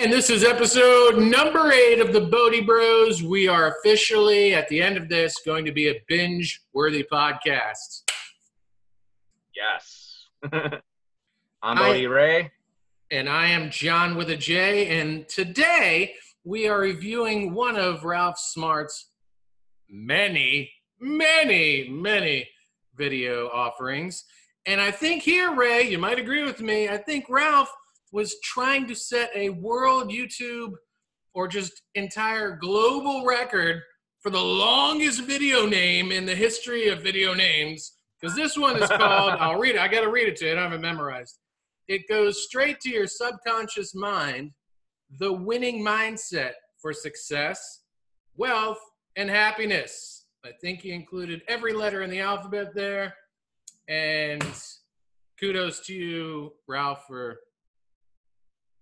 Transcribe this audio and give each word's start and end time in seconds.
And 0.00 0.10
this 0.10 0.30
is 0.30 0.44
episode 0.44 1.18
number 1.18 1.70
eight 1.72 2.00
of 2.00 2.14
the 2.14 2.22
Bodhi 2.22 2.62
Bros. 2.62 3.22
We 3.22 3.48
are 3.48 3.76
officially 3.76 4.54
at 4.54 4.66
the 4.68 4.80
end 4.80 4.96
of 4.96 5.10
this 5.10 5.34
going 5.44 5.66
to 5.66 5.72
be 5.72 5.88
a 5.90 6.00
binge 6.08 6.62
worthy 6.72 7.04
podcast. 7.12 8.04
Yes. 9.54 10.24
I'm 11.62 11.76
Bodhi 11.76 12.06
Ray. 12.06 12.50
And 13.10 13.28
I 13.28 13.48
am 13.48 13.70
John 13.70 14.16
with 14.16 14.30
a 14.30 14.36
J. 14.38 14.98
And 14.98 15.28
today 15.28 16.14
we 16.44 16.66
are 16.66 16.80
reviewing 16.80 17.52
one 17.52 17.76
of 17.76 18.02
Ralph 18.02 18.38
Smart's 18.38 19.10
many, 19.90 20.72
many, 20.98 21.90
many 21.90 22.48
video 22.96 23.48
offerings. 23.48 24.24
And 24.64 24.80
I 24.80 24.92
think 24.92 25.22
here, 25.22 25.54
Ray, 25.54 25.90
you 25.90 25.98
might 25.98 26.18
agree 26.18 26.42
with 26.42 26.62
me. 26.62 26.88
I 26.88 26.96
think 26.96 27.26
Ralph 27.28 27.70
was 28.12 28.36
trying 28.42 28.86
to 28.88 28.94
set 28.94 29.30
a 29.34 29.50
world 29.50 30.10
YouTube 30.10 30.72
or 31.34 31.46
just 31.48 31.82
entire 31.94 32.56
global 32.56 33.24
record 33.24 33.80
for 34.20 34.30
the 34.30 34.40
longest 34.40 35.22
video 35.22 35.66
name 35.66 36.12
in 36.12 36.26
the 36.26 36.34
history 36.34 36.88
of 36.88 37.02
video 37.02 37.34
names. 37.34 37.96
Because 38.20 38.36
this 38.36 38.56
one 38.56 38.82
is 38.82 38.88
called, 38.88 39.36
I'll 39.38 39.58
read 39.58 39.76
it. 39.76 39.80
I 39.80 39.88
got 39.88 40.02
to 40.02 40.10
read 40.10 40.28
it 40.28 40.36
to 40.36 40.46
you. 40.46 40.52
I 40.52 40.54
don't 40.54 40.64
have 40.64 40.72
it 40.72 40.82
memorized. 40.82 41.38
It 41.88 42.08
goes 42.08 42.44
straight 42.44 42.80
to 42.80 42.90
your 42.90 43.06
subconscious 43.06 43.94
mind 43.94 44.52
the 45.18 45.32
winning 45.32 45.84
mindset 45.84 46.52
for 46.80 46.92
success, 46.92 47.80
wealth, 48.36 48.78
and 49.16 49.28
happiness. 49.28 50.26
I 50.44 50.50
think 50.60 50.82
he 50.82 50.92
included 50.92 51.42
every 51.48 51.72
letter 51.72 52.02
in 52.02 52.10
the 52.10 52.20
alphabet 52.20 52.74
there. 52.74 53.14
And 53.88 54.44
kudos 55.38 55.80
to 55.86 55.94
you, 55.94 56.52
Ralph, 56.68 57.04
for 57.08 57.38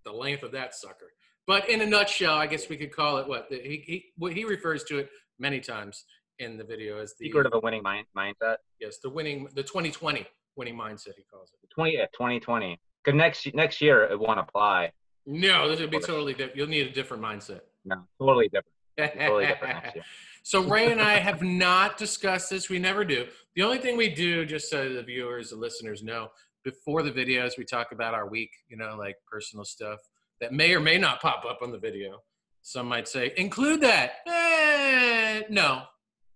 the 0.03 0.11
length 0.11 0.43
of 0.43 0.51
that 0.53 0.75
sucker. 0.75 1.11
But 1.47 1.69
in 1.69 1.81
a 1.81 1.85
nutshell, 1.85 2.35
I 2.35 2.47
guess 2.47 2.69
we 2.69 2.77
could 2.77 2.91
call 2.91 3.17
it 3.17 3.27
what 3.27 3.47
he 3.49 3.83
he 3.85 4.05
what 4.17 4.33
he 4.33 4.43
refers 4.45 4.83
to 4.85 4.99
it 4.99 5.09
many 5.39 5.59
times 5.59 6.05
in 6.37 6.57
the 6.57 6.63
video 6.63 6.99
as 6.99 7.15
the 7.15 7.25
secret 7.25 7.45
of 7.45 7.53
a 7.53 7.59
winning 7.59 7.83
mind, 7.83 8.05
mindset. 8.15 8.57
Yes, 8.79 8.97
the 9.03 9.09
winning 9.09 9.47
the 9.55 9.63
2020 9.63 10.25
winning 10.55 10.75
mindset 10.75 11.15
he 11.17 11.23
calls 11.31 11.51
it. 11.51 11.69
20 11.73 11.93
yeah, 11.93 12.05
2020. 12.13 12.79
Because 13.03 13.17
next 13.17 13.53
next 13.53 13.81
year 13.81 14.03
it 14.03 14.19
won't 14.19 14.39
apply. 14.39 14.91
No, 15.25 15.67
this 15.69 15.79
would 15.79 15.91
be 15.91 15.99
totally 15.99 16.33
different. 16.33 16.55
You'll 16.55 16.67
need 16.67 16.87
a 16.87 16.91
different 16.91 17.23
mindset. 17.23 17.61
No, 17.85 17.97
totally 18.19 18.49
different. 18.49 19.19
totally 19.19 19.47
different. 19.47 19.85
So 20.43 20.63
Ray 20.63 20.91
and 20.91 21.01
I 21.01 21.19
have 21.19 21.43
not 21.43 21.97
discussed 21.97 22.49
this. 22.49 22.69
We 22.69 22.79
never 22.79 23.03
do. 23.03 23.27
The 23.55 23.61
only 23.61 23.77
thing 23.77 23.97
we 23.97 24.09
do, 24.09 24.45
just 24.45 24.69
so 24.69 24.91
the 24.91 25.03
viewers, 25.03 25.49
the 25.49 25.57
listeners 25.57 26.01
know, 26.01 26.29
before 26.63 27.03
the 27.03 27.11
videos, 27.11 27.57
we 27.57 27.65
talk 27.65 27.91
about 27.91 28.13
our 28.13 28.27
week. 28.27 28.51
You 28.67 28.77
know, 28.77 28.95
like 28.97 29.15
personal 29.29 29.65
stuff 29.65 29.99
that 30.41 30.53
may 30.53 30.73
or 30.73 30.79
may 30.79 30.97
not 30.97 31.21
pop 31.21 31.45
up 31.45 31.59
on 31.61 31.71
the 31.71 31.79
video. 31.79 32.19
Some 32.61 32.87
might 32.87 33.07
say, 33.07 33.33
include 33.37 33.81
that. 33.81 34.13
Eh, 34.27 35.41
no, 35.49 35.83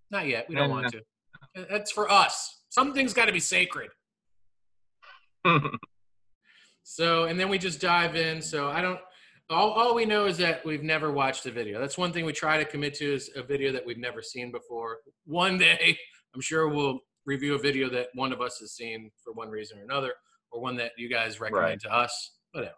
not 0.09 0.27
yet. 0.27 0.47
We 0.49 0.55
don't 0.55 0.69
want 0.69 0.91
to. 0.91 1.01
That's 1.69 1.91
for 1.91 2.09
us. 2.09 2.61
Something's 2.69 3.13
got 3.13 3.25
to 3.25 3.31
be 3.31 3.39
sacred. 3.39 3.89
so, 6.83 7.25
and 7.25 7.39
then 7.39 7.49
we 7.49 7.57
just 7.57 7.81
dive 7.81 8.15
in. 8.15 8.41
So 8.41 8.69
I 8.69 8.81
don't, 8.81 8.99
all, 9.49 9.71
all 9.71 9.93
we 9.93 10.05
know 10.05 10.25
is 10.25 10.37
that 10.37 10.65
we've 10.65 10.83
never 10.83 11.11
watched 11.11 11.45
a 11.45 11.51
video. 11.51 11.79
That's 11.79 11.97
one 11.97 12.11
thing 12.11 12.25
we 12.25 12.33
try 12.33 12.57
to 12.57 12.65
commit 12.65 12.95
to 12.95 13.13
is 13.13 13.29
a 13.35 13.43
video 13.43 13.71
that 13.73 13.85
we've 13.85 13.97
never 13.97 14.21
seen 14.21 14.51
before. 14.51 14.99
One 15.25 15.57
day, 15.57 15.97
I'm 16.33 16.41
sure 16.41 16.69
we'll 16.69 16.99
review 17.25 17.55
a 17.55 17.59
video 17.59 17.89
that 17.89 18.07
one 18.13 18.33
of 18.33 18.41
us 18.41 18.57
has 18.59 18.73
seen 18.73 19.11
for 19.23 19.33
one 19.33 19.49
reason 19.49 19.79
or 19.79 19.83
another, 19.83 20.13
or 20.51 20.61
one 20.61 20.75
that 20.77 20.91
you 20.97 21.09
guys 21.09 21.39
recommend 21.39 21.65
right. 21.65 21.79
to 21.81 21.93
us, 21.93 22.31
whatever. 22.51 22.75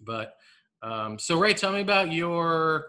But 0.00 0.34
um, 0.82 1.18
so, 1.18 1.38
Ray, 1.38 1.54
tell 1.54 1.72
me 1.72 1.80
about 1.80 2.12
your 2.12 2.86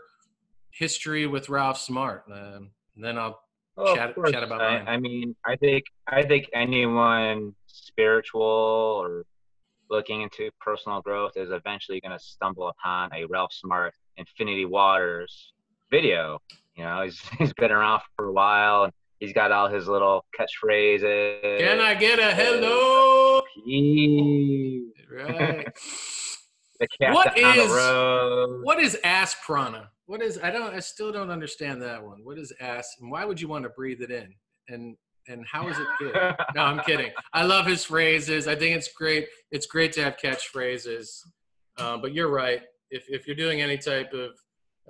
history 0.72 1.28
with 1.28 1.50
Ralph 1.50 1.78
Smart, 1.78 2.24
um, 2.32 2.72
and 2.96 3.04
then 3.04 3.18
I'll 3.18 3.40
oh, 3.78 3.96
chat, 3.96 4.16
chat 4.32 4.44
about 4.44 4.62
I. 4.62 4.80
I 4.80 4.98
mean, 4.98 5.36
I 5.46 5.56
think 5.56 5.84
I 6.08 6.24
think 6.24 6.50
anyone 6.54 7.54
spiritual 7.68 8.42
or 8.42 9.26
looking 9.90 10.22
into 10.22 10.50
personal 10.60 11.02
growth 11.02 11.34
is 11.36 11.52
eventually 11.52 12.02
going 12.02 12.18
to 12.18 12.24
stumble 12.24 12.70
upon 12.70 13.14
a 13.14 13.26
Ralph 13.26 13.54
Smart 13.54 13.94
Infinity 14.18 14.66
Waters 14.66 15.54
video. 15.92 16.40
You 16.76 16.84
know, 16.84 17.04
he's 17.04 17.22
he's 17.38 17.54
been 17.54 17.72
around 17.72 18.02
for 18.16 18.26
a 18.26 18.34
while 18.34 18.86
and 18.86 18.94
he's 19.24 19.34
got 19.34 19.52
all 19.52 19.70
his 19.70 19.88
little 19.88 20.26
catchphrases. 20.38 21.60
Can 21.60 21.80
I 21.80 21.94
get 21.94 22.20
a 22.20 22.34
hello? 22.36 23.42
Right. 25.12 25.68
what 27.14 27.38
is 27.38 27.72
what 28.64 28.80
is 28.80 28.98
ass 29.04 29.36
prana? 29.46 29.90
What 30.06 30.22
is 30.22 30.40
I 30.44 30.52
don't 30.52 30.74
I 30.74 30.80
still 30.80 31.12
don't 31.12 31.30
understand 31.30 31.82
that 31.84 32.04
one. 32.04 32.20
What 32.24 32.38
is 32.38 32.52
ass 32.60 32.88
and 33.00 33.10
why 33.10 33.24
would 33.24 33.40
you 33.40 33.48
want 33.48 33.64
to 33.64 33.70
breathe 33.70 34.02
it 34.02 34.12
in? 34.12 34.34
And 34.68 34.98
and 35.30 35.46
how 35.50 35.70
is 35.70 35.80
it 35.80 35.88
good? 36.00 36.14
no, 36.56 36.64
I'm 36.64 36.82
kidding. 36.82 37.12
I 37.32 37.44
love 37.44 37.66
his 37.66 37.86
phrases. 37.86 38.48
I 38.48 38.56
think 38.56 38.76
it's 38.76 38.92
great. 38.92 39.28
It's 39.52 39.68
great 39.68 39.94
to 39.94 40.04
have 40.04 40.18
catchphrases. 40.18 41.08
Um, 41.78 42.02
but 42.02 42.14
you're 42.14 42.30
right. 42.30 42.62
If 42.92 43.06
if 43.08 43.26
you're 43.26 43.38
doing 43.38 43.62
any 43.62 43.78
type 43.78 44.12
of 44.12 44.32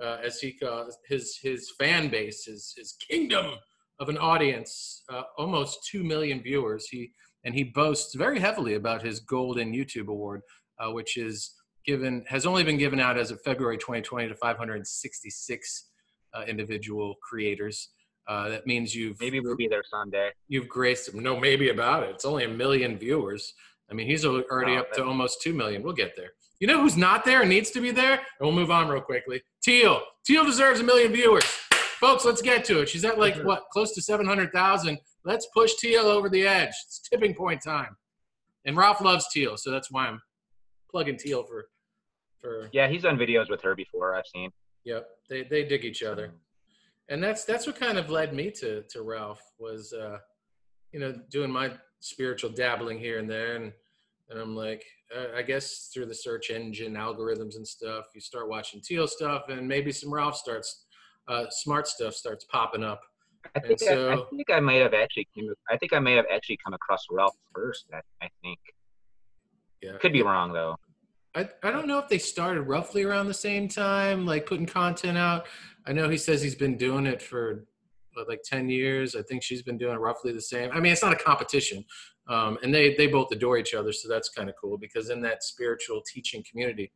uh, 0.02 0.18
as 0.24 0.40
he 0.40 0.52
calls 0.52 0.98
his 1.08 1.38
his 1.40 1.70
fan 1.78 2.08
base, 2.08 2.46
his 2.46 2.74
his 2.76 2.96
kingdom 3.08 3.54
of 4.04 4.10
an 4.10 4.18
audience, 4.18 5.02
uh, 5.08 5.22
almost 5.38 5.88
two 5.90 6.04
million 6.04 6.42
viewers. 6.42 6.86
He 6.90 7.12
and 7.44 7.54
he 7.54 7.64
boasts 7.64 8.14
very 8.14 8.38
heavily 8.38 8.74
about 8.74 9.02
his 9.02 9.20
golden 9.20 9.72
YouTube 9.72 10.08
award, 10.08 10.42
uh, 10.78 10.92
which 10.92 11.16
is 11.16 11.54
given 11.86 12.22
has 12.28 12.44
only 12.44 12.64
been 12.64 12.76
given 12.76 13.00
out 13.00 13.16
as 13.16 13.30
of 13.30 13.40
February 13.42 13.78
2020 13.78 14.28
to 14.28 14.34
566 14.34 15.88
uh, 16.34 16.42
individual 16.46 17.14
creators. 17.22 17.88
Uh, 18.28 18.50
that 18.50 18.66
means 18.66 18.94
you've 18.94 19.18
maybe 19.20 19.40
we'll 19.40 19.56
be 19.56 19.68
there 19.68 19.84
someday. 19.90 20.30
You've 20.48 20.68
graced 20.68 21.08
him. 21.08 21.22
No, 21.22 21.40
maybe 21.40 21.70
about 21.70 22.02
it. 22.02 22.10
It's 22.10 22.26
only 22.26 22.44
a 22.44 22.48
million 22.48 22.98
viewers. 22.98 23.54
I 23.90 23.94
mean, 23.94 24.06
he's 24.06 24.26
already 24.26 24.76
oh, 24.76 24.80
up 24.80 24.92
to 24.92 25.04
almost 25.04 25.40
two 25.40 25.54
million. 25.54 25.82
We'll 25.82 25.94
get 25.94 26.14
there. 26.14 26.32
You 26.60 26.66
know 26.66 26.80
who's 26.80 26.96
not 26.96 27.24
there 27.24 27.40
and 27.40 27.50
needs 27.50 27.70
to 27.70 27.80
be 27.80 27.90
there? 27.90 28.14
And 28.14 28.40
we'll 28.40 28.52
move 28.52 28.70
on 28.70 28.88
real 28.88 29.02
quickly. 29.02 29.42
Teal. 29.62 30.02
Teal 30.26 30.44
deserves 30.44 30.80
a 30.80 30.84
million 30.84 31.12
viewers. 31.12 31.44
Folks, 32.04 32.26
let's 32.26 32.42
get 32.42 32.64
to 32.66 32.80
it. 32.80 32.88
She's 32.90 33.04
at 33.04 33.18
like 33.18 33.36
what, 33.44 33.64
close 33.72 33.92
to 33.92 34.02
seven 34.02 34.26
hundred 34.26 34.52
thousand. 34.52 34.98
Let's 35.24 35.46
push 35.54 35.74
Teal 35.76 36.02
over 36.02 36.28
the 36.28 36.46
edge. 36.46 36.74
It's 36.86 37.00
tipping 37.00 37.34
point 37.34 37.62
time. 37.62 37.96
And 38.66 38.76
Ralph 38.76 39.00
loves 39.00 39.26
Teal, 39.32 39.56
so 39.56 39.70
that's 39.70 39.90
why 39.90 40.08
I'm 40.08 40.20
plugging 40.90 41.16
Teal 41.16 41.44
for 41.44 41.66
for 42.44 42.68
yeah 42.72 42.86
he's 42.88 43.02
done 43.02 43.16
videos 43.16 43.48
with 43.48 43.62
her 43.62 43.74
before 43.74 44.14
i've 44.14 44.26
seen 44.26 44.50
yep 44.84 45.06
they, 45.30 45.42
they 45.44 45.64
dig 45.64 45.84
each 45.84 46.02
other 46.02 46.32
and 47.08 47.22
that's 47.22 47.44
that's 47.44 47.66
what 47.66 47.78
kind 47.78 47.98
of 47.98 48.10
led 48.10 48.34
me 48.34 48.50
to 48.50 48.82
to 48.90 49.02
ralph 49.02 49.40
was 49.58 49.92
uh 49.92 50.18
you 50.92 51.00
know 51.00 51.14
doing 51.30 51.50
my 51.50 51.72
spiritual 52.00 52.50
dabbling 52.50 52.98
here 52.98 53.18
and 53.18 53.30
there 53.30 53.56
and 53.56 53.72
and 54.28 54.38
i'm 54.38 54.54
like 54.54 54.84
uh, 55.16 55.36
i 55.36 55.42
guess 55.42 55.90
through 55.92 56.06
the 56.06 56.14
search 56.14 56.50
engine 56.50 56.94
algorithms 56.94 57.56
and 57.56 57.66
stuff 57.66 58.04
you 58.14 58.20
start 58.20 58.48
watching 58.48 58.80
teal 58.82 59.08
stuff 59.08 59.48
and 59.48 59.66
maybe 59.66 59.90
some 59.90 60.12
ralph 60.12 60.36
starts 60.36 60.83
uh 61.28 61.44
smart 61.50 61.86
stuff 61.86 62.14
starts 62.14 62.44
popping 62.44 62.84
up 62.84 63.00
I 63.54 63.60
think, 63.60 63.78
so, 63.78 64.08
I, 64.08 64.14
I, 64.14 64.24
think 64.30 64.50
I 64.50 64.60
might 64.60 64.80
have 64.80 64.94
actually 64.94 65.28
came, 65.34 65.52
I 65.70 65.76
think 65.76 65.92
I 65.92 65.98
may 65.98 66.14
have 66.14 66.26
actually 66.32 66.58
come 66.64 66.74
across 66.74 67.04
Ralph 67.10 67.36
first. 67.54 67.86
I, 67.92 67.98
I 68.22 68.28
think. 68.42 68.58
Yeah. 69.82 69.98
Could 69.98 70.12
be 70.12 70.22
wrong 70.22 70.52
though. 70.52 70.76
I, 71.34 71.48
I 71.62 71.70
don't 71.70 71.86
know 71.86 71.98
if 71.98 72.08
they 72.08 72.18
started 72.18 72.62
roughly 72.62 73.02
around 73.02 73.26
the 73.26 73.34
same 73.34 73.68
time, 73.68 74.24
like 74.24 74.46
putting 74.46 74.66
content 74.66 75.18
out. 75.18 75.46
I 75.86 75.92
know 75.92 76.08
he 76.08 76.16
says 76.16 76.40
he's 76.40 76.54
been 76.54 76.76
doing 76.76 77.06
it 77.06 77.20
for 77.20 77.64
what, 78.14 78.28
like 78.28 78.42
10 78.44 78.68
years. 78.68 79.16
I 79.16 79.22
think 79.22 79.42
she's 79.42 79.62
been 79.62 79.76
doing 79.76 79.98
roughly 79.98 80.32
the 80.32 80.40
same. 80.40 80.70
I 80.72 80.80
mean, 80.80 80.92
it's 80.92 81.02
not 81.02 81.12
a 81.12 81.16
competition. 81.16 81.84
Um, 82.28 82.56
and 82.62 82.72
they, 82.72 82.94
they 82.94 83.08
both 83.08 83.30
adore 83.32 83.58
each 83.58 83.74
other. 83.74 83.92
So 83.92 84.08
that's 84.08 84.30
kind 84.30 84.48
of 84.48 84.54
cool 84.60 84.78
because 84.78 85.10
in 85.10 85.20
that 85.22 85.42
spiritual 85.42 86.02
teaching 86.06 86.42
community, 86.48 86.92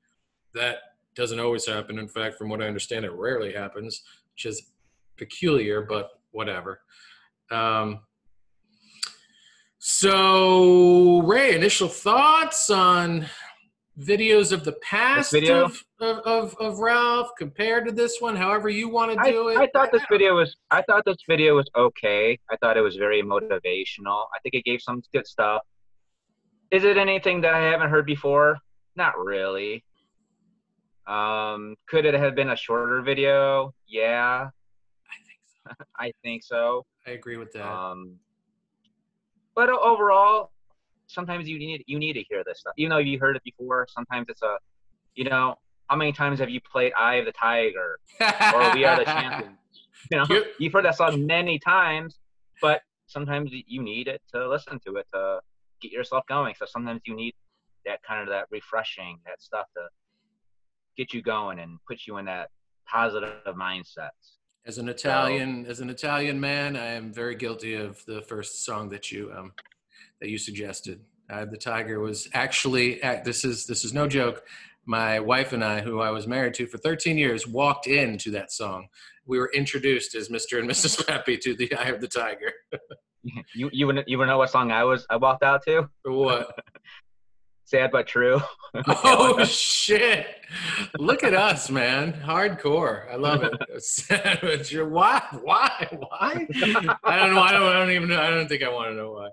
that 0.55 0.79
doesn't 1.15 1.41
always 1.41 1.67
happen. 1.67 1.99
In 1.99 2.09
fact, 2.09 2.39
from 2.39 2.49
what 2.49 2.63
I 2.63 2.67
understand, 2.67 3.05
it 3.05 3.13
rarely 3.13 3.53
happens, 3.53 4.03
which 4.39 4.47
is 4.47 4.71
peculiar, 5.17 5.83
but 5.83 6.11
whatever. 6.31 6.81
Um, 7.51 8.01
so, 9.79 11.23
Ray, 11.23 11.57
initial 11.57 11.89
thoughts 11.89 12.71
on 12.71 13.27
videos 14.01 14.53
of 14.53 14.63
the 14.65 14.75
past 14.75 15.35
of, 15.35 15.83
of, 16.01 16.19
of, 16.25 16.55
of, 16.61 16.79
Ralph 16.79 17.31
compared 17.37 17.85
to 17.87 17.93
this 17.93 18.21
one, 18.21 18.37
however 18.37 18.69
you 18.69 18.89
want 18.89 19.11
to 19.11 19.31
do 19.31 19.49
I, 19.49 19.53
it? 19.55 19.59
I 19.59 19.69
thought 19.73 19.91
this 19.91 20.05
video 20.09 20.37
was 20.37 20.55
I 20.71 20.83
thought 20.83 21.03
this 21.05 21.17
video 21.29 21.57
was 21.57 21.69
okay. 21.77 22.39
I 22.49 22.57
thought 22.59 22.77
it 22.77 22.83
was 22.83 22.95
very 22.95 23.23
motivational. 23.23 24.27
I 24.33 24.39
think 24.45 24.55
it 24.55 24.65
gave 24.65 24.81
some 24.81 25.03
good 25.13 25.27
stuff. 25.27 25.63
Is 26.71 26.85
it 26.85 26.97
anything 26.97 27.41
that 27.41 27.55
I 27.55 27.63
haven't 27.63 27.91
heard 27.91 28.07
before? 28.07 28.59
Not 28.95 29.19
really. 29.19 29.83
Um, 31.09 31.77
could 31.89 32.05
it 32.05 32.15
have 32.15 32.35
been 32.35 32.51
a 32.51 32.57
shorter 32.57 33.01
video? 33.03 33.73
Yeah. 33.87 34.49
I 35.11 35.17
think 35.27 35.41
so. 35.47 35.85
I 35.99 36.13
think 36.23 36.43
so. 36.43 36.87
I 37.07 37.13
agree 37.13 37.39
with 37.39 37.53
that. 37.53 37.67
Um, 37.67 38.17
but 39.55 39.71
overall, 39.71 40.51
sometimes 41.07 41.49
you 41.49 41.59
need 41.59 41.83
you 41.87 41.99
need 41.99 42.13
to 42.13 42.23
hear 42.29 42.45
this 42.47 42.61
stuff. 42.61 42.75
Even 42.77 42.91
though 42.91 42.99
you 42.99 43.19
heard 43.19 43.37
it 43.37 43.43
before, 43.43 43.87
sometimes 43.91 44.27
it's 44.29 44.43
a, 44.43 44.57
you 45.15 45.25
know, 45.25 45.57
how 45.89 45.97
many 45.97 46.13
times 46.13 46.39
have 46.41 46.51
you 46.51 46.61
played 46.61 46.93
Eye 46.93 47.17
of 47.17 47.25
the 47.25 47.33
Tiger 47.33 47.99
or 48.21 48.75
We 48.75 48.85
Are 48.85 48.97
the 48.97 49.05
Champions? 49.05 49.55
You 50.13 50.19
know, 50.19 50.43
you've 50.59 50.73
heard 50.73 50.85
that 50.85 50.95
song 50.95 51.27
many 51.27 51.59
times, 51.59 52.19
but 52.63 52.83
sometimes 53.09 53.51
you 53.53 53.83
need 53.83 54.07
it 54.07 54.23
to 54.33 54.49
listen 54.49 54.79
to 54.87 54.97
it 54.97 55.07
to 55.13 55.41
get 55.83 55.91
yourself 55.91 56.25
going. 56.29 56.55
So 56.57 56.67
sometimes 56.67 57.03
you 57.05 57.17
need 57.17 57.35
that 57.85 58.01
kind 58.05 58.23
of 58.23 58.29
that 58.29 58.47
refreshing, 58.51 59.19
that 59.27 59.43
stuff 59.43 59.67
to 59.77 59.89
get 60.99 61.15
you 61.15 61.23
going 61.23 61.61
and 61.61 61.79
put 61.87 62.01
you 62.07 62.19
in 62.19 62.27
that 62.27 62.51
positive 62.91 63.33
mindset. 63.55 64.11
As 64.67 64.77
an 64.77 64.89
Italian, 64.89 65.65
as 65.67 65.81
an 65.81 65.89
Italian 65.89 66.39
man, 66.39 66.77
I 66.77 66.89
am 66.89 67.15
very 67.15 67.37
guilty 67.37 67.75
of 67.75 68.05
the 68.05 68.21
first 68.23 68.65
song 68.67 68.91
that 68.91 69.11
you 69.11 69.33
um, 69.35 69.53
that 70.21 70.29
you 70.29 70.37
suggested. 70.37 71.01
Uh, 71.31 71.47
the 71.47 71.57
Tiger 71.57 72.01
was 72.01 72.29
actually 72.35 73.03
uh, 73.03 73.21
this 73.25 73.45
is 73.45 73.65
this 73.65 73.85
is 73.85 73.95
no 73.95 74.07
joke. 74.07 74.45
My 74.85 75.21
wife 75.21 75.53
and 75.53 75.65
I, 75.65 75.81
who 75.81 76.01
I 76.01 76.11
was 76.11 76.27
married 76.27 76.55
to 76.55 76.67
for 76.67 76.79
13 76.79 77.19
years, 77.19 77.47
walked 77.47 77.87
into 77.87 78.31
that 78.33 78.51
song. 78.51 78.89
We 79.27 79.39
were 79.39 79.51
introduced 79.55 80.15
as 80.15 80.31
Mr. 80.31 80.59
and 80.59 80.69
Mrs. 80.69 81.07
Peppy 81.07 81.37
to 81.45 81.55
the 81.55 81.75
Eye 81.75 81.89
of 81.89 82.01
the 82.01 82.09
Tiger. 82.09 82.53
You 83.53 83.69
you 83.73 83.87
would 83.87 84.05
you 84.07 84.17
would 84.17 84.27
know 84.27 84.39
what 84.39 84.49
song 84.49 84.71
I 84.71 84.85
was 84.85 85.05
I 85.11 85.17
walked 85.17 85.43
out 85.43 85.63
to? 85.65 85.91
What? 86.05 86.57
Sad 87.69 87.91
but 87.93 88.07
true. 88.07 88.41
Oh 88.87 89.43
shit! 89.45 90.27
Look 90.99 91.25
at 91.25 91.33
us, 91.33 91.71
man. 91.71 92.13
Hardcore. 92.13 93.11
I 93.11 93.17
love 93.17 93.43
it. 93.43 93.83
Savage. 93.83 94.77
Why? 94.77 95.23
Why? 95.43 95.89
Why? 95.99 96.47
I 97.03 97.17
don't 97.19 97.35
know. 97.35 97.41
I 97.41 97.53
don't. 97.53 97.63
I 97.63 97.73
don't 97.73 97.91
even 97.91 98.09
know. 98.11 98.21
I 98.21 98.29
don't 98.29 98.47
think 98.47 98.63
I 98.63 98.69
want 98.69 98.91
to 98.91 98.95
know 98.95 99.13
why. 99.13 99.29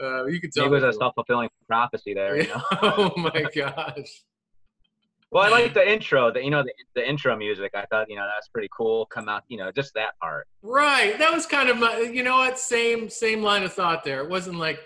Uh, 0.00 0.26
you 0.26 0.40
could 0.40 0.52
tell. 0.52 0.66
It 0.66 0.70
was 0.70 0.84
a 0.84 0.92
self 0.92 1.14
fulfilling 1.16 1.48
prophecy 1.66 2.14
there. 2.14 2.40
You 2.40 2.48
know? 2.48 2.62
oh 2.82 3.12
my 3.16 3.44
gosh. 3.54 4.22
Well, 5.30 5.44
I 5.44 5.48
like 5.48 5.74
the 5.74 5.86
intro. 5.88 6.32
The 6.32 6.42
you 6.42 6.50
know 6.50 6.62
the, 6.62 6.72
the 6.94 7.08
intro 7.08 7.36
music. 7.36 7.72
I 7.74 7.84
thought 7.86 8.08
you 8.08 8.16
know 8.16 8.26
that's 8.32 8.48
pretty 8.48 8.68
cool. 8.76 9.06
Come 9.06 9.28
out, 9.28 9.42
you 9.48 9.58
know, 9.58 9.72
just 9.72 9.92
that 9.94 10.18
part. 10.20 10.46
Right. 10.62 11.18
That 11.18 11.32
was 11.32 11.46
kind 11.46 11.68
of 11.68 11.78
my. 11.78 11.98
You 11.98 12.22
know 12.22 12.36
what? 12.38 12.58
Same 12.58 13.10
same 13.10 13.42
line 13.42 13.64
of 13.64 13.72
thought 13.72 14.04
there. 14.04 14.22
It 14.22 14.30
wasn't 14.30 14.58
like 14.58 14.78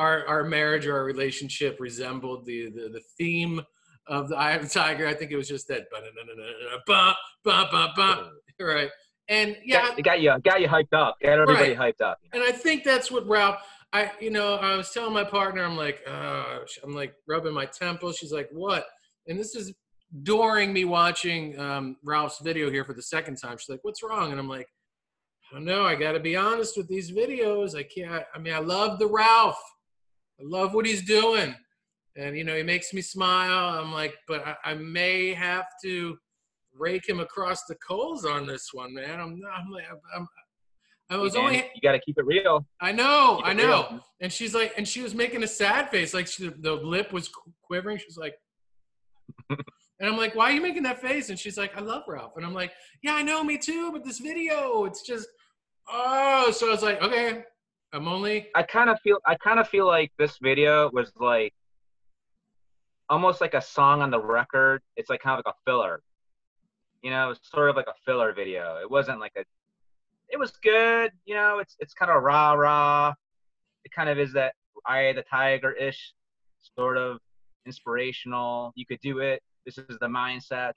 our 0.00 0.26
our 0.26 0.44
marriage 0.44 0.86
or 0.86 0.96
our 0.96 1.04
relationship 1.04 1.76
resembled 1.78 2.46
the 2.46 2.70
the, 2.70 2.88
the 2.96 3.02
theme 3.18 3.60
of 4.06 4.28
the 4.28 4.36
Eye 4.36 4.52
of 4.52 4.62
the 4.62 4.68
Tiger. 4.68 5.06
I 5.06 5.14
think 5.14 5.30
it 5.30 5.36
was 5.36 5.48
just 5.48 5.68
that. 5.68 5.82
Right. 8.60 8.90
And 9.28 9.56
yeah, 9.64 9.82
Got- 9.86 9.98
it 9.98 10.02
got 10.02 10.20
you 10.20 10.34
got 10.44 10.60
you 10.60 10.68
hyped 10.68 10.92
up. 10.92 11.16
Got 11.22 11.38
everybody 11.38 11.74
hyped 11.74 12.00
up. 12.00 12.18
and 12.32 12.42
I 12.42 12.50
think 12.52 12.84
that's 12.84 13.10
what 13.10 13.26
Ralph. 13.28 13.62
I, 13.92 14.12
you 14.20 14.30
know, 14.30 14.54
I 14.54 14.76
was 14.76 14.90
telling 14.92 15.12
my 15.12 15.24
partner, 15.24 15.64
I'm 15.64 15.76
like, 15.76 16.00
uh, 16.06 16.58
I'm 16.84 16.94
like 16.94 17.12
rubbing 17.26 17.52
my 17.52 17.66
temple. 17.66 18.12
She's 18.12 18.32
like, 18.32 18.48
what? 18.52 18.84
And 19.26 19.36
this 19.36 19.56
is 19.56 19.74
during 20.22 20.72
me 20.72 20.84
watching 20.84 21.58
um, 21.58 21.96
Ralph's 22.04 22.38
video 22.40 22.70
here 22.70 22.84
for 22.84 22.94
the 22.94 23.02
second 23.02 23.36
time. 23.36 23.58
She's 23.58 23.68
like, 23.68 23.80
what's 23.82 24.00
wrong? 24.04 24.30
And 24.30 24.38
I'm 24.38 24.48
like, 24.48 24.68
I 25.50 25.56
don't 25.56 25.64
know. 25.64 25.84
I 25.84 25.96
got 25.96 26.12
to 26.12 26.20
be 26.20 26.36
honest 26.36 26.76
with 26.76 26.86
these 26.86 27.10
videos. 27.10 27.74
I 27.76 27.82
can't. 27.82 28.22
I 28.32 28.38
mean, 28.38 28.54
I 28.54 28.58
love 28.60 29.00
the 29.00 29.08
Ralph. 29.08 29.60
I 30.40 30.42
love 30.44 30.72
what 30.74 30.86
he's 30.86 31.02
doing, 31.04 31.54
and 32.16 32.36
you 32.36 32.44
know, 32.44 32.56
he 32.56 32.62
makes 32.62 32.94
me 32.94 33.02
smile. 33.02 33.78
I'm 33.78 33.92
like, 33.92 34.14
but 34.26 34.46
I, 34.46 34.70
I 34.70 34.74
may 34.74 35.34
have 35.34 35.66
to 35.84 36.16
rake 36.74 37.08
him 37.08 37.20
across 37.20 37.64
the 37.64 37.74
coals 37.76 38.24
on 38.24 38.46
this 38.46 38.70
one, 38.72 38.94
man. 38.94 39.20
I'm 39.20 39.38
not. 39.38 39.52
I'm 39.58 39.70
like, 39.70 39.84
I'm, 40.16 40.26
I 41.10 41.16
was 41.16 41.34
Man, 41.34 41.42
only 41.44 41.56
you 41.74 41.80
got 41.82 41.92
to 41.92 41.98
keep 42.00 42.18
it 42.18 42.24
real. 42.24 42.64
I 42.80 42.92
know, 42.92 43.38
Keep 43.38 43.46
I 43.46 43.52
know. 43.52 43.66
real. 43.90 44.00
And 44.20 44.32
she's 44.32 44.54
like, 44.54 44.72
and 44.76 44.86
she 44.86 45.02
was 45.02 45.12
making 45.14 45.42
a 45.42 45.48
sad 45.48 45.90
face, 45.90 46.14
like 46.14 46.28
she, 46.28 46.48
the 46.48 46.72
lip 46.72 47.12
was 47.12 47.28
quivering. 47.64 47.98
She 47.98 48.06
was 48.06 48.16
like, 48.16 48.34
and 49.50 49.58
I'm 50.08 50.16
like, 50.16 50.36
why 50.36 50.50
are 50.50 50.52
you 50.52 50.62
making 50.62 50.84
that 50.84 51.00
face? 51.00 51.28
And 51.28 51.38
she's 51.38 51.58
like, 51.58 51.76
I 51.76 51.80
love 51.80 52.04
Ralph. 52.06 52.34
And 52.36 52.46
I'm 52.46 52.54
like, 52.54 52.72
yeah, 53.02 53.14
I 53.14 53.22
know, 53.22 53.42
me 53.42 53.58
too. 53.58 53.90
But 53.90 54.04
this 54.04 54.20
video, 54.20 54.84
it's 54.84 55.02
just, 55.02 55.26
oh. 55.88 56.52
So 56.52 56.68
I 56.68 56.70
was 56.70 56.82
like, 56.82 57.02
okay, 57.02 57.42
I'm 57.92 58.06
only, 58.06 58.48
I 58.54 58.62
kind 58.62 58.88
of 58.88 59.00
feel 59.00 59.18
I 59.26 59.34
kind 59.36 59.58
of 59.58 59.68
feel 59.68 59.86
like 59.86 60.12
this 60.18 60.38
video 60.38 60.90
was 60.92 61.12
like 61.18 61.52
almost 63.08 63.40
like 63.40 63.54
a 63.54 63.60
song 63.60 64.00
on 64.02 64.10
the 64.10 64.20
record. 64.20 64.82
It's 64.96 65.10
like 65.10 65.20
kind 65.20 65.38
of 65.38 65.44
like 65.44 65.54
a 65.54 65.58
filler. 65.64 66.00
You 67.02 67.10
know, 67.10 67.30
it's 67.30 67.50
sort 67.50 67.70
of 67.70 67.76
like 67.76 67.88
a 67.88 67.94
filler 68.06 68.32
video. 68.32 68.78
It 68.80 68.90
wasn't 68.90 69.18
like 69.20 69.32
a 69.36 69.44
it 70.28 70.38
was 70.38 70.52
good, 70.62 71.10
you 71.24 71.34
know, 71.34 71.58
it's 71.58 71.76
it's 71.80 71.92
kind 71.92 72.10
of 72.10 72.22
rah 72.22 72.52
rah. 72.52 73.12
It 73.84 73.92
kind 73.92 74.08
of 74.08 74.18
is 74.18 74.32
that 74.34 74.54
of 74.88 75.16
the 75.16 75.24
Tiger 75.28 75.72
ish 75.72 76.14
sort 76.76 76.96
of 76.96 77.18
inspirational. 77.66 78.72
You 78.76 78.86
could 78.86 79.00
do 79.00 79.18
it. 79.18 79.42
This 79.66 79.78
is 79.78 79.98
the 80.00 80.06
mindset. 80.06 80.72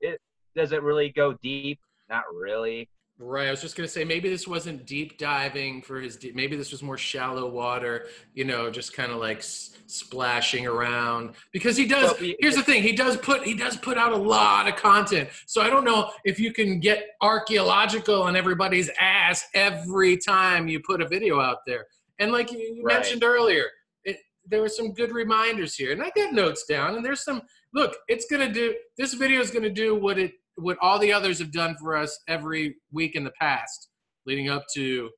It 0.00 0.20
does 0.56 0.72
it 0.72 0.82
really 0.82 1.10
go 1.10 1.34
deep? 1.42 1.78
Not 2.08 2.24
really. 2.34 2.88
Right. 3.20 3.46
I 3.48 3.50
was 3.50 3.60
just 3.60 3.76
going 3.76 3.86
to 3.86 3.92
say, 3.92 4.04
maybe 4.04 4.28
this 4.28 4.48
wasn't 4.48 4.86
deep 4.86 5.18
diving 5.18 5.82
for 5.82 6.00
his, 6.00 6.16
deep, 6.16 6.34
maybe 6.34 6.56
this 6.56 6.70
was 6.72 6.82
more 6.82 6.96
shallow 6.98 7.48
water, 7.48 8.06
you 8.34 8.44
know, 8.44 8.70
just 8.70 8.92
kind 8.94 9.12
of 9.12 9.18
like 9.18 9.38
s- 9.38 9.76
splashing 9.86 10.66
around 10.66 11.34
because 11.52 11.76
he 11.76 11.84
does, 11.86 12.12
But 12.12 12.20
we- 12.20 12.36
here's 12.40 12.56
the 12.56 12.62
thing 12.62 12.82
he 12.82 12.92
does 12.92 13.16
put 13.16 13.42
he 13.44 13.54
does 13.54 13.76
put 13.76 13.98
out 13.98 14.12
a 14.12 14.16
lot 14.16 14.68
of 14.68 14.76
content 14.76 15.28
so 15.46 15.60
i 15.62 15.68
don't 15.68 15.84
know 15.84 16.12
if 16.24 16.38
you 16.38 16.52
can 16.52 16.78
get 16.78 17.08
archaeological 17.20 18.22
on 18.22 18.36
everybody's 18.36 18.88
ass 19.00 19.44
every 19.54 20.16
time 20.16 20.68
you 20.68 20.78
put 20.80 21.02
a 21.02 21.08
video 21.08 21.40
out 21.40 21.58
there 21.66 21.86
and 22.20 22.30
like 22.30 22.52
you, 22.52 22.80
Right. 22.84 22.94
mentioned 22.94 23.24
earlier 23.24 23.64
it, 24.04 24.18
there 24.46 24.60
were 24.60 24.68
some 24.68 24.92
good 24.92 25.10
reminders 25.10 25.74
here 25.74 25.90
and 25.92 26.00
i 26.02 26.10
got 26.14 26.32
notes 26.32 26.64
down 26.66 26.94
and 26.94 27.04
there's 27.04 27.24
some 27.24 27.42
look 27.74 27.96
it's 28.06 28.26
gonna 28.30 28.52
do 28.52 28.74
this 28.96 29.14
video 29.14 29.40
is 29.40 29.50
gonna 29.50 29.70
do 29.70 29.96
what 29.96 30.18
it 30.18 30.34
what 30.60 30.78
all 30.80 30.98
the 30.98 31.12
others 31.12 31.38
have 31.38 31.52
done 31.52 31.76
for 31.80 31.96
us 31.96 32.18
every 32.28 32.76
week 32.92 33.16
in 33.16 33.24
the 33.24 33.32
past 33.40 33.88
leading 34.26 34.48
up 34.48 34.64
to 34.74 35.10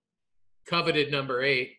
coveted 0.67 1.11
number 1.11 1.43
eight 1.43 1.73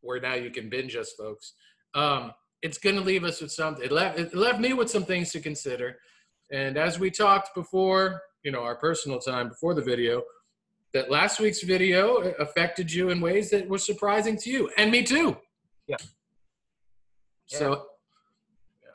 where 0.00 0.20
now 0.20 0.34
you 0.34 0.50
can 0.50 0.68
binge 0.68 0.96
us 0.96 1.12
folks 1.18 1.54
um, 1.94 2.32
it's 2.62 2.78
going 2.78 2.96
to 2.96 3.02
leave 3.02 3.24
us 3.24 3.40
with 3.40 3.52
something. 3.52 3.84
It 3.84 3.92
left, 3.92 4.18
it 4.18 4.34
left 4.34 4.60
me 4.60 4.72
with 4.72 4.90
some 4.90 5.04
things 5.04 5.32
to 5.32 5.40
consider. 5.40 5.96
And 6.52 6.76
as 6.76 6.98
we 6.98 7.10
talked 7.10 7.54
before, 7.54 8.20
you 8.42 8.50
know, 8.50 8.62
our 8.62 8.76
personal 8.76 9.18
time 9.18 9.48
before 9.48 9.74
the 9.74 9.82
video, 9.82 10.22
that 10.92 11.10
last 11.10 11.40
week's 11.40 11.62
video 11.62 12.16
affected 12.38 12.92
you 12.92 13.10
in 13.10 13.20
ways 13.20 13.50
that 13.50 13.68
were 13.68 13.78
surprising 13.78 14.36
to 14.38 14.50
you 14.50 14.70
and 14.76 14.90
me 14.90 15.02
too. 15.04 15.36
Yeah. 15.86 15.96
So, 17.46 17.86
yeah. 18.82 18.88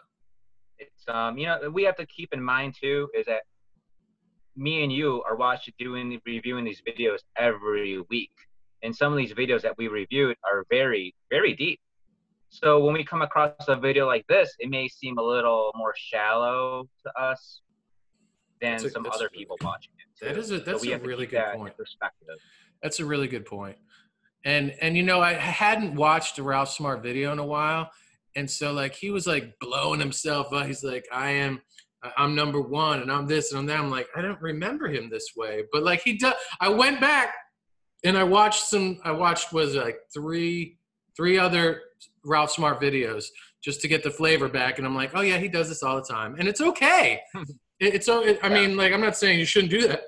it's 0.80 1.04
um 1.08 1.38
you 1.38 1.46
know 1.46 1.70
we 1.70 1.84
have 1.84 1.96
to 1.98 2.06
keep 2.06 2.34
in 2.34 2.42
mind 2.42 2.76
too 2.82 3.10
is 3.18 3.26
that 3.26 3.44
me 4.56 4.84
and 4.84 4.92
you 4.92 5.22
are 5.24 5.36
watching 5.36 5.74
doing 5.78 6.20
reviewing 6.26 6.64
these 6.66 6.82
videos 6.88 7.20
every 7.38 8.02
week 8.10 8.32
and 8.84 8.96
some 8.96 9.12
of 9.12 9.18
these 9.18 9.34
videos 9.34 9.62
that 9.62 9.78
we 9.78 9.88
reviewed 9.88 10.36
are 10.44 10.66
very 10.70 11.14
very 11.30 11.54
deep 11.54 11.80
so 12.50 12.80
when 12.84 12.94
we 12.94 13.04
come 13.04 13.22
across 13.22 13.52
a 13.68 13.76
video 13.76 14.06
like 14.06 14.26
this 14.28 14.54
it 14.60 14.70
may 14.70 14.88
seem 14.88 15.18
a 15.18 15.22
little 15.22 15.72
more 15.76 15.94
shallow 15.98 16.88
to 17.04 17.22
us 17.22 17.62
than 18.62 18.76
a- 18.86 18.90
some 18.90 19.06
other 19.12 19.30
people 19.30 19.58
good. 19.60 19.66
watching 19.66 19.92
it 19.98 20.20
too. 20.20 20.26
That 20.28 20.38
is 20.38 20.52
a- 20.52 20.60
that's 20.60 20.82
we 20.82 20.94
a 20.94 21.00
really 21.00 21.26
good 21.26 21.44
point. 21.54 21.76
perspective 21.76 22.38
That's 22.82 23.00
a 23.00 23.06
really 23.06 23.28
good 23.28 23.46
point. 23.46 23.78
And 24.46 24.74
and 24.80 24.96
you 24.96 25.04
know, 25.04 25.22
I 25.22 25.34
hadn't 25.34 25.96
watched 25.96 26.38
a 26.38 26.44
Ralph 26.44 26.70
Smart 26.70 27.02
video 27.04 27.32
in 27.34 27.40
a 27.40 27.46
while. 27.46 27.90
And 28.36 28.50
so 28.50 28.72
like 28.72 28.96
he 28.96 29.12
was 29.12 29.26
like 29.28 29.58
blowing 29.60 30.00
himself 30.00 30.54
up. 30.54 30.68
He's 30.68 30.84
like, 30.84 31.06
I 31.12 31.32
am 31.32 31.62
I'm 32.18 32.36
number 32.36 32.62
one 32.62 33.02
and 33.02 33.12
I'm 33.12 33.28
this 33.28 33.52
and 33.52 33.60
I'm 33.60 33.66
that. 33.68 33.80
I'm 33.80 33.90
like, 33.90 34.08
I 34.16 34.22
don't 34.22 34.42
remember 34.42 34.88
him 34.88 35.10
this 35.10 35.30
way. 35.36 35.64
But 35.72 35.84
like 35.84 36.02
he 36.02 36.18
does 36.18 36.34
I 36.60 36.70
went 36.70 37.00
back 37.02 37.34
and 38.04 38.18
I 38.18 38.24
watched 38.24 38.64
some 38.68 39.00
I 39.04 39.12
watched 39.12 39.54
was 39.54 39.76
like 39.76 39.98
three 40.14 40.78
three 41.16 41.38
other 41.38 41.82
Ralph 42.26 42.52
Smart 42.52 42.82
videos 42.82 43.26
just 43.64 43.82
to 43.82 43.88
get 43.88 44.04
the 44.04 44.12
flavor 44.12 44.48
back. 44.50 44.78
And 44.78 44.86
I'm 44.86 44.96
like, 44.96 45.12
oh 45.16 45.22
yeah, 45.22 45.38
he 45.38 45.48
does 45.48 45.70
this 45.70 45.82
all 45.84 45.96
the 45.96 46.04
time. 46.04 46.36
And 46.40 46.48
it's 46.48 46.62
okay. 46.62 47.22
It- 47.82 47.96
it's 47.96 48.06
so 48.06 48.24
I 48.42 48.48
mean, 48.48 48.78
like 48.78 48.94
I'm 48.94 49.02
not 49.02 49.18
saying 49.18 49.38
you 49.38 49.44
shouldn't 49.46 49.70
do 49.72 49.86
that. 49.90 50.04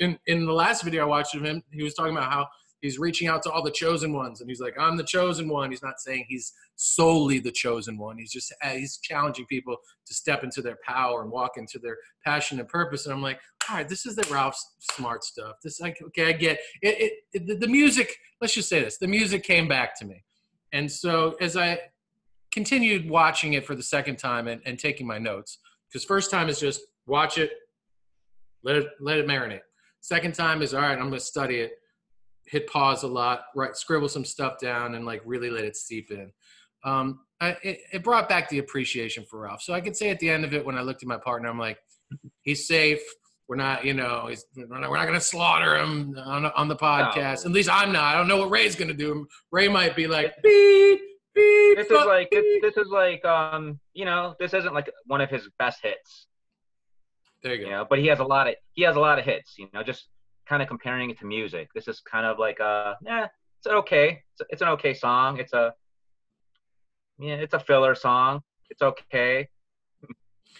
In 0.00 0.18
in 0.26 0.44
the 0.44 0.52
last 0.52 0.82
video 0.82 1.02
I 1.04 1.06
watched 1.06 1.34
of 1.34 1.42
him, 1.42 1.62
he 1.72 1.82
was 1.82 1.94
talking 1.94 2.14
about 2.14 2.30
how 2.30 2.46
he's 2.82 2.98
reaching 2.98 3.28
out 3.28 3.42
to 3.42 3.50
all 3.50 3.62
the 3.62 3.70
chosen 3.70 4.12
ones, 4.12 4.40
and 4.40 4.50
he's 4.50 4.60
like, 4.60 4.74
"I'm 4.78 4.96
the 4.96 5.04
chosen 5.04 5.48
one." 5.48 5.70
He's 5.70 5.82
not 5.82 6.00
saying 6.00 6.26
he's 6.28 6.52
solely 6.76 7.38
the 7.38 7.50
chosen 7.50 7.98
one. 7.98 8.18
He's 8.18 8.32
just 8.32 8.52
uh, 8.62 8.70
he's 8.70 8.98
challenging 8.98 9.46
people 9.46 9.76
to 10.06 10.14
step 10.14 10.44
into 10.44 10.62
their 10.62 10.78
power 10.84 11.22
and 11.22 11.30
walk 11.30 11.56
into 11.56 11.78
their 11.78 11.96
passion 12.24 12.60
and 12.60 12.68
purpose. 12.68 13.06
And 13.06 13.14
I'm 13.14 13.22
like, 13.22 13.40
all 13.68 13.76
right, 13.76 13.88
this 13.88 14.06
is 14.06 14.16
the 14.16 14.26
Ralph 14.32 14.58
Smart 14.92 15.24
stuff. 15.24 15.56
This 15.62 15.80
like 15.80 15.98
okay, 16.08 16.28
I 16.28 16.32
get 16.32 16.58
it. 16.82 17.00
it, 17.00 17.12
it 17.32 17.46
the, 17.46 17.54
the 17.54 17.68
music. 17.68 18.14
Let's 18.40 18.54
just 18.54 18.68
say 18.68 18.80
this: 18.80 18.98
the 18.98 19.08
music 19.08 19.42
came 19.42 19.68
back 19.68 19.98
to 20.00 20.04
me, 20.04 20.24
and 20.72 20.90
so 20.90 21.36
as 21.40 21.56
I 21.56 21.78
continued 22.52 23.10
watching 23.10 23.52
it 23.52 23.66
for 23.66 23.74
the 23.74 23.82
second 23.82 24.16
time 24.16 24.48
and, 24.48 24.62
and 24.64 24.78
taking 24.78 25.06
my 25.06 25.18
notes, 25.18 25.58
because 25.88 26.04
first 26.04 26.30
time 26.30 26.48
is 26.48 26.58
just 26.58 26.80
watch 27.06 27.38
it, 27.38 27.50
let 28.62 28.76
it 28.76 28.86
let 29.00 29.18
it 29.18 29.26
marinate. 29.26 29.60
Second 30.00 30.34
time 30.34 30.62
is 30.62 30.72
all 30.72 30.82
right. 30.82 30.92
I'm 30.92 31.08
going 31.08 31.12
to 31.12 31.20
study 31.20 31.56
it, 31.56 31.72
hit 32.46 32.66
pause 32.68 33.02
a 33.02 33.08
lot, 33.08 33.44
right, 33.54 33.76
scribble 33.76 34.08
some 34.08 34.24
stuff 34.24 34.58
down, 34.58 34.94
and 34.94 35.04
like 35.04 35.22
really 35.24 35.50
let 35.50 35.64
it 35.64 35.76
seep 35.76 36.10
in. 36.10 36.32
um, 36.84 37.20
I, 37.38 37.48
it, 37.62 37.80
it 37.92 38.02
brought 38.02 38.30
back 38.30 38.48
the 38.48 38.60
appreciation 38.60 39.24
for 39.28 39.40
Ralph. 39.40 39.60
So 39.60 39.74
I 39.74 39.82
could 39.82 39.94
say 39.94 40.08
at 40.08 40.18
the 40.20 40.30
end 40.30 40.44
of 40.46 40.54
it, 40.54 40.64
when 40.64 40.78
I 40.78 40.80
looked 40.80 41.02
at 41.02 41.08
my 41.08 41.18
partner, 41.18 41.48
I'm 41.50 41.58
like, 41.58 41.76
he's 42.40 42.66
safe. 42.66 43.02
We're 43.46 43.56
not, 43.56 43.84
you 43.84 43.92
know, 43.92 44.26
he's, 44.30 44.44
we're 44.56 44.66
not, 44.66 44.90
going 44.90 45.12
to 45.12 45.20
slaughter 45.20 45.76
him 45.76 46.16
on, 46.18 46.46
on 46.46 46.66
the 46.68 46.76
podcast. 46.76 47.44
No. 47.44 47.50
At 47.50 47.52
least 47.52 47.68
I'm 47.70 47.92
not. 47.92 48.04
I 48.04 48.16
don't 48.16 48.26
know 48.26 48.38
what 48.38 48.50
Ray's 48.50 48.74
going 48.74 48.88
to 48.88 48.94
do. 48.94 49.26
Ray 49.52 49.68
might 49.68 49.94
be 49.94 50.06
like, 50.06 50.34
beep, 50.42 51.00
beep. 51.34 51.76
This 51.76 51.90
is 51.90 52.06
like 52.06 52.30
this, 52.30 52.42
beep. 52.42 52.62
this 52.62 52.76
is 52.78 52.88
like 52.88 53.22
um 53.26 53.78
you 53.92 54.06
know 54.06 54.34
this 54.40 54.54
isn't 54.54 54.72
like 54.72 54.90
one 55.04 55.20
of 55.20 55.28
his 55.28 55.46
best 55.58 55.80
hits 55.82 56.26
There 57.42 57.54
you 57.54 57.60
you 57.60 57.64
go. 57.66 57.70
know 57.72 57.86
but 57.88 57.98
he 57.98 58.06
has 58.06 58.18
a 58.20 58.24
lot 58.24 58.48
of 58.48 58.54
he 58.72 58.82
has 58.84 58.96
a 58.96 59.00
lot 59.00 59.18
of 59.18 59.26
hits 59.26 59.54
you 59.58 59.68
know 59.74 59.82
just 59.82 60.08
kind 60.48 60.62
of 60.62 60.68
comparing 60.68 61.10
it 61.10 61.18
to 61.18 61.26
music 61.26 61.68
this 61.74 61.88
is 61.88 62.00
kind 62.00 62.26
of 62.26 62.38
like 62.38 62.60
a 62.60 62.96
yeah 63.04 63.26
it's 63.58 63.66
okay 63.66 64.22
it's, 64.32 64.50
it's 64.50 64.62
an 64.62 64.68
okay 64.68 64.94
song 64.94 65.38
it's 65.38 65.52
a 65.52 65.72
yeah 67.18 67.34
it's 67.34 67.54
a 67.54 67.60
filler 67.60 67.94
song 67.94 68.40
it's 68.70 68.82
okay 68.82 69.48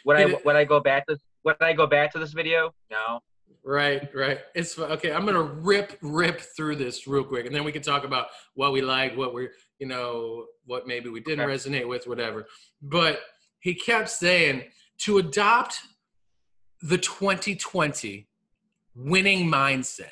would 0.04 0.16
I 0.16 0.26
would 0.44 0.56
I 0.56 0.64
go 0.64 0.80
back 0.80 1.06
to 1.06 1.18
would 1.44 1.56
I 1.60 1.72
go 1.72 1.86
back 1.86 2.12
to 2.12 2.18
this 2.18 2.32
video 2.32 2.72
no 2.90 3.20
Right, 3.68 4.08
right. 4.14 4.38
It's 4.54 4.78
okay. 4.78 5.10
I'm 5.10 5.26
gonna 5.26 5.42
rip, 5.42 5.98
rip 6.00 6.40
through 6.40 6.76
this 6.76 7.08
real 7.08 7.24
quick, 7.24 7.46
and 7.46 7.54
then 7.54 7.64
we 7.64 7.72
can 7.72 7.82
talk 7.82 8.04
about 8.04 8.28
what 8.54 8.72
we 8.72 8.80
like, 8.80 9.16
what 9.16 9.34
we're, 9.34 9.50
you 9.80 9.88
know, 9.88 10.46
what 10.66 10.86
maybe 10.86 11.08
we 11.08 11.18
didn't 11.18 11.44
Okay. 11.44 11.52
resonate 11.52 11.88
with, 11.88 12.06
whatever. 12.06 12.46
But 12.80 13.22
he 13.58 13.74
kept 13.74 14.08
saying 14.08 14.66
to 14.98 15.18
adopt 15.18 15.80
the 16.80 16.96
2020 16.96 18.28
winning 18.96 19.50
mindset. 19.50 20.10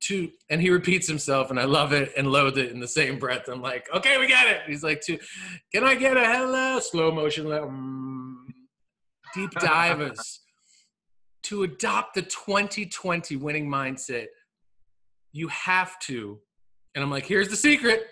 To 0.00 0.30
and 0.50 0.60
he 0.60 0.68
repeats 0.68 1.08
himself, 1.08 1.50
and 1.50 1.58
I 1.58 1.64
love 1.64 1.92
it 1.94 2.12
and 2.16 2.30
loathe 2.30 2.58
it 2.58 2.72
in 2.72 2.80
the 2.80 2.88
same 2.88 3.18
breath. 3.18 3.48
I'm 3.48 3.62
like, 3.62 3.86
okay, 3.94 4.18
we 4.18 4.26
got 4.26 4.46
it. 4.46 4.60
He's 4.66 4.82
like, 4.82 5.00
to 5.02 5.18
can 5.72 5.84
I 5.84 5.94
get 5.94 6.18
a 6.18 6.26
hello 6.26 6.78
slow 6.80 7.10
motion, 7.10 7.46
mm, 7.46 8.34
deep 9.34 9.50
divers 9.52 10.40
to 11.44 11.62
adopt 11.62 12.14
the 12.14 12.22
2020 12.22 13.36
winning 13.36 13.68
mindset, 13.68 14.26
you 15.32 15.48
have 15.48 15.98
to, 16.00 16.40
and 16.94 17.04
I'm 17.04 17.10
like, 17.10 17.26
here's 17.26 17.48
the 17.48 17.56
secret. 17.56 18.06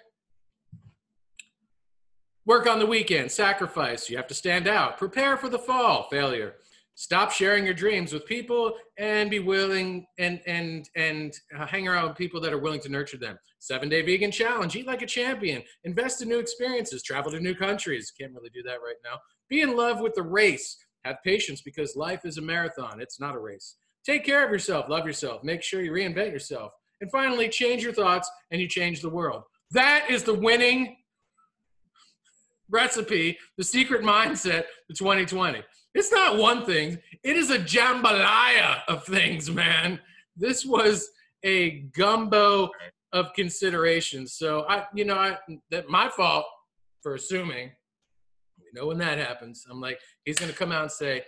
Work 2.45 2.67
on 2.67 2.79
the 2.79 2.87
weekend, 2.87 3.31
sacrifice. 3.31 4.11
You 4.11 4.17
have 4.17 4.27
to 4.27 4.35
stand 4.35 4.67
out. 4.67 4.99
Prepare 4.99 5.37
for 5.37 5.49
the 5.49 5.59
fall, 5.59 6.09
failure. 6.11 6.57
Stop 6.95 7.33
sharing 7.33 7.65
your 7.65 7.75
dreams 7.75 8.13
with 8.13 8.27
people 8.27 8.75
and 8.99 9.31
be 9.31 9.39
willing 9.39 10.07
and 10.19 10.41
and 10.47 10.89
and 10.95 11.35
uh, 11.59 11.67
hang 11.67 11.89
around 11.89 12.09
with 12.09 12.19
people 12.19 12.41
that 12.41 12.53
are 12.53 12.59
willing 12.59 12.81
to 12.81 12.89
nurture 12.91 13.17
them. 13.17 13.39
Seven 13.59 13.89
day 13.89 14.03
vegan 14.03 14.31
challenge. 14.31 14.77
Eat 14.77 14.87
like 14.87 15.03
a 15.03 15.07
champion. 15.07 15.63
Invest 15.85 16.21
in 16.21 16.29
new 16.29 16.39
experiences. 16.39 17.03
Travel 17.03 17.33
to 17.33 17.41
new 17.41 17.55
countries. 17.55 18.13
Can't 18.19 18.35
really 18.35 18.51
do 18.51 18.63
that 18.65 18.83
right 18.85 18.97
now. 19.05 19.19
Be 19.49 19.63
in 19.63 19.77
love 19.77 20.01
with 20.01 20.15
the 20.15 20.23
race. 20.23 20.77
Have 21.05 21.17
patience 21.25 21.63
because 21.63 21.97
life 21.97 22.25
is 22.25 22.39
a 22.39 22.43
marathon. 22.43 23.01
It's 23.01 23.19
not 23.19 23.35
a 23.35 23.39
race. 23.39 23.77
Take 24.05 24.25
care 24.25 24.45
of 24.45 24.51
yourself. 24.51 24.89
Love 24.89 25.07
yourself. 25.07 25.43
Make 25.43 25.63
sure 25.63 25.83
you 25.83 25.93
reinvent 25.93 26.31
yourself. 26.31 26.73
And 27.01 27.11
finally, 27.11 27.49
change 27.49 27.83
your 27.83 27.93
thoughts 27.93 28.31
and 28.51 28.61
you 28.61 28.69
change 28.69 29.01
the 29.01 29.11
world. 29.11 29.43
That 29.71 30.07
is 30.11 30.23
the 30.23 30.35
winning 30.35 30.97
recipe, 32.71 33.39
the 33.57 33.65
secret 33.65 34.03
mindset 34.03 34.65
for 34.87 34.95
2020. 34.97 35.63
It's 35.95 36.11
not 36.11 36.39
one 36.39 36.65
thing, 36.65 36.99
it 37.23 37.37
is 37.37 37.51
a 37.51 37.59
jambalaya 37.59 38.81
of 38.89 39.05
things, 39.05 39.51
man. 39.51 40.01
This 40.37 40.65
was 40.65 41.11
a 41.45 41.81
gumbo 41.97 42.71
of 43.13 43.33
considerations. 43.35 44.35
So 44.35 44.65
I, 44.69 44.87
you 44.95 45.05
know, 45.05 45.17
I 45.17 45.39
that 45.71 45.89
my 45.89 46.09
fault 46.09 46.47
for 47.03 47.15
assuming. 47.15 47.71
We 48.59 48.81
know 48.81 48.87
when 48.87 48.99
that 48.99 49.19
happens. 49.19 49.67
I'm 49.71 49.81
like, 49.81 49.99
he's 50.25 50.39
gonna 50.39 50.53
come 50.53 50.73
out 50.73 50.83
and 50.83 50.91
say, 50.91 51.25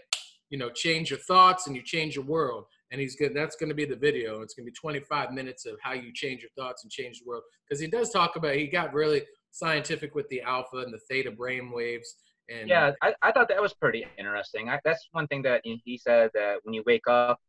you 0.51 0.59
know, 0.59 0.71
change 0.71 1.11
your 1.11 1.19
thoughts 1.19 1.67
and 1.67 1.75
you 1.75 1.83
change 1.83 2.17
your 2.17 2.25
world. 2.25 2.67
And 2.91 3.01
he's 3.01 3.17
good. 3.17 3.35
That's 3.35 3.57
going 3.57 3.71
to 3.71 3.75
be 3.75 3.87
the 3.87 3.97
video. 3.97 4.41
It's 4.41 4.55
going 4.55 4.67
to 4.67 4.71
be 4.71 4.77
25 4.77 5.33
minutes 5.33 5.67
of 5.67 5.77
how 5.83 5.95
you 5.95 6.13
change 6.13 6.43
your 6.43 6.51
thoughts 6.57 6.85
and 6.85 6.93
change 6.93 7.19
the 7.19 7.29
world. 7.29 7.43
Because 7.69 7.81
he 7.81 7.89
does 7.89 8.11
talk 8.11 8.37
about. 8.37 8.55
He 8.55 8.69
got 8.69 8.95
really 8.95 9.23
scientific 9.51 10.15
with 10.15 10.29
the 10.29 10.43
alpha 10.43 10.77
and 10.77 10.95
the 10.95 11.01
theta 11.11 11.33
brain 11.33 11.73
waves. 11.73 12.15
And 12.49 12.69
yeah 12.69 12.93
uh, 13.03 13.11
I, 13.23 13.29
I 13.29 13.33
thought 13.33 13.49
that 13.49 13.61
was 13.61 13.75
pretty 13.75 14.07
interesting. 14.19 14.69
I, 14.69 14.81
that's 14.85 15.09
one 15.13 15.27
thing 15.27 15.43
that 15.43 15.63
he 15.65 15.99
said 15.99 16.31
that 16.35 16.59
when 16.63 16.75
you 16.75 16.83
wake 16.87 17.07
up 17.07 17.41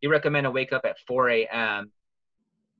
he 0.00 0.06
recommended 0.06 0.48
to 0.48 0.52
wake 0.52 0.72
up 0.72 0.84
at 0.84 0.96
4 1.06 1.30
a.m 1.30 1.92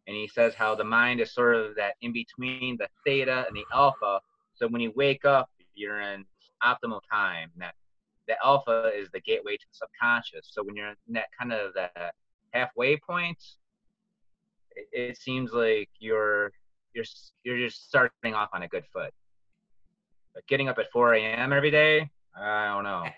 and 0.06 0.16
he 0.16 0.28
says 0.28 0.54
how 0.54 0.75
the 0.75 0.84
mind 0.84 1.20
is 1.20 1.32
sort 1.32 1.56
of 1.56 1.76
that 1.76 1.94
in 2.02 2.12
between 2.12 2.76
the 2.78 2.88
theta 3.06 3.46
and 3.46 3.56
the 3.56 3.64
alpha. 3.73 4.20
So 4.54 4.68
when 4.68 4.80
you 4.80 4.92
wake 4.94 5.25
up 5.25 5.49
you're 5.75 6.00
in 6.00 6.25
optimal 6.64 7.00
time. 7.11 7.50
That 7.58 7.75
the 8.26 8.34
alpha 8.44 8.90
is 8.96 9.08
the 9.12 9.20
gateway 9.20 9.56
to 9.56 9.66
the 9.70 9.75
subconscious. 9.75 10.49
So 10.50 10.62
when 10.62 10.76
you're 10.76 10.88
in 10.88 11.14
that 11.14 11.26
kind 11.38 11.52
of 11.52 11.75
that 11.75 12.14
halfway 12.52 12.96
point 12.96 13.42
it, 14.76 14.87
it 14.92 15.16
seems 15.16 15.52
like 15.52 15.88
you're 15.99 16.52
you're 16.94 17.04
you're 17.42 17.58
just 17.58 17.88
starting 17.88 18.34
off 18.34 18.49
on 18.52 18.62
a 18.62 18.68
good 18.68 18.84
foot 18.92 19.12
but 20.35 20.47
getting 20.47 20.69
up 20.69 20.79
at 20.79 20.91
4 20.93 21.14
a.m 21.14 21.53
every 21.53 21.71
day 21.71 22.09
i 22.37 22.67
don't 22.67 22.85
know 22.85 23.05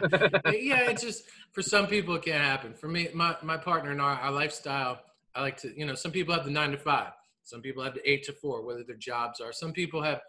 yeah, 0.46 0.90
it's 0.90 1.02
just 1.02 1.24
for 1.52 1.62
some 1.62 1.86
people 1.88 2.14
it 2.14 2.22
can't 2.22 2.42
happen. 2.44 2.72
For 2.72 2.86
me, 2.86 3.08
my, 3.14 3.36
my 3.42 3.56
partner 3.56 3.90
and 3.90 4.00
our, 4.00 4.14
our 4.14 4.30
lifestyle, 4.30 5.00
I 5.34 5.40
like 5.42 5.56
to, 5.58 5.76
you 5.76 5.84
know, 5.86 5.94
some 5.96 6.12
people 6.12 6.32
have 6.34 6.44
the 6.44 6.52
nine 6.52 6.70
to 6.70 6.78
five, 6.78 7.12
some 7.42 7.62
people 7.62 7.82
have 7.82 7.94
the 7.94 8.08
eight 8.08 8.22
to 8.24 8.32
four, 8.32 8.64
whether 8.64 8.84
their 8.84 8.96
jobs 8.96 9.40
are. 9.40 9.52
Some 9.52 9.72
people 9.72 10.00
have 10.02 10.20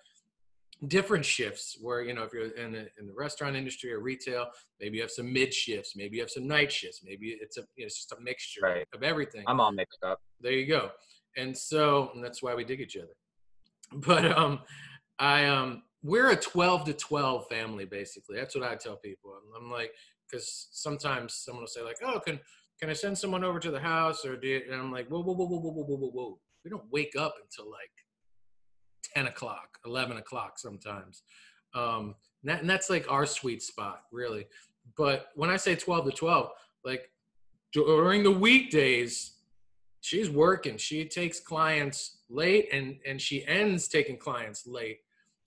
different 0.88 1.24
shifts 1.26 1.78
where, 1.82 2.02
you 2.02 2.14
know, 2.16 2.24
if 2.24 2.34
you're 2.34 2.48
in 2.50 2.72
the, 2.72 2.88
in 3.00 3.06
the 3.06 3.14
restaurant 3.16 3.56
industry 3.56 3.94
or 3.94 4.00
retail, 4.00 4.48
maybe 4.80 4.98
you 4.98 5.04
have 5.04 5.12
some 5.12 5.32
mid 5.32 5.54
shifts, 5.54 5.94
maybe 5.96 6.16
you 6.18 6.24
have 6.24 6.32
some 6.32 6.48
night 6.48 6.72
shifts, 6.72 7.02
maybe 7.04 7.38
it's 7.40 7.58
a, 7.58 7.62
you 7.76 7.84
know, 7.84 7.86
it's 7.88 7.96
just 7.98 8.12
a 8.14 8.20
mixture 8.22 8.62
Right. 8.64 8.88
of 8.96 9.04
everything. 9.04 9.44
i'm 9.48 9.60
all 9.60 9.72
mixed 9.72 10.04
up 10.04 10.20
there 10.42 10.54
you 10.54 10.66
go 10.66 10.90
and 11.38 11.56
so 11.56 12.12
and 12.16 12.24
that's 12.24 12.42
why 12.42 12.56
we 12.56 12.64
dig 12.64 12.80
each 12.82 12.98
other 12.98 13.16
but 14.08 14.26
um 14.38 14.60
i 15.20 15.46
um 15.46 15.84
we're 16.04 16.32
a 16.32 16.36
12 16.36 16.86
to 16.86 16.94
12 16.94 17.48
family 17.48 17.86
basically. 17.86 18.38
That's 18.38 18.56
what 18.56 18.64
i 18.64 18.76
tell 18.76 18.98
people. 18.98 19.32
I'm, 19.32 19.64
I'm 19.64 19.72
like 19.72 19.92
because 20.30 20.68
sometimes 20.72 21.34
someone 21.34 21.64
will 21.64 21.68
say 21.68 21.82
like 21.82 21.98
oh 22.04 22.20
can 22.20 22.40
can 22.80 22.90
i 22.90 22.94
send 22.94 23.18
someone 23.18 23.44
over 23.44 23.60
to 23.60 23.72
the 23.72 23.80
house 23.80 24.26
or 24.26 24.38
do 24.38 24.48
you, 24.48 24.62
and 24.72 24.80
i'm 24.80 24.92
like 24.92 25.08
whoa 25.08 25.22
whoa 25.22 25.34
whoa 25.34 25.46
whoa 25.46 25.60
whoa 25.60 25.84
whoa 25.84 25.98
whoa 25.98 26.12
whoa. 26.12 26.40
We 26.64 26.70
don't 26.70 26.92
wake 26.92 27.16
up 27.18 27.36
until 27.42 27.72
like 27.72 27.92
10 29.16 29.28
o'clock 29.28 29.80
11 29.86 30.18
o'clock 30.18 30.60
sometimes. 30.60 31.24
Um 31.74 32.16
and, 32.44 32.52
that, 32.52 32.62
and 32.62 32.70
that's 32.70 32.90
like 32.90 33.12
our 33.12 33.26
sweet 33.26 33.62
spot 33.62 34.04
really. 34.12 34.48
But 34.98 35.28
when 35.36 35.50
i 35.50 35.58
say 35.58 35.76
12 35.76 36.06
to 36.06 36.12
12 36.12 36.50
like 36.86 37.10
during 37.74 38.24
the 38.24 38.32
weekdays 38.32 39.34
she's 40.02 40.30
working. 40.30 40.78
She 40.78 41.06
takes 41.06 41.40
clients 41.40 42.20
late 42.30 42.70
and 42.72 42.98
and 43.06 43.20
she 43.20 43.46
ends 43.46 43.88
taking 43.88 44.18
clients 44.18 44.66
late 44.66 45.00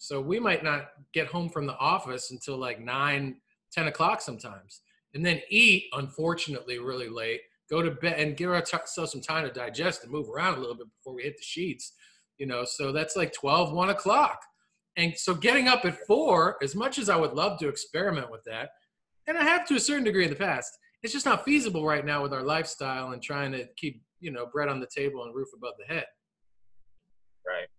so 0.02 0.21
we 0.21 0.40
might 0.40 0.64
not 0.64 0.88
get 1.14 1.28
home 1.28 1.49
from 1.49 1.64
the 1.64 1.76
office 1.76 2.32
until 2.32 2.56
like 2.56 2.80
9 2.80 3.37
10 3.73 3.87
o'clock 3.87 4.21
sometimes. 4.21 4.80
And 5.14 5.25
then 5.25 5.40
eat 5.49 5.85
unfortunately 5.92 6.80
really 6.80 7.09
late 7.09 7.42
go 7.71 7.82
to 7.82 7.92
bed 7.92 8.18
and 8.18 8.37
give 8.37 8.50
ourselves 8.50 9.12
some 9.12 9.21
time 9.21 9.47
to 9.47 9.52
digest 9.52 10.02
and 10.02 10.11
move 10.11 10.28
around 10.28 10.54
a 10.54 10.59
little 10.59 10.75
bit 10.75 10.88
before 10.99 11.14
we 11.14 11.23
hit 11.23 11.37
the 11.37 11.44
sheets 11.44 11.92
you 12.37 12.47
know 12.47 12.64
so 12.64 12.90
that's 12.90 13.14
like 13.16 13.32
12 13.32 13.73
1 13.73 13.90
o'clock. 13.90 14.40
And 14.97 15.16
so 15.16 15.35
getting 15.35 15.68
up 15.68 15.85
at 15.85 15.97
4 16.06 16.56
as 16.62 16.75
much 16.75 16.99
as 16.99 17.09
i 17.09 17.16
would 17.16 17.35
love 17.35 17.61
to 17.61 17.68
experiment 17.68 18.30
with 18.30 18.42
that 18.44 18.71
and 19.28 19.38
i 19.38 19.44
have 19.44 19.66
to 19.68 19.76
a 19.76 19.80
certain 19.80 20.04
degree 20.04 20.25
in 20.25 20.30
the 20.30 20.37
past 20.37 20.76
it's 21.02 21.12
just 21.12 21.26
not 21.26 21.44
feasible 21.44 21.87
right 21.87 22.04
now 22.04 22.23
with 22.23 22.32
our 22.32 22.42
lifestyle 22.42 23.12
and 23.12 23.23
trying 23.23 23.52
to 23.52 23.68
keep 23.76 24.02
you 24.18 24.32
know 24.32 24.47
bread 24.47 24.68
on 24.68 24.80
the 24.80 24.88
table 24.94 25.23
and 25.25 25.35
roof 25.35 25.49
above 25.56 25.75
the 25.78 25.94
head. 25.94 26.06
Right 27.47 27.72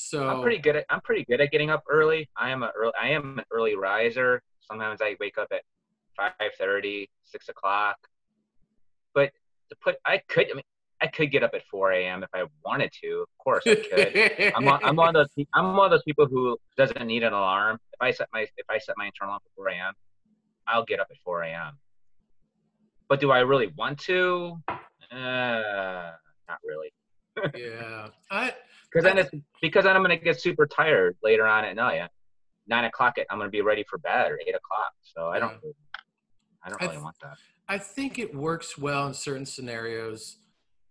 so 0.00 0.28
i'm 0.28 0.42
pretty 0.42 0.58
good 0.58 0.76
at 0.76 0.84
i'm 0.90 1.00
pretty 1.00 1.24
good 1.24 1.40
at 1.40 1.50
getting 1.50 1.70
up 1.70 1.82
early 1.88 2.28
i 2.36 2.50
am 2.50 2.62
a 2.62 2.70
early 2.76 2.92
i 3.00 3.08
am 3.08 3.38
an 3.38 3.44
early 3.50 3.76
riser 3.76 4.42
sometimes 4.60 5.00
i 5.00 5.16
wake 5.20 5.38
up 5.38 5.48
at 5.52 5.62
5 6.16 6.32
6 7.24 7.48
o'clock 7.48 7.96
but 9.14 9.30
to 9.68 9.76
put 9.82 9.96
i 10.06 10.18
could 10.28 10.46
i 10.50 10.54
mean 10.54 10.62
i 11.00 11.06
could 11.06 11.30
get 11.30 11.42
up 11.42 11.52
at 11.54 11.62
4 11.70 11.92
a.m 11.92 12.22
if 12.22 12.30
i 12.34 12.44
wanted 12.64 12.90
to 13.02 13.22
of 13.22 13.28
course 13.44 13.64
i 13.66 13.74
could 13.74 14.52
I'm 14.54 14.66
on, 14.68 14.80
I'm 14.82 14.96
one 14.96 15.14
of 15.14 15.14
those. 15.14 15.46
I'm 15.54 15.76
one 15.76 15.86
of 15.86 15.90
those 15.90 16.02
people 16.02 16.26
who 16.26 16.56
doesn't 16.76 17.06
need 17.06 17.22
an 17.22 17.32
alarm. 17.32 17.78
If 17.92 18.00
I 18.00 18.10
set 18.10 18.28
my 18.32 18.42
if 18.56 18.66
I 18.68 18.78
set 18.78 18.94
my 18.98 19.06
internal 19.06 19.32
alarm 19.32 19.40
for 19.56 19.64
4 19.64 19.68
a.m., 19.70 19.94
I'll 20.66 20.84
get 20.84 21.00
up 21.00 21.08
at 21.10 21.16
4 21.24 21.42
a.m. 21.44 21.78
But 23.08 23.20
do 23.20 23.30
I 23.30 23.40
really 23.40 23.72
want 23.76 23.98
to? 24.00 24.56
Uh, 25.10 26.12
not 26.48 26.58
really. 26.64 26.92
yeah 27.56 28.08
i 28.32 28.52
Because 28.92 29.04
then 29.04 29.18
it's 29.18 29.30
because 29.62 29.84
then 29.84 29.96
I'm 29.96 30.02
gonna 30.02 30.16
get 30.16 30.40
super 30.40 30.66
tired 30.66 31.16
later 31.22 31.46
on 31.46 31.64
at 31.64 31.76
night. 31.76 32.08
Nine 32.66 32.84
o'clock, 32.84 33.16
I'm 33.30 33.38
gonna 33.38 33.50
be 33.50 33.60
ready 33.60 33.84
for 33.88 33.98
bed 33.98 34.30
or 34.30 34.38
eight 34.46 34.54
o'clock. 34.54 34.92
So 35.02 35.28
I 35.28 35.38
don't. 35.38 35.54
I 36.64 36.68
don't 36.68 36.82
I 36.82 36.84
really 36.84 36.96
th- 36.96 37.04
want 37.04 37.16
that. 37.22 37.36
I 37.68 37.78
think 37.78 38.18
it 38.18 38.34
works 38.34 38.76
well 38.76 39.06
in 39.06 39.14
certain 39.14 39.46
scenarios. 39.46 40.38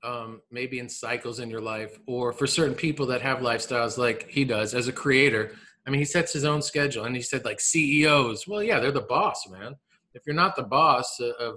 um, 0.03 0.41
maybe 0.49 0.79
in 0.79 0.87
cycles 0.87 1.39
in 1.39 1.49
your 1.49 1.59
life, 1.61 1.99
or 2.07 2.31
for 2.31 2.47
certain 2.47 2.75
people 2.75 3.05
that 3.07 3.21
have 3.21 3.39
lifestyles 3.39 3.97
like 3.97 4.29
he 4.29 4.45
does 4.45 4.73
as 4.73 4.87
a 4.87 4.93
creator. 4.93 5.51
I 5.85 5.89
mean, 5.89 5.99
he 5.99 6.05
sets 6.05 6.31
his 6.31 6.45
own 6.45 6.61
schedule, 6.61 7.03
and 7.05 7.15
he 7.15 7.21
said 7.21 7.43
like 7.43 7.59
CEOs. 7.59 8.47
Well, 8.47 8.63
yeah, 8.63 8.79
they're 8.79 8.91
the 8.93 9.01
boss, 9.01 9.47
man. 9.49 9.75
If 10.13 10.23
you're 10.25 10.35
not 10.35 10.55
the 10.55 10.63
boss 10.63 11.19
of, 11.19 11.55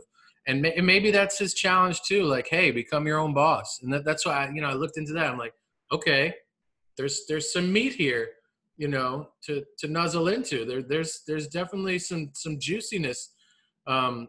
and 0.49 0.61
maybe 0.61 1.13
that's 1.13 1.39
his 1.39 1.55
challenge 1.55 2.03
too. 2.03 2.25
Like, 2.25 2.49
hey, 2.49 2.73
become 2.73 3.07
your 3.07 3.19
own 3.19 3.33
boss, 3.33 3.79
and 3.83 3.93
that, 3.93 4.05
that's 4.05 4.27
why 4.27 4.47
I, 4.47 4.51
you 4.51 4.61
know 4.61 4.69
I 4.69 4.75
looked 4.75 4.99
into 4.99 5.13
that. 5.13 5.31
I'm 5.31 5.39
like, 5.39 5.55
okay, 5.93 6.35
there's 6.97 7.23
there's 7.29 7.53
some 7.53 7.73
meat 7.73 7.95
here, 7.95 8.29
you 8.77 8.89
know, 8.89 9.29
to 9.45 9.63
to 9.79 9.89
nuzzle 9.89 10.29
into. 10.29 10.65
There 10.65 10.83
there's 10.83 11.23
there's 11.27 11.49
definitely 11.49 11.99
some 11.99 12.31
some 12.35 12.59
juiciness 12.59 13.31
um, 13.87 14.29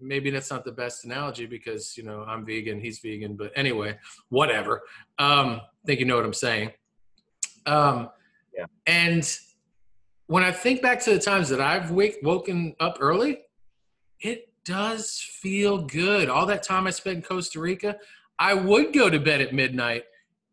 maybe 0.00 0.30
that's 0.30 0.50
not 0.50 0.64
the 0.64 0.72
best 0.72 1.04
analogy 1.04 1.46
because 1.46 1.96
you 1.96 2.02
know 2.02 2.24
I'm 2.26 2.44
vegan, 2.44 2.80
he's 2.80 2.98
vegan, 2.98 3.36
but 3.36 3.52
anyway, 3.56 3.98
whatever. 4.28 4.82
Um, 5.18 5.60
I 5.62 5.86
think 5.86 6.00
you 6.00 6.06
know 6.06 6.16
what 6.16 6.24
I'm 6.24 6.32
saying. 6.32 6.72
Um, 7.66 8.10
yeah. 8.56 8.66
And 8.86 9.38
when 10.26 10.42
I 10.42 10.52
think 10.52 10.82
back 10.82 11.00
to 11.02 11.10
the 11.14 11.18
times 11.18 11.48
that 11.48 11.60
I've 11.60 11.90
wake, 11.90 12.16
woken 12.22 12.74
up 12.80 12.98
early, 13.00 13.40
it 14.20 14.48
does 14.64 15.18
feel 15.18 15.78
good. 15.78 16.28
All 16.28 16.46
that 16.46 16.62
time 16.62 16.86
I 16.86 16.90
spent 16.90 17.16
in 17.16 17.22
Costa 17.22 17.60
Rica, 17.60 17.96
I 18.38 18.54
would 18.54 18.92
go 18.92 19.10
to 19.10 19.18
bed 19.18 19.40
at 19.40 19.54
midnight, 19.54 20.04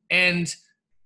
and 0.09 0.53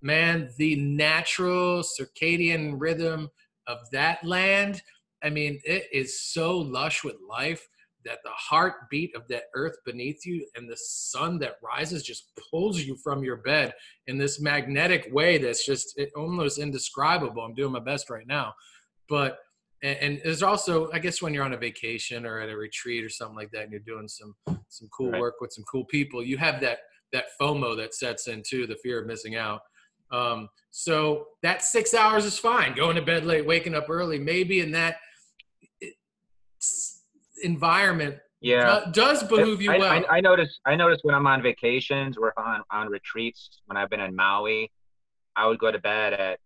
man, 0.01 0.50
the 0.57 0.75
natural 0.75 1.81
circadian 1.81 2.75
rhythm 2.77 3.29
of 3.67 3.77
that 3.91 4.24
land. 4.24 4.81
I 5.24 5.29
mean, 5.29 5.60
it 5.63 5.88
is 5.91 6.22
so 6.22 6.57
lush 6.57 7.03
with 7.03 7.15
life 7.27 7.67
that 8.05 8.19
the 8.24 8.31
heartbeat 8.31 9.15
of 9.15 9.25
that 9.29 9.43
earth 9.55 9.77
beneath 9.86 10.25
you 10.25 10.45
and 10.55 10.69
the 10.69 10.77
sun 10.77 11.39
that 11.39 11.55
rises 11.63 12.03
just 12.03 12.31
pulls 12.51 12.81
you 12.81 12.98
from 12.98 13.24
your 13.24 13.38
bed 13.38 13.74
in 14.07 14.17
this 14.17 14.41
magnetic 14.41 15.07
way 15.13 15.38
that's 15.38 15.65
just 15.65 16.00
almost 16.17 16.60
indescribable. 16.60 17.41
I'm 17.41 17.53
doing 17.53 17.72
my 17.72 17.79
best 17.79 18.10
right 18.10 18.27
now, 18.27 18.53
but 19.07 19.39
and, 19.81 19.98
and, 20.00 20.22
there's 20.24 20.43
also 20.43 20.89
I 20.91 21.00
guess 21.00 21.22
when 21.22 21.33
you're 21.33 21.43
on 21.43 21.53
a 21.53 21.57
vacation 21.57 22.25
or 22.25 22.39
at 22.39 22.50
a 22.50 22.55
retreat 22.55 23.03
or 23.03 23.10
something 23.10 23.36
like 23.36 23.51
that, 23.51 23.63
and 23.63 23.72
you're 23.72 23.81
doing 23.81 24.07
some 24.07 24.36
some 24.69 24.89
cool 24.95 25.12
right. 25.12 25.22
work 25.22 25.36
with 25.39 25.51
some 25.51 25.63
cool 25.65 25.86
people, 25.86 26.24
you 26.24 26.38
have 26.38 26.62
that 26.62 26.79
that 27.13 27.25
FOMO 27.39 27.77
that 27.77 27.93
sets 27.93 28.27
in 28.27 28.43
too, 28.46 28.67
the 28.67 28.75
fear 28.75 29.00
of 29.00 29.08
missing 29.08 29.36
out. 29.36 29.62
Um, 30.12 30.50
so 30.72 31.27
that 31.41 31.63
six 31.63 31.93
hours 31.93 32.25
is 32.25 32.38
fine. 32.38 32.75
Going 32.75 32.96
to 32.98 33.01
bed 33.01 33.25
late, 33.25 33.46
waking 33.46 33.74
up 33.74 33.89
early, 33.89 34.20
maybe 34.20 34.60
in 34.60 34.72
that 34.72 34.98
environment 37.43 38.15
yeah 38.41 38.86
does 38.91 39.24
behoove 39.24 39.62
you 39.62 39.72
I, 39.72 39.77
well. 39.77 39.91
I, 40.10 40.17
I 40.17 40.22
notice 40.22 40.60
I 40.65 40.75
notice 40.75 41.00
when 41.03 41.15
I'm 41.15 41.25
on 41.27 41.41
vacations 41.41 42.17
or 42.17 42.38
on 42.38 42.62
on 42.70 42.89
retreats 42.89 43.62
when 43.65 43.77
I've 43.77 43.89
been 43.89 44.01
in 44.01 44.15
Maui, 44.15 44.72
I 45.36 45.48
would 45.48 45.60
go 45.60 45.72
to 45.72 45.79
bed 45.79 46.13
at 46.13 46.39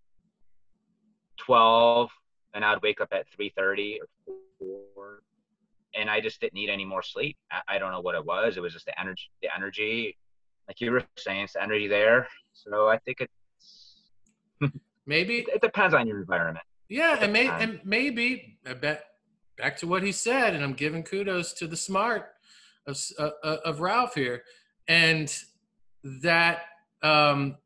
twelve 1.38 2.10
and 2.54 2.64
I'd 2.64 2.82
wake 2.82 3.02
up 3.02 3.10
at 3.12 3.28
three 3.36 3.52
thirty 3.56 4.00
or 4.00 4.36
four, 4.60 5.22
and 5.96 6.10
I 6.10 6.22
just 6.22 6.40
didn't 6.40 6.54
need 6.54 6.70
any 6.70 6.86
more 6.86 7.02
sleep. 7.02 7.38
I, 7.52 7.76
I 7.76 7.78
don't 7.80 7.92
know 7.92 8.02
what 8.02 8.16
it 8.16 8.26
was. 8.26 8.58
It 8.58 8.62
was 8.62 8.74
just 8.74 8.86
the 8.86 9.00
energy, 9.00 9.30
the 9.42 9.50
energy, 9.56 10.18
like 10.68 10.82
you 10.82 10.92
were 10.92 11.04
saying, 11.18 11.44
it's 11.44 11.56
energy 11.56 11.88
there. 11.88 12.28
So 12.54 12.88
I 12.90 12.98
think 13.00 13.22
it's 13.22 13.96
maybe 15.06 15.46
it 15.54 15.62
depends 15.62 15.94
on 15.94 16.08
your 16.08 16.20
environment. 16.20 16.66
Yeah, 16.90 17.18
and, 17.20 17.34
may, 17.34 17.48
and 17.48 17.82
maybe 17.84 18.58
I 18.66 18.74
bet 18.74 19.04
back 19.58 19.78
to 19.78 19.88
what 19.88 20.04
he 20.04 20.12
said, 20.12 20.54
and 20.54 20.64
I'm 20.64 20.74
giving 20.74 21.04
kudos 21.04 21.54
to 21.54 21.68
the 21.68 21.76
smart 21.76 22.30
of, 22.86 22.98
uh, 23.20 23.30
uh, 23.44 23.58
of 23.66 23.82
Ralph 23.82 24.16
here, 24.16 24.44
and 24.88 25.34
that 26.04 26.62
um, 27.04 27.58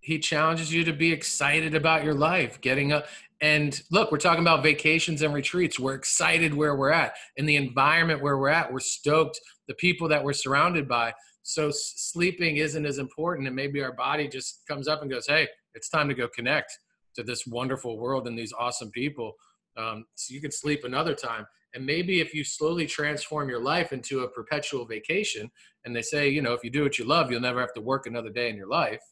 he 0.00 0.18
challenges 0.18 0.72
you 0.72 0.84
to 0.84 0.92
be 0.92 1.12
excited 1.12 1.74
about 1.74 2.04
your 2.04 2.14
life, 2.14 2.60
getting 2.60 2.92
up. 2.92 3.06
And 3.40 3.80
look, 3.90 4.12
we're 4.12 4.18
talking 4.18 4.42
about 4.42 4.62
vacations 4.62 5.22
and 5.22 5.34
retreats. 5.34 5.78
We're 5.78 5.94
excited 5.94 6.54
where 6.54 6.76
we're 6.76 6.92
at, 6.92 7.14
in 7.36 7.46
the 7.46 7.56
environment 7.56 8.22
where 8.22 8.38
we're 8.38 8.48
at. 8.48 8.72
We're 8.72 8.80
stoked. 8.80 9.40
The 9.66 9.74
people 9.74 10.08
that 10.08 10.22
we're 10.22 10.32
surrounded 10.32 10.86
by. 10.86 11.12
So 11.46 11.70
sleeping 11.72 12.56
isn't 12.56 12.84
as 12.84 12.98
important, 12.98 13.46
and 13.46 13.54
maybe 13.54 13.80
our 13.80 13.92
body 13.92 14.26
just 14.26 14.66
comes 14.66 14.88
up 14.88 15.02
and 15.02 15.08
goes, 15.08 15.28
"Hey, 15.28 15.46
it's 15.74 15.88
time 15.88 16.08
to 16.08 16.14
go 16.14 16.26
connect 16.26 16.76
to 17.14 17.22
this 17.22 17.46
wonderful 17.46 17.98
world 17.98 18.26
and 18.26 18.36
these 18.36 18.52
awesome 18.52 18.90
people." 18.90 19.36
Um, 19.76 20.06
so 20.16 20.34
you 20.34 20.40
can 20.40 20.50
sleep 20.50 20.82
another 20.82 21.14
time. 21.14 21.46
And 21.72 21.86
maybe 21.86 22.20
if 22.20 22.34
you 22.34 22.42
slowly 22.42 22.84
transform 22.84 23.48
your 23.48 23.60
life 23.60 23.92
into 23.92 24.24
a 24.24 24.28
perpetual 24.28 24.86
vacation, 24.86 25.48
and 25.84 25.94
they 25.94 26.02
say, 26.02 26.28
you 26.28 26.42
know, 26.42 26.52
if 26.52 26.64
you 26.64 26.70
do 26.70 26.82
what 26.82 26.98
you 26.98 27.04
love, 27.04 27.30
you'll 27.30 27.40
never 27.40 27.60
have 27.60 27.74
to 27.74 27.80
work 27.80 28.06
another 28.06 28.30
day 28.30 28.48
in 28.48 28.56
your 28.56 28.66
life. 28.66 29.02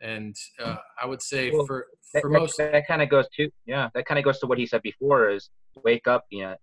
And 0.00 0.34
uh, 0.58 0.76
I 1.02 1.04
would 1.04 1.20
say 1.20 1.50
well, 1.50 1.66
for 1.66 1.88
for 2.12 2.30
that, 2.30 2.38
most, 2.38 2.56
that, 2.56 2.72
that 2.72 2.86
kind 2.86 3.02
of 3.02 3.10
goes 3.10 3.26
to 3.36 3.50
yeah, 3.66 3.90
that 3.94 4.06
kind 4.06 4.18
of 4.18 4.24
goes 4.24 4.38
to 4.38 4.46
what 4.46 4.56
he 4.56 4.66
said 4.66 4.80
before: 4.80 5.28
is 5.28 5.50
wake 5.84 6.06
up, 6.08 6.24
you 6.30 6.44
know, 6.44 6.56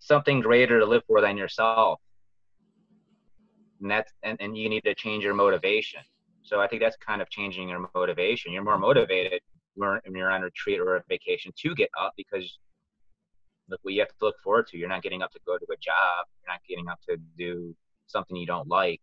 something 0.00 0.40
greater 0.40 0.80
to 0.80 0.86
live 0.86 1.04
for 1.06 1.20
than 1.20 1.36
yourself. 1.36 2.00
And 3.80 3.90
that's 3.90 4.12
and, 4.22 4.36
and 4.40 4.56
you 4.56 4.68
need 4.68 4.84
to 4.84 4.94
change 4.94 5.24
your 5.24 5.34
motivation. 5.34 6.00
So 6.42 6.60
I 6.60 6.68
think 6.68 6.80
that's 6.80 6.96
kind 6.96 7.20
of 7.20 7.28
changing 7.28 7.68
your 7.68 7.88
motivation. 7.94 8.52
You're 8.52 8.64
more 8.64 8.78
motivated 8.78 9.40
when 9.74 10.00
you're 10.14 10.30
on 10.30 10.42
retreat 10.42 10.80
or 10.80 10.96
a 10.96 11.02
vacation 11.08 11.52
to 11.56 11.74
get 11.74 11.90
up 12.00 12.12
because 12.16 12.58
look 13.68 13.80
what 13.82 13.94
you 13.94 14.00
have 14.00 14.08
to 14.08 14.14
look 14.22 14.36
forward 14.42 14.66
to. 14.68 14.78
You're 14.78 14.88
not 14.88 15.02
getting 15.02 15.22
up 15.22 15.32
to 15.32 15.40
go 15.46 15.58
to 15.58 15.66
a 15.72 15.76
job. 15.76 16.26
You're 16.40 16.52
not 16.52 16.60
getting 16.68 16.88
up 16.88 17.00
to 17.08 17.16
do 17.36 17.74
something 18.06 18.36
you 18.36 18.46
don't 18.46 18.68
like. 18.68 19.00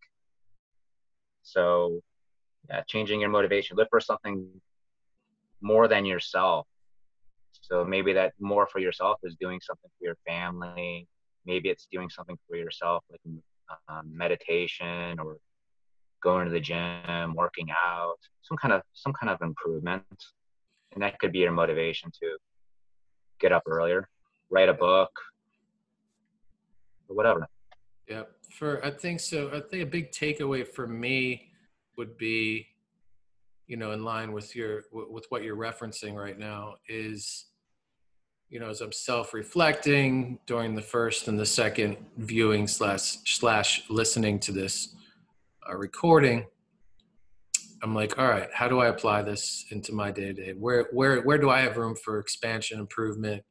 So, 1.43 1.99
yeah, 2.69 2.81
changing 2.88 3.19
your 3.19 3.29
motivation. 3.29 3.75
Look 3.75 3.89
for 3.89 3.99
something 3.99 4.47
more 5.62 5.88
than 5.88 6.05
yourself. 6.05 6.65
So 7.62 7.83
maybe 7.83 8.13
that 8.13 8.33
more 8.39 8.67
for 8.67 8.79
yourself 8.79 9.19
is 9.23 9.36
doing 9.39 9.59
something 9.62 9.89
for 9.99 10.05
your 10.05 10.17
family. 10.25 11.07
Maybe 11.45 11.69
it's 11.69 11.88
doing 11.91 12.09
something 12.09 12.38
for 12.47 12.55
yourself, 12.55 13.03
like 13.12 13.19
um, 13.88 14.15
meditation 14.15 15.19
or 15.19 15.38
going 16.21 16.45
to 16.45 16.52
the 16.52 16.60
gym, 16.60 17.34
working 17.36 17.67
out, 17.71 18.17
some 18.41 18.58
kind 18.58 18.73
of 18.73 18.82
some 18.93 19.13
kind 19.13 19.30
of 19.30 19.41
improvement 19.41 20.04
and 20.93 21.04
that 21.04 21.19
could 21.19 21.32
be 21.32 21.39
your 21.39 21.52
motivation 21.52 22.12
to 22.12 22.38
get 23.39 23.52
up 23.52 23.63
earlier, 23.67 24.08
write 24.49 24.69
a 24.69 24.73
book, 24.73 25.12
or 27.10 27.15
whatever. 27.15 27.47
Yeah, 28.08 28.23
for 28.52 28.84
I 28.86 28.91
think 28.91 29.19
so. 29.19 29.49
I 29.49 29.62
think 29.62 29.84
a 29.84 29.89
big 29.89 30.12
takeaway 30.12 30.67
for 30.67 30.88
me 30.88 31.49
would 31.97 32.17
be, 32.17 32.67
you 33.67 33.78
know, 33.78 33.91
in 33.91 34.04
line 34.04 34.32
with 34.32 34.56
your 34.56 34.84
with 34.91 35.26
what 35.30 35.43
you're 35.43 35.58
referencing 35.58 36.15
right 36.15 36.38
now 36.38 36.76
is, 36.88 37.45
you 38.49 38.60
know, 38.60 38.69
as 38.69 38.82
I'm 38.82 38.91
self-reflecting 38.91 40.39
during 40.45 40.75
the 40.75 40.82
first 40.82 41.27
and 41.27 41.39
the 41.39 41.45
second 41.45 41.97
viewing 42.17 42.67
slash 42.67 43.17
slash 43.25 43.84
listening 43.89 44.39
to 44.41 44.51
this 44.51 44.95
uh, 45.67 45.75
recording, 45.75 46.45
I'm 47.82 47.93
like, 47.93 48.17
all 48.17 48.27
right, 48.27 48.49
how 48.53 48.69
do 48.69 48.79
I 48.79 48.88
apply 48.88 49.23
this 49.23 49.65
into 49.69 49.91
my 49.91 50.12
day 50.12 50.27
to 50.27 50.34
day? 50.34 50.53
Where 50.53 50.88
where 50.93 51.21
where 51.21 51.38
do 51.38 51.49
I 51.49 51.60
have 51.62 51.77
room 51.77 51.95
for 51.95 52.19
expansion, 52.19 52.79
improvement, 52.79 53.43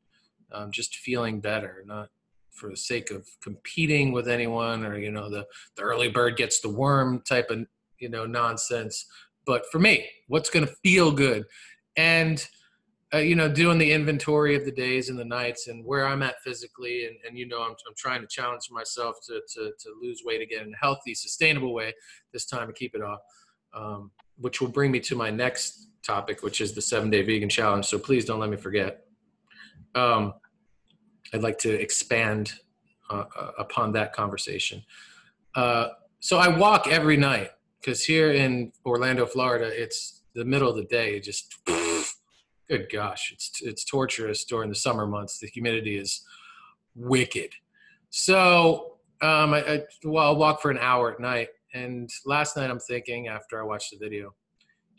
um, 0.52 0.70
just 0.70 0.96
feeling 0.96 1.40
better, 1.40 1.83
not 1.87 2.09
for 2.50 2.70
the 2.70 2.76
sake 2.76 3.11
of 3.11 3.26
competing 3.42 4.12
with 4.12 4.28
anyone 4.28 4.85
or 4.87 4.96
you 4.98 5.11
know 5.11 5.28
the 5.28 5.46
the 5.76 5.83
early 5.83 6.09
bird 6.09 6.37
gets 6.37 6.61
the 6.61 6.68
worm 6.68 7.22
type 7.28 7.50
of 7.50 7.66
you 7.98 8.09
know 8.09 8.24
nonsense. 8.24 9.05
But 9.44 9.64
for 9.70 9.78
me, 9.78 10.09
what's 10.28 10.48
going 10.48 10.66
to 10.66 10.74
feel 10.83 11.12
good, 11.12 11.44
and 11.96 12.46
uh, 13.14 13.18
you 13.18 13.35
know, 13.37 13.48
doing 13.48 13.79
the 13.79 13.92
inventory 13.92 14.57
of 14.57 14.64
the 14.64 14.72
days 14.72 15.11
and 15.11 15.18
the 15.18 15.25
nights 15.25 15.68
and 15.68 15.85
where 15.85 16.07
I'm 16.07 16.22
at 16.22 16.40
physically, 16.42 17.07
and, 17.07 17.16
and 17.27 17.38
you 17.38 17.46
know, 17.46 17.62
I'm, 17.62 17.72
I'm 17.72 17.94
trying 17.96 18.22
to 18.22 18.27
challenge 18.27 18.68
myself 18.70 19.16
to, 19.27 19.40
to 19.55 19.72
to 19.79 19.94
lose 20.01 20.22
weight 20.25 20.40
again 20.40 20.66
in 20.66 20.75
a 20.75 20.77
healthy, 20.81 21.14
sustainable 21.14 21.75
way 21.75 21.92
this 22.33 22.46
time 22.46 22.68
and 22.68 22.75
keep 22.75 22.94
it 22.94 23.03
off. 23.03 23.20
Um, 23.75 24.11
which 24.37 24.61
will 24.61 24.68
bring 24.68 24.90
me 24.90 25.01
to 25.01 25.16
my 25.16 25.31
next 25.31 25.88
topic, 26.03 26.42
which 26.42 26.61
is 26.61 26.72
the 26.72 26.83
seven 26.83 27.11
day 27.11 27.22
vegan 27.22 27.48
challenge. 27.48 27.87
So 27.87 27.98
please 27.98 28.25
don't 28.25 28.40
let 28.40 28.51
me 28.51 28.57
forget. 28.57 29.05
Um, 29.94 30.35
I'd 31.33 31.42
like 31.42 31.59
to 31.59 31.72
expand 31.72 32.55
uh, 33.11 33.25
uh, 33.38 33.51
upon 33.59 33.92
that 33.92 34.12
conversation. 34.12 34.83
Uh, 35.55 35.88
so 36.20 36.38
I 36.38 36.48
walk 36.48 36.87
every 36.88 37.16
night 37.16 37.51
because 37.81 38.05
here 38.05 38.33
in 38.33 38.72
Orlando, 38.85 39.27
Florida, 39.27 39.70
it's 39.70 40.22
the 40.35 40.44
middle 40.44 40.68
of 40.68 40.77
the 40.77 40.85
day. 40.85 41.20
Just 41.20 41.57
good 42.68 42.87
gosh, 42.92 43.33
it's 43.33 43.61
it's 43.62 43.85
torturous 43.85 44.44
during 44.44 44.68
the 44.68 44.75
summer 44.75 45.07
months. 45.07 45.38
The 45.38 45.48
humidity 45.48 45.96
is 45.96 46.22
wicked. 46.94 47.51
So 48.11 48.98
um, 49.22 49.55
I, 49.55 49.61
I, 49.66 49.81
well, 50.05 50.27
I'll 50.27 50.37
walk 50.37 50.61
for 50.61 50.70
an 50.70 50.79
hour 50.79 51.12
at 51.12 51.20
night, 51.20 51.48
and 51.75 52.11
last 52.27 52.57
night 52.57 52.70
I'm 52.70 52.81
thinking 52.81 53.29
after 53.29 53.61
I 53.61 53.64
watched 53.64 53.90
the 53.92 53.98
video, 53.98 54.35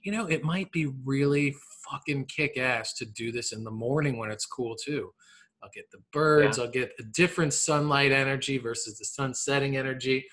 you 0.04 0.12
know, 0.12 0.26
it 0.26 0.44
might 0.44 0.72
be 0.72 0.88
really 1.06 1.56
fucking 1.90 2.26
kick 2.26 2.58
ass 2.58 2.94
to 2.94 3.06
do 3.06 3.32
this 3.32 3.52
in 3.52 3.64
the 3.64 3.72
morning 3.72 4.18
when 4.18 4.32
it's 4.32 4.46
cool 4.46 4.76
too. 4.76 5.14
I'll 5.62 5.70
get 5.74 5.90
the 5.92 6.00
birds, 6.12 6.58
yeah. 6.58 6.66
I'll 6.66 6.72
get 6.72 6.92
a 7.00 7.04
different 7.04 7.54
sunlight 7.54 8.12
energy 8.12 8.58
versus 8.58 8.98
the 8.98 9.06
sun 9.06 9.34
setting 9.34 9.78
energy. 9.78 10.26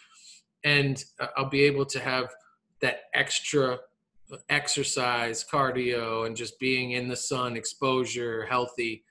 and 0.65 1.05
uh, 1.21 1.29
I'll 1.37 1.49
be 1.49 1.65
able 1.65 1.87
to 1.87 2.01
have 2.01 2.29
that 2.81 3.03
extra 3.15 3.79
exercise, 4.49 5.45
cardio, 5.45 6.27
and 6.27 6.37
just 6.37 6.59
being 6.59 6.93
in 6.93 7.09
the 7.09 7.17
sun, 7.17 7.57
exposure, 7.57 8.47
healthy, 8.47 9.05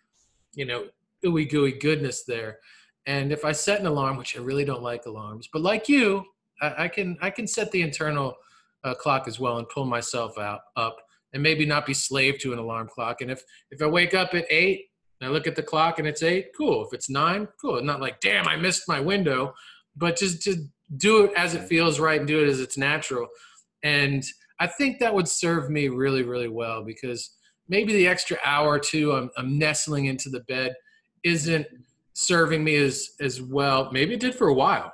you 0.53 0.65
know, 0.65 0.85
ooey 1.25 1.49
gooey 1.49 1.73
goodness 1.73 2.23
there. 2.25 2.59
And 3.05 3.31
if 3.31 3.43
I 3.45 3.51
set 3.51 3.79
an 3.79 3.87
alarm, 3.87 4.17
which 4.17 4.37
I 4.37 4.41
really 4.41 4.65
don't 4.65 4.83
like 4.83 5.05
alarms, 5.05 5.49
but 5.51 5.61
like 5.61 5.89
you, 5.89 6.23
I, 6.61 6.85
I 6.85 6.87
can 6.87 7.17
I 7.21 7.29
can 7.29 7.47
set 7.47 7.71
the 7.71 7.81
internal 7.81 8.35
uh, 8.83 8.93
clock 8.93 9.27
as 9.27 9.39
well 9.39 9.57
and 9.57 9.67
pull 9.69 9.85
myself 9.85 10.37
out 10.37 10.61
up 10.75 10.97
and 11.33 11.43
maybe 11.43 11.65
not 11.65 11.85
be 11.85 11.93
slave 11.93 12.39
to 12.39 12.53
an 12.53 12.59
alarm 12.59 12.87
clock. 12.93 13.21
And 13.21 13.31
if 13.31 13.43
if 13.71 13.81
I 13.81 13.87
wake 13.87 14.13
up 14.13 14.33
at 14.33 14.45
eight 14.49 14.85
and 15.19 15.29
I 15.29 15.33
look 15.33 15.47
at 15.47 15.55
the 15.55 15.63
clock 15.63 15.99
and 15.99 16.07
it's 16.07 16.23
eight, 16.23 16.47
cool. 16.57 16.85
If 16.85 16.93
it's 16.93 17.09
nine, 17.09 17.47
cool. 17.59 17.81
Not 17.81 18.01
like 18.01 18.19
damn, 18.19 18.47
I 18.47 18.55
missed 18.55 18.87
my 18.87 18.99
window, 18.99 19.53
but 19.95 20.17
just 20.17 20.41
to 20.43 20.55
do 20.97 21.25
it 21.25 21.31
as 21.35 21.53
it 21.53 21.67
feels 21.67 21.99
right 21.99 22.19
and 22.19 22.27
do 22.27 22.43
it 22.43 22.49
as 22.49 22.59
it's 22.59 22.77
natural. 22.77 23.27
And 23.83 24.23
I 24.59 24.67
think 24.67 24.99
that 24.99 25.13
would 25.13 25.27
serve 25.27 25.69
me 25.69 25.87
really 25.87 26.23
really 26.23 26.49
well 26.49 26.83
because 26.83 27.35
maybe 27.67 27.93
the 27.93 28.07
extra 28.07 28.37
hour 28.43 28.69
or 28.69 28.79
two 28.79 29.13
I'm, 29.13 29.29
I'm 29.37 29.57
nestling 29.57 30.05
into 30.05 30.29
the 30.29 30.41
bed 30.41 30.73
isn't 31.23 31.67
serving 32.13 32.63
me 32.63 32.75
as 32.75 33.11
as 33.21 33.41
well. 33.41 33.89
Maybe 33.91 34.15
it 34.15 34.19
did 34.19 34.35
for 34.35 34.47
a 34.47 34.53
while, 34.53 34.91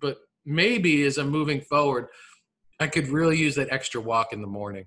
but 0.00 0.18
maybe 0.44 1.04
as 1.04 1.18
I'm 1.18 1.30
moving 1.30 1.60
forward, 1.60 2.08
I 2.80 2.86
could 2.86 3.08
really 3.08 3.36
use 3.36 3.54
that 3.56 3.68
extra 3.70 4.00
walk 4.00 4.32
in 4.32 4.40
the 4.40 4.46
morning. 4.46 4.86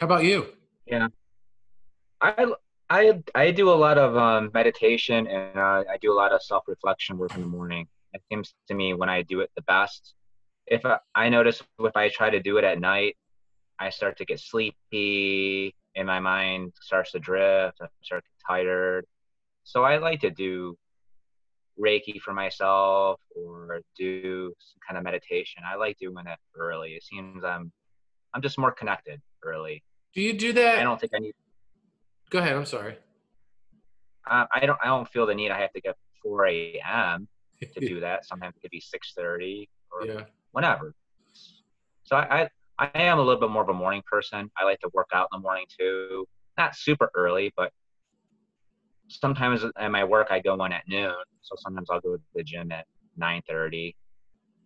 How 0.00 0.06
about 0.06 0.24
you? 0.24 0.46
Yeah, 0.86 1.08
I 2.20 2.52
I 2.90 3.22
I 3.34 3.50
do 3.50 3.70
a 3.70 3.74
lot 3.74 3.98
of 3.98 4.16
um, 4.16 4.50
meditation 4.54 5.26
and 5.26 5.58
uh, 5.58 5.84
I 5.90 5.96
do 6.00 6.12
a 6.12 6.16
lot 6.16 6.32
of 6.32 6.42
self 6.42 6.64
reflection 6.66 7.18
work 7.18 7.34
in 7.34 7.40
the 7.40 7.46
morning. 7.46 7.86
It 8.12 8.22
seems 8.30 8.54
to 8.68 8.74
me 8.74 8.94
when 8.94 9.08
I 9.08 9.22
do 9.22 9.40
it 9.40 9.50
the 9.56 9.62
best. 9.62 10.14
If 10.72 10.86
I, 10.86 10.96
I 11.14 11.28
notice 11.28 11.62
if 11.80 11.94
I 11.94 12.08
try 12.08 12.30
to 12.30 12.40
do 12.40 12.56
it 12.56 12.64
at 12.64 12.80
night, 12.80 13.18
I 13.78 13.90
start 13.90 14.16
to 14.16 14.24
get 14.24 14.40
sleepy 14.40 15.74
and 15.94 16.06
my 16.06 16.18
mind 16.18 16.72
starts 16.80 17.12
to 17.12 17.18
drift. 17.18 17.76
I 17.82 17.88
start 18.02 18.24
to 18.24 18.30
get 18.30 18.54
tired. 18.54 19.04
So 19.64 19.84
I 19.84 19.98
like 19.98 20.20
to 20.22 20.30
do 20.30 20.78
Reiki 21.78 22.18
for 22.18 22.32
myself 22.32 23.20
or 23.36 23.82
do 23.98 24.54
some 24.60 24.80
kind 24.88 24.96
of 24.96 25.04
meditation. 25.04 25.62
I 25.70 25.76
like 25.76 25.98
doing 25.98 26.26
it 26.26 26.38
early. 26.56 26.92
It 26.92 27.02
seems 27.02 27.44
I'm 27.44 27.70
I'm 28.32 28.40
just 28.40 28.58
more 28.58 28.72
connected 28.72 29.20
early. 29.44 29.82
Do 30.14 30.22
you 30.22 30.32
do 30.32 30.54
that? 30.54 30.78
I 30.78 30.84
don't 30.84 30.98
think 30.98 31.12
I 31.14 31.18
need. 31.18 31.34
Go 32.30 32.38
ahead. 32.38 32.56
I'm 32.56 32.64
sorry. 32.64 32.96
Um, 34.30 34.46
I 34.54 34.64
don't. 34.64 34.78
I 34.82 34.86
don't 34.86 35.06
feel 35.06 35.26
the 35.26 35.34
need. 35.34 35.50
I 35.50 35.60
have 35.60 35.72
to 35.74 35.82
get 35.82 35.96
4 36.22 36.46
a.m. 36.46 37.28
to 37.60 37.80
do 37.80 38.00
that. 38.00 38.24
Sometimes 38.24 38.54
it 38.56 38.62
could 38.62 38.70
be 38.70 38.80
6:30 38.80 39.68
or 39.90 40.06
yeah. 40.06 40.24
Whenever. 40.52 40.94
So 42.04 42.16
I, 42.16 42.42
I 42.42 42.48
I 42.78 42.90
am 42.94 43.18
a 43.18 43.22
little 43.22 43.40
bit 43.40 43.50
more 43.50 43.62
of 43.62 43.68
a 43.68 43.74
morning 43.74 44.02
person. 44.10 44.50
I 44.56 44.64
like 44.64 44.80
to 44.80 44.90
work 44.92 45.08
out 45.12 45.28
in 45.32 45.38
the 45.38 45.42
morning 45.42 45.66
too. 45.78 46.26
Not 46.58 46.74
super 46.74 47.10
early, 47.14 47.52
but 47.56 47.72
sometimes 49.08 49.64
at 49.76 49.90
my 49.90 50.04
work 50.04 50.28
I 50.30 50.40
go 50.40 50.62
in 50.64 50.72
at 50.72 50.86
noon, 50.88 51.12
so 51.42 51.54
sometimes 51.58 51.88
I'll 51.90 52.00
go 52.00 52.16
to 52.16 52.22
the 52.34 52.42
gym 52.42 52.72
at 52.72 52.86
9:30, 53.18 53.94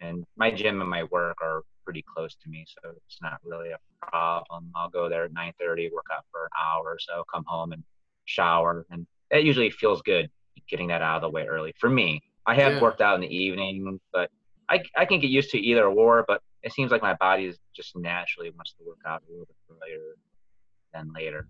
and 0.01 0.25
my 0.37 0.51
gym 0.51 0.81
and 0.81 0.91
my 0.91 1.05
work 1.05 1.37
are 1.43 1.63
pretty 1.85 2.05
close 2.15 2.35
to 2.35 2.49
me, 2.49 2.65
so 2.67 2.91
it's 3.07 3.19
not 3.23 3.39
really 3.45 3.71
a 3.71 3.79
problem. 4.03 4.71
I'll 4.75 4.91
go 4.91 5.09
there 5.09 5.25
at 5.25 5.33
9:30, 5.33 5.91
work 5.93 6.07
out 6.13 6.25
for 6.31 6.45
an 6.45 6.51
hour 6.59 6.85
or 6.85 6.99
so, 6.99 7.25
come 7.33 7.45
home 7.47 7.73
and 7.73 7.83
shower, 8.25 8.87
and 8.91 9.07
it 9.31 9.45
usually 9.45 9.71
feels 9.71 10.03
good 10.03 10.31
getting 10.69 10.89
that 10.89 11.03
out 11.03 11.17
of 11.17 11.23
the 11.23 11.31
way 11.31 11.47
early 11.47 11.73
for 11.79 11.89
me. 11.89 12.23
I 12.47 12.55
have 12.55 12.75
yeah. 12.75 12.81
worked 12.81 13.01
out 13.01 13.17
in 13.17 13.21
the 13.21 13.35
evening, 13.35 14.01
but 14.13 14.31
I 14.69 14.83
I 14.97 15.05
can 15.05 15.21
get 15.21 15.31
used 15.31 15.51
to 15.51 15.59
either 15.59 15.87
or, 15.87 16.25
but 16.27 16.43
it 16.63 16.73
seems 16.73 16.91
like 16.91 17.03
my 17.03 17.15
body 17.15 17.45
is 17.47 17.59
just 17.75 17.97
naturally 17.97 18.51
wants 18.51 18.73
to 18.73 18.85
work 18.85 18.99
out 19.07 19.23
a 19.29 19.31
little 19.31 19.47
bit 19.47 19.57
earlier 19.71 20.17
than 20.93 21.13
later. 21.15 21.49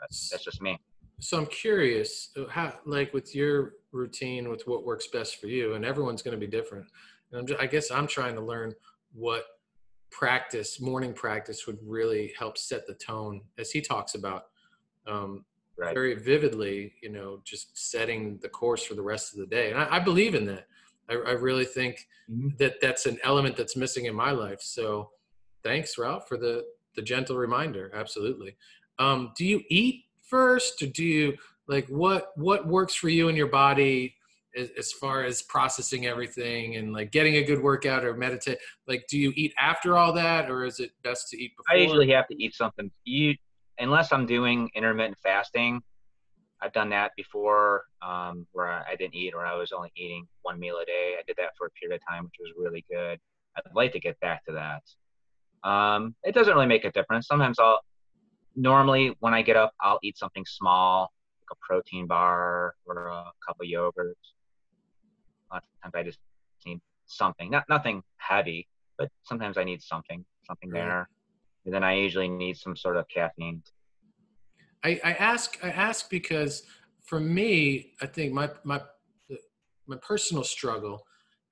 That's, 0.00 0.28
that's 0.30 0.44
just 0.44 0.60
me. 0.60 0.78
So 1.20 1.38
I'm 1.38 1.46
curious, 1.46 2.30
uh, 2.36 2.46
how 2.48 2.74
like 2.84 3.12
with 3.12 3.34
your 3.34 3.74
routine, 3.92 4.48
with 4.48 4.62
what 4.66 4.84
works 4.84 5.08
best 5.08 5.40
for 5.40 5.46
you, 5.46 5.74
and 5.74 5.84
everyone's 5.84 6.22
going 6.22 6.38
to 6.38 6.46
be 6.46 6.46
different. 6.46 6.86
And 7.32 7.40
I'm 7.40 7.46
just, 7.46 7.60
I 7.60 7.66
guess 7.66 7.90
I'm 7.90 8.06
trying 8.06 8.34
to 8.34 8.40
learn 8.40 8.74
what 9.12 9.44
practice, 10.10 10.80
morning 10.80 11.12
practice, 11.12 11.66
would 11.66 11.78
really 11.84 12.32
help 12.38 12.56
set 12.56 12.86
the 12.86 12.94
tone, 12.94 13.40
as 13.58 13.70
he 13.70 13.80
talks 13.80 14.14
about 14.14 14.44
um, 15.06 15.44
right. 15.76 15.94
very 15.94 16.14
vividly. 16.14 16.92
You 17.02 17.10
know, 17.10 17.40
just 17.44 17.76
setting 17.90 18.38
the 18.42 18.48
course 18.48 18.84
for 18.84 18.94
the 18.94 19.02
rest 19.02 19.32
of 19.32 19.40
the 19.40 19.46
day, 19.46 19.70
and 19.70 19.80
I, 19.80 19.96
I 19.96 19.98
believe 19.98 20.34
in 20.34 20.44
that. 20.46 20.66
I, 21.10 21.14
I 21.14 21.32
really 21.32 21.64
think 21.64 22.06
mm-hmm. 22.30 22.48
that 22.58 22.80
that's 22.80 23.06
an 23.06 23.18
element 23.24 23.56
that's 23.56 23.76
missing 23.76 24.06
in 24.06 24.14
my 24.14 24.30
life. 24.30 24.60
So, 24.60 25.10
thanks, 25.62 25.98
Ralph, 25.98 26.28
for 26.28 26.36
the 26.36 26.64
the 26.96 27.02
gentle 27.02 27.36
reminder. 27.36 27.90
Absolutely. 27.94 28.56
Um, 28.98 29.32
do 29.36 29.44
you 29.44 29.62
eat 29.68 30.04
first 30.28 30.82
or 30.82 30.86
do 30.86 31.04
you 31.04 31.36
like 31.68 31.88
what 31.88 32.32
what 32.36 32.66
works 32.66 32.94
for 32.94 33.08
you 33.08 33.28
and 33.28 33.36
your 33.36 33.46
body 33.46 34.14
as, 34.56 34.70
as, 34.78 34.92
far 34.92 35.24
as 35.24 35.42
processing 35.42 36.06
everything 36.06 36.76
and 36.76 36.92
like 36.92 37.12
getting 37.12 37.36
a 37.36 37.44
good 37.44 37.62
workout 37.62 38.04
or 38.04 38.14
meditate 38.14 38.58
like 38.86 39.06
do 39.08 39.18
you 39.18 39.32
eat 39.36 39.54
after 39.58 39.96
all 39.96 40.12
that 40.12 40.50
or 40.50 40.64
is 40.64 40.80
it 40.80 40.90
best 41.02 41.28
to 41.28 41.40
eat 41.40 41.52
before 41.56 41.76
i 41.76 41.80
usually 41.80 42.10
have 42.10 42.26
to 42.26 42.42
eat 42.42 42.54
something 42.54 42.90
eat 43.06 43.38
unless 43.78 44.12
i'm 44.12 44.26
doing 44.26 44.70
intermittent 44.74 45.16
fasting 45.22 45.80
i've 46.62 46.72
done 46.72 46.90
that 46.90 47.12
before 47.16 47.84
um, 48.02 48.46
where 48.52 48.68
I, 48.68 48.96
didn't 48.96 49.14
eat 49.14 49.34
or 49.34 49.46
i 49.46 49.54
was 49.54 49.72
only 49.72 49.90
eating 49.96 50.26
one 50.42 50.58
meal 50.58 50.78
a 50.82 50.84
day 50.84 51.14
i 51.18 51.22
did 51.26 51.36
that 51.38 51.50
for 51.56 51.66
a 51.66 51.70
period 51.70 52.00
of 52.00 52.06
time 52.08 52.24
which 52.24 52.34
was 52.40 52.52
really 52.56 52.84
good 52.90 53.18
i'd 53.56 53.74
like 53.74 53.92
to 53.92 54.00
get 54.00 54.18
back 54.20 54.44
to 54.46 54.52
that 54.52 54.82
um, 55.68 56.14
it 56.22 56.34
doesn't 56.34 56.54
really 56.54 56.66
make 56.66 56.84
a 56.84 56.92
difference 56.92 57.26
sometimes 57.26 57.58
i'll 57.58 57.80
normally 58.58 59.16
when 59.20 59.32
I 59.32 59.42
get 59.42 59.56
up, 59.56 59.72
I'll 59.80 60.00
eat 60.02 60.18
something 60.18 60.44
small, 60.46 61.12
like 61.40 61.56
a 61.56 61.66
protein 61.66 62.06
bar 62.06 62.74
or 62.84 63.06
a 63.06 63.24
cup 63.46 63.56
of 63.60 63.66
yogurt. 63.66 64.16
A 65.50 65.54
lot 65.54 65.62
of 65.62 65.82
times 65.82 65.94
I 65.94 66.02
just 66.02 66.18
need 66.66 66.80
something, 67.06 67.50
not 67.50 67.64
nothing 67.68 68.02
heavy, 68.18 68.68
but 68.98 69.08
sometimes 69.22 69.56
I 69.56 69.64
need 69.64 69.80
something, 69.82 70.24
something 70.46 70.70
right. 70.70 70.80
there. 70.80 71.08
And 71.64 71.72
then 71.72 71.84
I 71.84 71.94
usually 71.94 72.28
need 72.28 72.56
some 72.56 72.76
sort 72.76 72.96
of 72.96 73.06
caffeine. 73.08 73.62
I, 74.84 75.00
I 75.04 75.12
ask 75.14 75.58
I 75.62 75.70
ask 75.70 76.08
because 76.10 76.62
for 77.04 77.20
me, 77.20 77.92
I 78.00 78.06
think 78.06 78.32
my 78.32 78.50
my 78.64 78.80
my 79.86 79.96
personal 79.96 80.44
struggle 80.44 81.04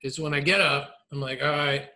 is 0.03 0.19
when 0.19 0.33
I 0.33 0.39
get 0.39 0.61
up, 0.61 0.93
I'm 1.11 1.19
like, 1.19 1.41
all 1.41 1.49
right, 1.49 1.89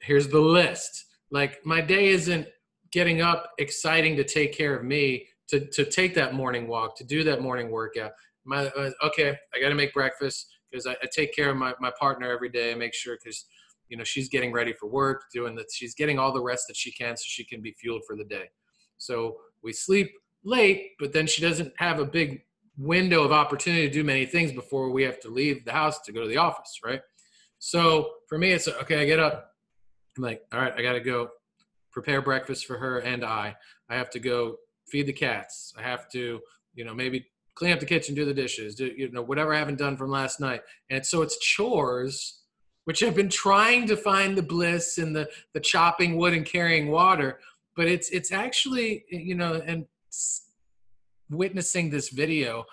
here's 0.00 0.28
the 0.28 0.40
list. 0.40 1.06
Like 1.30 1.64
my 1.64 1.80
day 1.80 2.08
isn't 2.08 2.48
getting 2.90 3.20
up 3.20 3.50
exciting 3.58 4.16
to 4.16 4.24
take 4.24 4.52
care 4.52 4.76
of 4.76 4.84
me 4.84 5.26
to, 5.48 5.66
to 5.66 5.84
take 5.84 6.14
that 6.14 6.34
morning 6.34 6.66
walk 6.66 6.96
to 6.96 7.04
do 7.04 7.24
that 7.24 7.40
morning 7.40 7.70
workout 7.70 8.12
my 8.44 8.66
uh, 8.68 8.90
okay 9.02 9.36
i 9.54 9.60
got 9.60 9.68
to 9.68 9.74
make 9.74 9.92
breakfast 9.92 10.46
because 10.70 10.86
I, 10.86 10.92
I, 10.92 11.06
take 11.12 11.34
care 11.34 11.50
of 11.50 11.56
my, 11.56 11.74
my 11.80 11.92
partner 11.98 12.30
every 12.30 12.48
day 12.48 12.72
i 12.72 12.74
make 12.74 12.94
sure 12.94 13.18
because 13.22 13.46
you 13.88 13.96
know 13.96 14.04
she's 14.04 14.28
getting 14.28 14.52
ready 14.52 14.72
for 14.72 14.88
work 14.88 15.24
doing 15.32 15.54
that 15.56 15.66
she's 15.72 15.94
getting 15.94 16.18
all 16.18 16.32
the 16.32 16.42
rest 16.42 16.64
that 16.68 16.76
she 16.76 16.92
can 16.92 17.16
so 17.16 17.24
she 17.26 17.44
can 17.44 17.60
be 17.60 17.72
fueled 17.72 18.02
for 18.06 18.16
the 18.16 18.24
day 18.24 18.44
so 18.96 19.36
we 19.62 19.72
sleep 19.72 20.10
late 20.44 20.92
but 20.98 21.12
then 21.12 21.26
she 21.26 21.42
doesn't 21.42 21.72
have 21.76 21.98
a 21.98 22.04
big 22.04 22.42
window 22.76 23.24
of 23.24 23.32
opportunity 23.32 23.88
to 23.88 23.92
do 23.92 24.04
many 24.04 24.24
things 24.24 24.52
before 24.52 24.90
we 24.90 25.02
have 25.02 25.18
to 25.20 25.28
leave 25.28 25.64
the 25.64 25.72
house 25.72 26.00
to 26.00 26.12
go 26.12 26.22
to 26.22 26.28
the 26.28 26.36
office 26.36 26.78
right 26.84 27.00
so 27.58 28.10
for 28.28 28.38
me 28.38 28.52
it's 28.52 28.68
okay 28.68 29.00
i 29.00 29.04
get 29.04 29.18
up 29.18 29.52
i'm 30.16 30.22
like 30.22 30.42
all 30.52 30.60
right 30.60 30.74
i 30.76 30.82
gotta 30.82 31.00
go 31.00 31.28
prepare 31.98 32.22
breakfast 32.22 32.64
for 32.64 32.78
her 32.78 32.98
and 32.98 33.24
I. 33.24 33.56
I 33.88 33.96
have 33.96 34.10
to 34.10 34.20
go 34.20 34.58
feed 34.86 35.06
the 35.06 35.12
cats. 35.12 35.74
I 35.76 35.82
have 35.82 36.08
to, 36.12 36.40
you 36.74 36.84
know, 36.84 36.94
maybe 36.94 37.26
clean 37.56 37.72
up 37.72 37.80
the 37.80 37.86
kitchen, 37.86 38.14
do 38.14 38.24
the 38.24 38.32
dishes, 38.32 38.76
do 38.76 38.86
you 38.96 39.10
know 39.10 39.22
whatever 39.22 39.52
I 39.52 39.58
haven't 39.58 39.78
done 39.78 39.96
from 39.96 40.10
last 40.10 40.38
night. 40.38 40.60
And 40.90 41.04
so 41.04 41.22
it's 41.22 41.38
chores, 41.40 42.42
which 42.84 43.02
I've 43.02 43.16
been 43.16 43.28
trying 43.28 43.88
to 43.88 43.96
find 43.96 44.38
the 44.38 44.42
bliss 44.42 44.98
in 44.98 45.12
the 45.12 45.28
the 45.54 45.60
chopping 45.60 46.16
wood 46.16 46.34
and 46.34 46.46
carrying 46.46 46.88
water, 46.88 47.40
but 47.74 47.88
it's 47.88 48.10
it's 48.10 48.30
actually 48.30 49.04
you 49.10 49.34
know 49.34 49.54
and 49.66 49.86
witnessing 51.30 51.90
this 51.90 52.08
video 52.08 52.64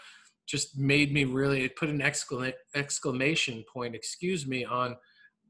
just 0.48 0.78
made 0.78 1.12
me 1.12 1.24
really 1.26 1.64
it 1.64 1.76
put 1.76 1.90
an 1.90 2.02
exclamation 2.02 3.64
point 3.72 3.96
excuse 3.96 4.46
me 4.46 4.64
on 4.64 4.96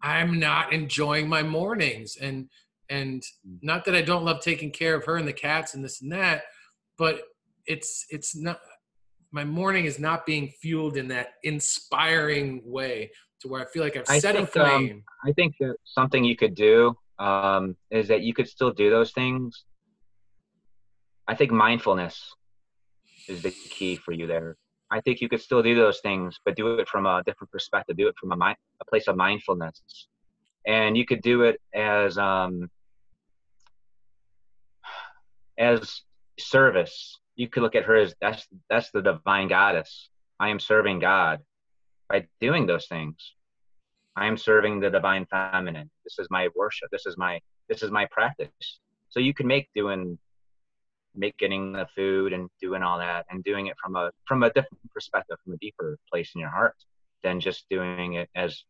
i'm 0.01 0.39
not 0.39 0.73
enjoying 0.73 1.27
my 1.27 1.43
mornings 1.43 2.17
and 2.19 2.49
and 2.89 3.21
mm. 3.21 3.57
not 3.61 3.85
that 3.85 3.95
I 3.95 4.01
don't 4.01 4.23
love 4.23 4.41
taking 4.41 4.71
care 4.71 4.95
of 4.95 5.05
her 5.05 5.17
and 5.17 5.27
the 5.27 5.33
cats 5.33 5.73
and 5.73 5.83
this 5.83 6.01
and 6.01 6.11
that, 6.11 6.43
but 6.97 7.21
it's 7.65 8.05
it's 8.09 8.35
not 8.35 8.59
my 9.31 9.43
morning 9.43 9.85
is 9.85 9.99
not 9.99 10.25
being 10.25 10.49
fueled 10.61 10.97
in 10.97 11.07
that 11.09 11.33
inspiring 11.43 12.61
way 12.63 13.11
to 13.41 13.47
where 13.47 13.61
I 13.61 13.65
feel 13.65 13.83
like 13.83 13.97
I've 13.97 14.05
I 14.07 14.19
set 14.19 14.35
think, 14.35 14.55
a 14.55 14.61
um, 14.61 14.69
flame. 14.69 14.91
Um, 14.91 15.03
I 15.25 15.33
think 15.33 15.55
that 15.59 15.75
something 15.83 16.23
you 16.23 16.35
could 16.35 16.55
do 16.55 16.95
um, 17.19 17.75
is 17.91 18.07
that 18.07 18.21
you 18.21 18.33
could 18.33 18.47
still 18.47 18.71
do 18.71 18.89
those 18.89 19.11
things. 19.11 19.65
I 21.27 21.35
think 21.35 21.51
mindfulness 21.51 22.33
is 23.27 23.41
the 23.41 23.51
key 23.51 23.95
for 23.95 24.11
you 24.11 24.27
there. 24.27 24.57
I 24.91 25.01
think 25.01 25.19
you 25.19 25.29
could 25.29 25.41
still 25.41 25.63
do 25.63 25.75
those 25.75 25.99
things, 26.01 26.39
but 26.45 26.55
do 26.55 26.75
it 26.75 26.87
from 26.87 27.05
a 27.05 27.23
different 27.25 27.51
perspective. 27.51 27.97
Do 27.97 28.07
it 28.07 28.15
from 28.19 28.31
a 28.31 28.35
mind, 28.35 28.57
a 28.81 28.85
place 28.85 29.07
of 29.07 29.15
mindfulness, 29.15 29.81
and 30.67 30.95
you 30.95 31.05
could 31.05 31.21
do 31.21 31.41
it 31.41 31.59
as 31.73 32.17
um, 32.17 32.69
as 35.57 36.01
service. 36.39 37.19
You 37.35 37.49
could 37.49 37.63
look 37.63 37.75
at 37.75 37.85
her 37.85 37.95
as 37.95 38.13
that's 38.21 38.47
that's 38.69 38.91
the 38.91 39.01
divine 39.01 39.47
goddess. 39.47 40.09
I 40.39 40.49
am 40.49 40.59
serving 40.59 40.99
God 40.99 41.39
by 42.07 42.27
doing 42.39 42.67
those 42.67 42.85
things. 42.87 43.33
I 44.15 44.27
am 44.27 44.37
serving 44.37 44.79
the 44.79 44.89
divine 44.89 45.25
feminine. 45.25 45.89
This 46.03 46.19
is 46.19 46.27
my 46.29 46.49
worship. 46.55 46.89
This 46.91 47.05
is 47.07 47.17
my 47.17 47.39
this 47.69 47.81
is 47.81 47.89
my 47.89 48.05
practice. 48.11 48.79
So 49.09 49.19
you 49.19 49.33
can 49.33 49.47
make 49.47 49.69
doing 49.75 50.19
make 51.15 51.37
getting 51.37 51.73
the 51.73 51.87
food 51.95 52.33
and 52.33 52.49
doing 52.61 52.83
all 52.83 52.97
that 52.99 53.25
and 53.29 53.43
doing 53.43 53.67
it 53.67 53.75
from 53.81 53.95
a 53.95 54.11
from 54.27 54.43
a 54.43 54.47
different 54.49 54.79
perspective, 54.93 55.37
from 55.43 55.53
a 55.53 55.57
deeper 55.57 55.97
place 56.11 56.31
in 56.35 56.41
your 56.41 56.49
heart 56.49 56.75
than 57.23 57.39
just 57.39 57.65
doing 57.69 58.13
it 58.13 58.29
as 58.35 58.63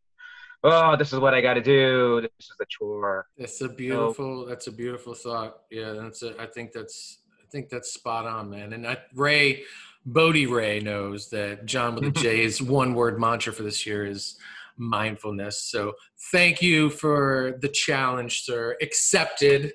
oh 0.63 0.95
this 0.95 1.13
is 1.13 1.19
what 1.19 1.33
I 1.33 1.41
got 1.41 1.55
to 1.55 1.61
do. 1.61 2.21
This 2.21 2.31
is 2.39 2.55
the 2.59 2.65
chore. 2.69 3.27
It's 3.37 3.61
a 3.61 3.69
beautiful. 3.69 4.43
So, 4.43 4.49
that's 4.49 4.67
a 4.67 4.71
beautiful 4.71 5.13
thought. 5.13 5.61
Yeah, 5.69 5.93
that's. 5.93 6.23
A, 6.23 6.39
I 6.41 6.45
think 6.47 6.71
that's. 6.71 7.19
I 7.41 7.47
think 7.51 7.69
that's 7.69 7.93
spot 7.93 8.25
on, 8.25 8.49
man. 8.49 8.73
And 8.73 8.87
I, 8.87 8.97
Ray, 9.13 9.63
bodhi 10.05 10.45
Ray 10.45 10.79
knows 10.79 11.29
that 11.29 11.65
John 11.65 11.95
with 11.95 12.05
a 12.05 12.11
J's 12.11 12.61
one 12.61 12.93
word 12.95 13.19
mantra 13.19 13.53
for 13.53 13.63
this 13.63 13.85
year 13.85 14.05
is 14.05 14.37
mindfulness. 14.77 15.61
So 15.61 15.93
thank 16.31 16.61
you 16.61 16.89
for 16.89 17.57
the 17.61 17.69
challenge, 17.69 18.43
sir. 18.43 18.77
Accepted. 18.81 19.73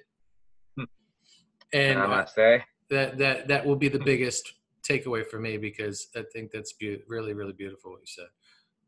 And 1.73 1.99
uh, 1.99 2.27
that 2.91 3.19
that 3.19 3.49
that 3.49 3.67
will 3.67 3.77
be 3.77 3.89
the 3.89 3.99
biggest 4.01 4.55
takeaway 4.83 5.25
for 5.25 5.39
me 5.39 5.57
because 5.57 6.09
I 6.17 6.23
think 6.33 6.51
that's 6.51 6.73
be- 6.73 7.03
really 7.07 7.33
really 7.33 7.53
beautiful 7.53 7.93
what 7.93 8.01
you 8.01 8.07
said, 8.07 8.29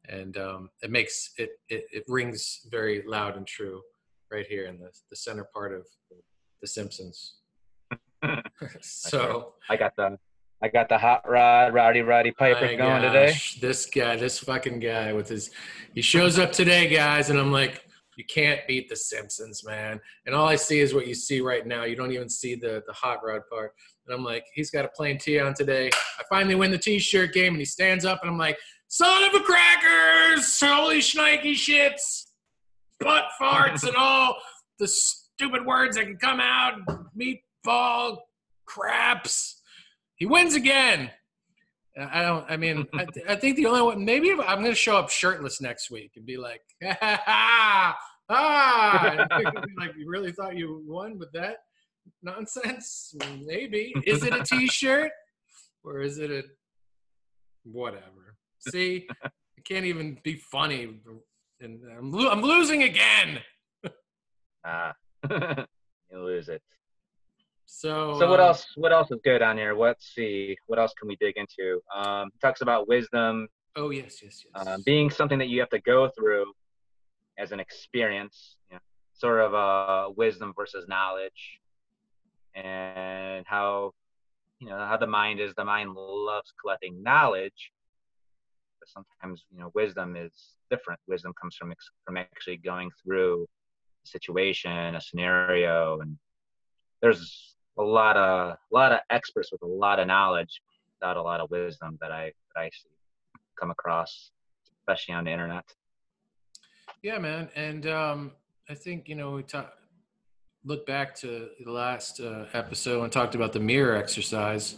and 0.09 0.37
um, 0.37 0.71
it 0.83 0.91
makes 0.91 1.31
it, 1.39 1.51
it 1.69 1.87
it 1.93 2.05
rings 2.09 2.67
very 2.71 3.05
loud 3.07 3.37
and 3.37 3.47
true 3.47 3.83
right 4.31 4.47
here 4.47 4.67
in 4.67 4.79
the 4.79 4.91
the 5.11 5.17
center 5.17 5.45
part 5.45 5.73
of 5.73 5.87
the 6.61 6.67
Simpsons. 6.67 7.37
so 8.81 9.55
I 9.69 9.77
got 9.77 9.95
the 9.97 10.19
I 10.63 10.69
got 10.69 10.89
the 10.89 10.97
hot 10.97 11.29
rod, 11.29 11.75
Rowdy 11.75 12.03
Roddy 12.03 12.31
Piper 12.31 12.69
going 12.69 12.79
gosh, 12.79 13.03
today. 13.03 13.67
This 13.67 13.87
guy, 13.87 14.15
this 14.15 14.39
fucking 14.39 14.79
guy 14.79 15.13
with 15.13 15.29
his, 15.29 15.51
he 15.93 16.03
shows 16.03 16.39
up 16.39 16.53
today, 16.53 16.89
guys, 16.89 17.31
and 17.31 17.39
I'm 17.39 17.51
like, 17.51 17.85
you 18.17 18.25
can't 18.25 18.61
beat 18.67 18.89
the 18.89 18.97
Simpsons, 18.97 19.65
man. 19.65 20.01
And 20.27 20.35
all 20.35 20.47
I 20.47 20.57
see 20.57 20.81
is 20.81 20.95
what 20.95 21.07
you 21.07 21.15
see 21.15 21.41
right 21.41 21.67
now. 21.67 21.85
You 21.85 21.97
don't 21.97 22.13
even 22.13 22.29
see 22.29 22.55
the 22.55 22.83
the 22.87 22.93
hot 22.93 23.19
rod 23.25 23.43
part. 23.51 23.73
And 24.07 24.15
I'm 24.15 24.25
like, 24.25 24.45
he's 24.55 24.71
got 24.71 24.85
a 24.85 24.89
plain 24.89 25.19
tee 25.19 25.41
on 25.41 25.55
today. 25.55 25.91
I 26.19 26.23
finally 26.29 26.55
win 26.55 26.71
the 26.71 26.79
t-shirt 26.79 27.33
game, 27.33 27.55
and 27.55 27.61
he 27.61 27.65
stands 27.65 28.05
up, 28.05 28.21
and 28.23 28.31
I'm 28.31 28.39
like, 28.39 28.59
son 28.89 29.25
of 29.25 29.35
a 29.35 29.41
crackers, 29.41 30.59
holy 30.61 30.99
shnikey 30.99 31.53
shits, 31.53 32.25
butt 33.01 33.25
farts, 33.41 33.87
and 33.87 33.97
all 33.99 34.37
the 34.79 34.89
stupid 34.89 35.65
words 35.65 35.97
that 35.97 36.05
can 36.05 36.17
come 36.17 36.41
out, 36.41 36.75
meatball 37.17 38.19
craps 38.67 39.63
he 40.23 40.27
wins 40.27 40.55
again. 40.55 41.11
I 41.99 42.23
don't. 42.23 42.45
I 42.49 42.57
mean, 42.57 42.87
I, 42.95 43.07
I, 43.29 43.37
think 43.37 43.57
the 43.57 43.67
only 43.67 43.83
one. 43.83 44.05
Maybe 44.05 44.31
I'm 44.31 44.61
going 44.61 44.73
to 44.73 44.75
show 44.75 44.97
up 44.97 45.11
shirtless 45.11 45.61
next 45.61 45.91
week 45.91 46.13
and 46.17 46.25
be 46.25 46.37
like, 46.37 46.63
ah, 47.03 47.97
ah. 48.29 49.27
like 49.79 49.93
you 49.97 50.09
really 50.09 50.33
thought 50.33 50.57
you 50.57 50.83
won 50.87 51.19
with 51.19 51.33
that 51.33 51.59
nonsense? 52.23 53.15
Maybe. 53.45 53.93
Is 54.07 54.25
it 54.25 54.35
a 54.35 54.43
T-shirt 54.43 55.11
or 55.85 56.01
is 56.01 56.19
it 56.19 56.31
a 56.31 56.43
whatever? 57.65 58.37
See, 58.59 59.07
I 59.25 59.29
can't 59.65 59.85
even 59.85 60.19
be 60.23 60.37
funny, 60.37 61.01
and 61.61 61.81
I'm 61.99 62.13
lo- 62.13 62.31
I'm 62.31 62.43
losing 62.43 62.85
again. 62.85 63.41
ah, 64.65 64.93
you 65.29 65.67
lose 66.13 66.49
it. 66.49 66.63
So, 67.75 68.17
so 68.19 68.29
what 68.29 68.39
uh, 68.39 68.49
else? 68.49 68.67
What 68.77 68.93
else 68.93 69.11
is 69.11 69.19
good 69.25 69.41
on 69.41 69.57
here? 69.57 69.75
Let's 69.75 70.15
see. 70.15 70.57
What 70.67 70.79
else 70.79 70.93
can 70.99 71.09
we 71.09 71.17
dig 71.17 71.37
into? 71.39 71.81
Um, 71.97 72.29
talks 72.43 72.61
about 72.61 72.87
wisdom. 72.87 73.49
Oh 73.77 73.89
yes, 73.89 74.23
yes, 74.23 74.45
yes. 74.45 74.67
Um, 74.67 74.83
being 74.85 75.09
something 75.09 75.39
that 75.39 75.49
you 75.49 75.59
have 75.61 75.71
to 75.71 75.81
go 75.81 76.11
through 76.17 76.53
as 77.39 77.51
an 77.51 77.61
experience, 77.61 78.57
you 78.71 78.77
know, 78.77 78.81
sort 79.15 79.41
of 79.41 79.55
uh, 79.55 80.13
wisdom 80.15 80.53
versus 80.55 80.87
knowledge, 80.87 81.61
and 82.55 83.47
how 83.47 83.93
you 84.61 84.69
know 84.69 84.77
how 84.77 84.99
the 84.99 85.07
mind 85.07 85.41
is. 85.41 85.55
The 85.57 85.65
mind 85.65 85.95
loves 85.95 86.53
collecting 86.61 87.03
knowledge, 87.03 87.73
but 88.81 88.89
sometimes 88.91 89.47
you 89.51 89.61
know 89.61 89.73
wisdom 89.75 90.15
is 90.15 90.33
different. 90.71 91.01
Wisdom 91.09 91.33
comes 91.41 91.57
from 91.57 91.73
from 92.05 92.19
actually 92.19 92.59
going 92.59 92.91
through 93.03 93.47
a 94.05 94.09
situation, 94.09 94.95
a 94.95 95.01
scenario, 95.01 96.01
and 96.01 96.19
there's 97.01 97.52
a 97.79 97.83
lot 97.83 98.17
of 98.17 98.53
a 98.53 98.57
lot 98.71 98.93
of 98.93 99.01
experts 99.11 99.51
with 99.53 99.63
a 99.63 99.67
lot 99.67 99.99
of 99.99 100.07
knowledge 100.07 100.61
without 101.01 101.17
a 101.17 101.23
lot 101.23 101.41
of 101.41 101.51
wisdom 101.51 101.99
that 102.01 102.13
I 102.13 102.33
that 102.55 102.61
I 102.61 102.71
come 103.59 103.71
across, 103.71 104.31
especially 104.81 105.15
on 105.15 105.25
the 105.25 105.31
internet. 105.31 105.65
Yeah, 107.03 107.19
man, 107.19 107.49
and 107.57 107.87
um, 107.87 108.33
I 108.69 108.75
think 108.75 109.09
you 109.09 109.15
know 109.15 109.33
we 109.33 109.43
talk, 109.43 109.73
look 110.65 110.87
back 110.87 111.15
to 111.17 111.49
the 111.65 111.71
last 111.71 112.21
uh, 112.21 112.45
episode 112.53 113.03
and 113.03 113.13
talked 113.13 113.35
about 113.35 113.53
the 113.53 113.61
mirror 113.61 113.97
exercise. 113.97 114.77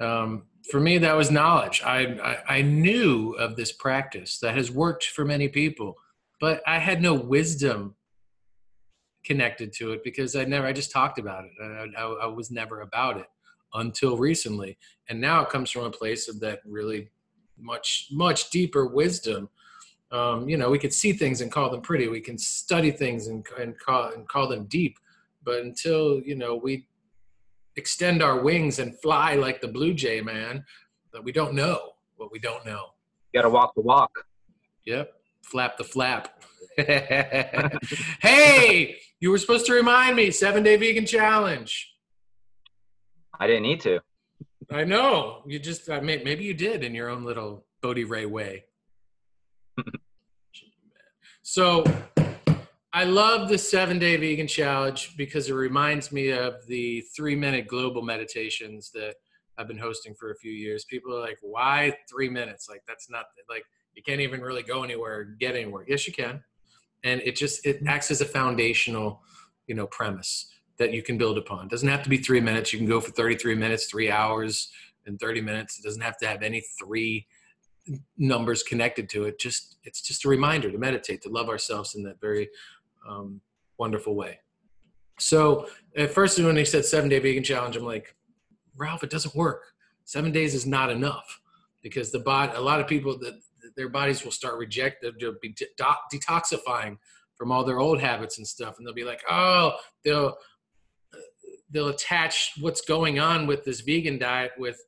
Um, 0.00 0.44
for 0.70 0.80
me, 0.80 0.98
that 0.98 1.16
was 1.16 1.30
knowledge. 1.30 1.82
I, 1.84 2.00
I 2.48 2.58
I 2.58 2.62
knew 2.62 3.32
of 3.32 3.56
this 3.56 3.72
practice 3.72 4.38
that 4.38 4.54
has 4.54 4.70
worked 4.70 5.04
for 5.04 5.24
many 5.24 5.48
people, 5.48 5.96
but 6.40 6.62
I 6.66 6.78
had 6.78 7.02
no 7.02 7.14
wisdom 7.14 7.96
connected 9.24 9.72
to 9.74 9.92
it 9.92 10.02
because 10.04 10.36
I 10.36 10.44
never, 10.44 10.66
I 10.66 10.72
just 10.72 10.90
talked 10.90 11.18
about 11.18 11.44
it. 11.44 11.50
I, 11.62 12.00
I, 12.00 12.04
I, 12.22 12.26
was 12.26 12.50
never 12.50 12.80
about 12.80 13.18
it 13.18 13.26
until 13.74 14.16
recently. 14.16 14.78
And 15.08 15.20
now 15.20 15.42
it 15.42 15.50
comes 15.50 15.70
from 15.70 15.84
a 15.84 15.90
place 15.90 16.28
of 16.28 16.40
that 16.40 16.60
really 16.64 17.10
much, 17.58 18.08
much 18.10 18.50
deeper 18.50 18.86
wisdom. 18.86 19.48
Um, 20.10 20.48
you 20.48 20.56
know, 20.56 20.70
we 20.70 20.78
could 20.78 20.92
see 20.92 21.12
things 21.12 21.40
and 21.40 21.52
call 21.52 21.70
them 21.70 21.82
pretty. 21.82 22.08
We 22.08 22.20
can 22.20 22.38
study 22.38 22.90
things 22.90 23.26
and, 23.26 23.44
and 23.60 23.78
call, 23.78 24.12
and 24.12 24.26
call 24.28 24.48
them 24.48 24.64
deep. 24.64 24.96
But 25.44 25.60
until, 25.60 26.20
you 26.20 26.34
know, 26.34 26.54
we 26.54 26.86
extend 27.76 28.22
our 28.22 28.40
wings 28.40 28.78
and 28.78 28.98
fly 29.00 29.34
like 29.34 29.60
the 29.60 29.68
blue 29.68 29.94
jay 29.94 30.20
man, 30.20 30.64
that 31.12 31.22
we 31.22 31.32
don't 31.32 31.54
know 31.54 31.92
what 32.16 32.32
we 32.32 32.38
don't 32.38 32.64
know. 32.64 32.86
You 33.32 33.40
got 33.40 33.42
to 33.42 33.50
walk 33.50 33.74
the 33.74 33.82
walk. 33.82 34.10
Yep. 34.84 35.12
Flap 35.42 35.76
the 35.76 35.84
flap. 35.84 36.42
hey, 38.20 38.98
you 39.20 39.30
were 39.30 39.38
supposed 39.38 39.66
to 39.66 39.72
remind 39.72 40.16
me. 40.16 40.30
Seven 40.30 40.62
day 40.62 40.76
vegan 40.76 41.06
challenge. 41.06 41.92
I 43.38 43.46
didn't 43.46 43.62
need 43.62 43.80
to. 43.82 44.00
I 44.70 44.84
know. 44.84 45.42
You 45.46 45.58
just 45.58 45.88
I 45.90 46.00
may, 46.00 46.22
maybe 46.22 46.44
you 46.44 46.54
did 46.54 46.84
in 46.84 46.94
your 46.94 47.08
own 47.08 47.24
little 47.24 47.66
Bodhi 47.82 48.04
Ray 48.04 48.26
way. 48.26 48.64
so 51.42 51.84
I 52.92 53.04
love 53.04 53.48
the 53.48 53.58
seven 53.58 53.98
day 53.98 54.16
vegan 54.16 54.46
challenge 54.46 55.16
because 55.16 55.48
it 55.48 55.54
reminds 55.54 56.12
me 56.12 56.30
of 56.30 56.54
the 56.66 57.02
three 57.16 57.36
minute 57.36 57.66
global 57.66 58.02
meditations 58.02 58.90
that 58.92 59.14
I've 59.56 59.68
been 59.68 59.78
hosting 59.78 60.14
for 60.14 60.30
a 60.30 60.36
few 60.36 60.52
years. 60.52 60.84
People 60.84 61.16
are 61.16 61.20
like, 61.20 61.38
why 61.42 61.96
three 62.08 62.28
minutes? 62.28 62.68
Like, 62.68 62.82
that's 62.86 63.10
not 63.10 63.24
like 63.48 63.64
you 63.94 64.02
can't 64.02 64.20
even 64.20 64.40
really 64.40 64.62
go 64.62 64.84
anywhere, 64.84 65.24
get 65.24 65.56
anywhere. 65.56 65.84
Yes, 65.88 66.06
you 66.06 66.12
can 66.12 66.42
and 67.04 67.20
it 67.22 67.36
just 67.36 67.64
it 67.66 67.80
acts 67.86 68.10
as 68.10 68.20
a 68.20 68.24
foundational 68.24 69.22
you 69.66 69.74
know 69.74 69.86
premise 69.86 70.50
that 70.78 70.92
you 70.92 71.02
can 71.02 71.18
build 71.18 71.38
upon. 71.38 71.66
It 71.66 71.70
doesn't 71.70 71.88
have 71.88 72.02
to 72.04 72.08
be 72.08 72.18
three 72.18 72.40
minutes. 72.40 72.72
You 72.72 72.78
can 72.78 72.88
go 72.88 73.00
for 73.00 73.10
33 73.10 73.54
minutes 73.56 73.86
three 73.86 74.10
hours 74.10 74.70
and 75.06 75.18
30 75.18 75.40
minutes. 75.40 75.78
It 75.78 75.82
doesn't 75.82 76.02
have 76.02 76.16
to 76.18 76.26
have 76.26 76.42
any 76.42 76.62
three 76.78 77.26
numbers 78.16 78.62
connected 78.62 79.08
to 79.10 79.24
it. 79.24 79.38
Just 79.38 79.78
it's 79.84 80.00
just 80.00 80.24
a 80.24 80.28
reminder 80.28 80.70
to 80.70 80.78
meditate 80.78 81.22
to 81.22 81.28
love 81.28 81.48
ourselves 81.48 81.94
in 81.94 82.02
that 82.04 82.20
very 82.20 82.48
um, 83.08 83.40
wonderful 83.78 84.14
way. 84.14 84.38
So 85.18 85.66
at 85.96 86.10
first 86.12 86.38
when 86.38 86.54
they 86.54 86.64
said 86.64 86.84
seven 86.84 87.10
day 87.10 87.18
vegan 87.18 87.42
challenge 87.42 87.76
i'm 87.76 87.84
like 87.84 88.14
ralph 88.76 89.02
it 89.02 89.10
doesn't 89.10 89.34
work. 89.34 89.72
Seven 90.04 90.32
days 90.32 90.54
is 90.54 90.66
not 90.66 90.90
enough. 90.90 91.40
Because 91.82 92.10
the 92.10 92.18
body 92.18 92.52
a 92.54 92.60
lot 92.60 92.80
of 92.80 92.86
people 92.86 93.18
that 93.18 93.40
their 93.78 93.88
bodies 93.88 94.24
will 94.24 94.32
start 94.32 94.58
rejecting, 94.58 95.12
they'll 95.18 95.34
be 95.40 95.54
de- 95.54 95.64
detoxifying 96.12 96.98
from 97.36 97.52
all 97.52 97.64
their 97.64 97.78
old 97.78 98.00
habits 98.00 98.38
and 98.38 98.46
stuff, 98.46 98.74
and 98.76 98.86
they'll 98.86 98.92
be 98.92 99.04
like, 99.04 99.22
oh, 99.30 99.72
they'll 100.04 100.36
they'll 101.70 101.88
attach 101.88 102.52
what's 102.60 102.80
going 102.80 103.20
on 103.20 103.46
with 103.46 103.64
this 103.64 103.80
vegan 103.80 104.18
diet 104.18 104.52
with 104.58 104.82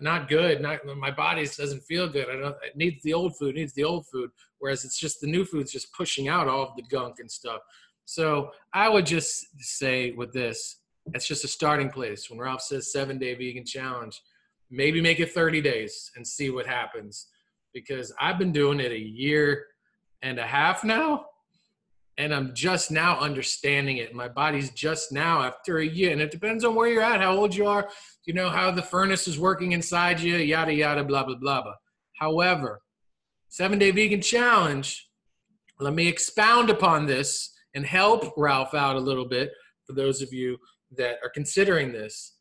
not 0.00 0.28
good 0.28 0.60
not 0.60 0.78
my 0.96 1.10
body 1.10 1.44
doesn't 1.44 1.80
feel 1.80 2.08
good 2.08 2.28
i 2.30 2.36
don't 2.36 2.54
it 2.62 2.76
needs 2.76 3.02
the 3.02 3.12
old 3.12 3.36
food 3.36 3.56
needs 3.56 3.72
the 3.72 3.82
old 3.82 4.06
food 4.06 4.30
whereas 4.62 4.84
it's 4.84 4.98
just 4.98 5.20
the 5.20 5.26
new 5.26 5.44
food's 5.44 5.72
just 5.72 5.92
pushing 5.92 6.28
out 6.28 6.46
all 6.46 6.62
of 6.62 6.76
the 6.76 6.82
gunk 6.82 7.16
and 7.18 7.30
stuff. 7.30 7.60
So 8.04 8.52
i 8.72 8.88
would 8.88 9.04
just 9.04 9.44
say 9.58 10.12
with 10.12 10.32
this 10.32 10.76
it's 11.14 11.26
just 11.26 11.44
a 11.44 11.48
starting 11.48 11.90
place. 11.90 12.30
When 12.30 12.38
ralph 12.38 12.62
says 12.62 12.92
seven 12.92 13.18
day 13.18 13.34
vegan 13.34 13.66
challenge 13.66 14.22
maybe 14.70 15.00
make 15.00 15.20
it 15.20 15.32
30 15.32 15.60
days 15.60 16.10
and 16.16 16.26
see 16.26 16.48
what 16.48 16.66
happens 16.66 17.26
because 17.72 18.12
I've 18.20 18.38
been 18.38 18.52
doing 18.52 18.80
it 18.80 18.92
a 18.92 18.98
year 18.98 19.66
and 20.22 20.38
a 20.38 20.46
half 20.46 20.84
now 20.84 21.26
and 22.18 22.34
I'm 22.34 22.54
just 22.54 22.90
now 22.90 23.18
understanding 23.18 23.96
it. 23.96 24.14
My 24.14 24.28
body's 24.28 24.70
just 24.70 25.12
now 25.12 25.42
after 25.42 25.78
a 25.78 25.86
year, 25.86 26.12
and 26.12 26.20
it 26.20 26.30
depends 26.30 26.64
on 26.64 26.74
where 26.74 26.88
you're 26.88 27.02
at, 27.02 27.20
how 27.20 27.34
old 27.34 27.54
you 27.54 27.66
are, 27.66 27.88
you 28.26 28.34
know, 28.34 28.50
how 28.50 28.70
the 28.70 28.82
furnace 28.82 29.26
is 29.26 29.38
working 29.38 29.72
inside 29.72 30.20
you, 30.20 30.36
yada, 30.36 30.72
yada, 30.72 31.04
blah, 31.04 31.24
blah, 31.24 31.36
blah, 31.36 31.62
blah. 31.62 31.74
However, 32.18 32.82
seven 33.48 33.78
day 33.78 33.90
vegan 33.90 34.20
challenge, 34.20 35.08
let 35.80 35.94
me 35.94 36.06
expound 36.06 36.70
upon 36.70 37.06
this 37.06 37.50
and 37.74 37.84
help 37.86 38.34
Ralph 38.36 38.74
out 38.74 38.96
a 38.96 39.00
little 39.00 39.26
bit 39.26 39.50
for 39.86 39.94
those 39.94 40.20
of 40.20 40.32
you 40.32 40.58
that 40.96 41.16
are 41.24 41.30
considering 41.30 41.92
this. 41.92 42.36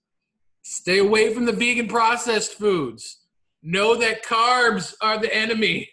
Stay 0.64 1.00
away 1.00 1.34
from 1.34 1.46
the 1.46 1.54
vegan 1.54 1.88
processed 1.88 2.54
foods. 2.54 3.21
Know 3.64 3.96
that 3.96 4.26
carbs 4.26 4.94
are 5.02 5.20
the 5.20 5.34
enemy. 5.34 5.90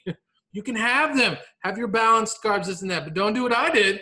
You 0.53 0.63
can 0.63 0.77
have 0.77 1.17
them. 1.17 1.37
Have 1.63 1.77
your 1.77 1.89
balanced 1.89 2.43
carbs, 2.43 2.67
this 2.67 2.83
and 2.83 2.91
that, 2.91 3.05
but 3.05 3.15
don't 3.15 3.35
do 3.35 3.43
what 3.43 3.55
I 3.55 3.71
did. 3.71 4.01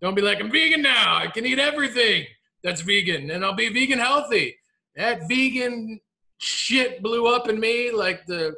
Don't 0.00 0.14
be 0.14 0.22
like, 0.22 0.40
I'm 0.40 0.50
vegan 0.50 0.82
now. 0.82 1.16
I 1.16 1.26
can 1.26 1.46
eat 1.46 1.58
everything 1.58 2.26
that's 2.62 2.80
vegan 2.82 3.30
and 3.30 3.44
I'll 3.44 3.54
be 3.54 3.68
vegan 3.68 3.98
healthy. 3.98 4.56
That 4.94 5.28
vegan 5.28 6.00
shit 6.38 7.02
blew 7.02 7.26
up 7.26 7.48
in 7.48 7.58
me 7.58 7.90
like 7.90 8.26
the 8.26 8.54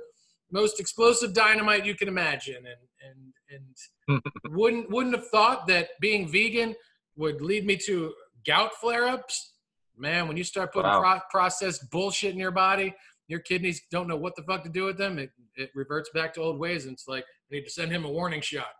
most 0.51 0.81
explosive 0.81 1.33
dynamite 1.33 1.87
you 1.87 1.95
can 1.95 2.09
imagine. 2.09 2.65
And, 2.67 3.33
and, 3.51 3.71
and 4.09 4.23
wouldn't, 4.57 4.91
wouldn't 4.91 5.15
have 5.15 5.29
thought 5.29 5.67
that 5.69 5.91
being 6.01 6.27
vegan 6.27 6.75
would 7.17 7.41
lead 7.41 7.67
me 7.67 7.77
to 7.87 8.13
gout 8.47 8.75
flare 8.75 9.07
ups. 9.07 9.53
Man, 9.97 10.29
when 10.29 10.37
you 10.37 10.45
start 10.45 10.73
putting 10.73 10.91
wow. 10.91 11.01
pro- 11.01 11.21
processed 11.31 11.91
bullshit 11.91 12.33
in 12.33 12.39
your 12.39 12.53
body, 12.53 12.95
your 13.29 13.41
kidneys 13.41 13.83
don't 13.91 14.09
know 14.09 14.17
what 14.17 14.35
the 14.37 14.43
fuck 14.43 14.65
to 14.65 14.71
do 14.71 14.85
with 14.85 14.97
them. 14.97 15.19
It, 15.19 15.31
it 15.55 15.71
reverts 15.75 16.11
back 16.13 16.35
to 16.35 16.41
old 16.41 16.59
ways. 16.59 16.85
And 16.85 16.95
it's 16.95 17.07
like, 17.07 17.25
I 17.25 17.57
need 17.57 17.65
to 17.65 17.71
send 17.71 17.93
him 17.93 18.05
a 18.05 18.11
warning 18.11 18.41
shot 18.41 18.73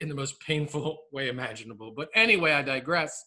in 0.00 0.08
the 0.08 0.14
most 0.14 0.38
painful 0.40 0.98
way 1.12 1.28
imaginable. 1.28 1.94
But 1.96 2.08
anyway, 2.14 2.52
I 2.52 2.62
digress. 2.62 3.24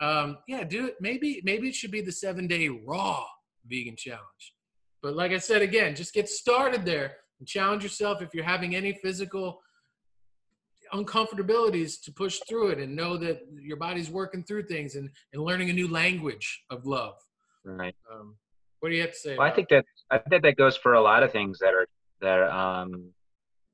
Um, 0.00 0.38
yeah, 0.48 0.64
do 0.64 0.86
it. 0.86 0.96
Maybe, 1.00 1.40
maybe 1.44 1.68
it 1.68 1.74
should 1.74 1.90
be 1.90 2.00
the 2.00 2.12
seven 2.12 2.46
day 2.46 2.68
raw 2.68 3.24
vegan 3.66 3.96
challenge. 3.96 4.54
But 5.02 5.14
like 5.14 5.32
I 5.32 5.38
said, 5.38 5.62
again, 5.62 5.94
just 5.94 6.14
get 6.14 6.28
started 6.28 6.84
there 6.84 7.16
and 7.38 7.46
challenge 7.46 7.82
yourself 7.82 8.22
if 8.22 8.30
you're 8.32 8.42
having 8.42 8.74
any 8.74 8.94
physical 8.94 9.60
uncomfortabilities 10.94 12.00
to 12.04 12.12
push 12.12 12.40
through 12.48 12.68
it 12.68 12.78
and 12.78 12.94
know 12.96 13.16
that 13.18 13.40
your 13.60 13.76
body's 13.76 14.10
working 14.10 14.44
through 14.44 14.62
things 14.62 14.94
and, 14.94 15.10
and 15.32 15.42
learning 15.42 15.68
a 15.68 15.72
new 15.72 15.90
language 15.90 16.64
of 16.70 16.86
love. 16.86 17.14
Right. 17.64 17.94
Um, 18.12 18.36
what 18.84 18.90
do 18.90 18.96
you 18.96 19.00
have 19.00 19.12
to 19.12 19.18
say? 19.18 19.38
Well, 19.38 19.46
I 19.46 19.50
think 19.50 19.70
that 19.70 19.86
I 20.10 20.18
think 20.18 20.42
that 20.42 20.58
goes 20.58 20.76
for 20.76 20.92
a 20.92 21.00
lot 21.00 21.22
of 21.22 21.32
things 21.32 21.58
that 21.60 21.72
are 21.72 21.86
that 22.20 22.38
are, 22.38 22.50
um, 22.50 23.12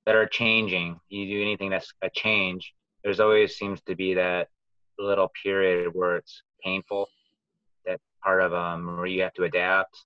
that 0.07 0.15
are 0.15 0.25
changing. 0.25 1.01
You 1.09 1.27
do 1.27 1.43
anything 1.43 1.69
that's 1.69 1.93
a 2.01 2.09
change. 2.11 2.73
There's 3.03 3.19
always 3.19 3.57
seems 3.57 3.81
to 3.89 3.97
be 3.97 4.15
that 4.15 4.47
little 5.01 5.33
period 5.43 5.91
where 5.95 6.15
it's 6.15 6.45
painful. 6.63 7.09
That 7.87 7.99
part 8.23 8.41
of 8.41 8.55
um 8.55 8.99
where 8.99 9.07
you 9.07 9.23
have 9.23 9.35
to 9.35 9.43
adapt. 9.43 9.97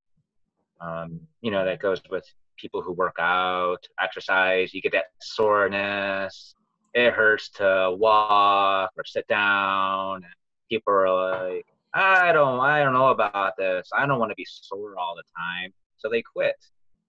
Um, 0.80 1.20
you 1.42 1.50
know 1.50 1.66
that 1.66 1.80
goes 1.80 2.00
with 2.08 2.24
people 2.56 2.80
who 2.80 2.92
work 2.92 3.16
out, 3.18 3.86
exercise. 4.00 4.72
You 4.72 4.80
get 4.80 4.92
that 4.92 5.12
soreness. 5.20 6.54
It 6.94 7.12
hurts 7.12 7.50
to 7.56 7.94
walk 7.94 8.90
or 8.96 9.04
sit 9.04 9.26
down. 9.28 10.24
People 10.70 10.94
are 10.94 11.50
like, 11.50 11.66
I 11.94 12.32
don't 12.32 12.58
I 12.58 12.82
don't 12.82 12.92
know 12.92 13.08
about 13.08 13.56
this. 13.56 13.88
I 13.96 14.04
don't 14.06 14.18
want 14.18 14.30
to 14.30 14.36
be 14.36 14.46
sore 14.46 14.98
all 14.98 15.14
the 15.14 15.22
time. 15.36 15.72
So 15.96 16.08
they 16.08 16.22
quit, 16.22 16.56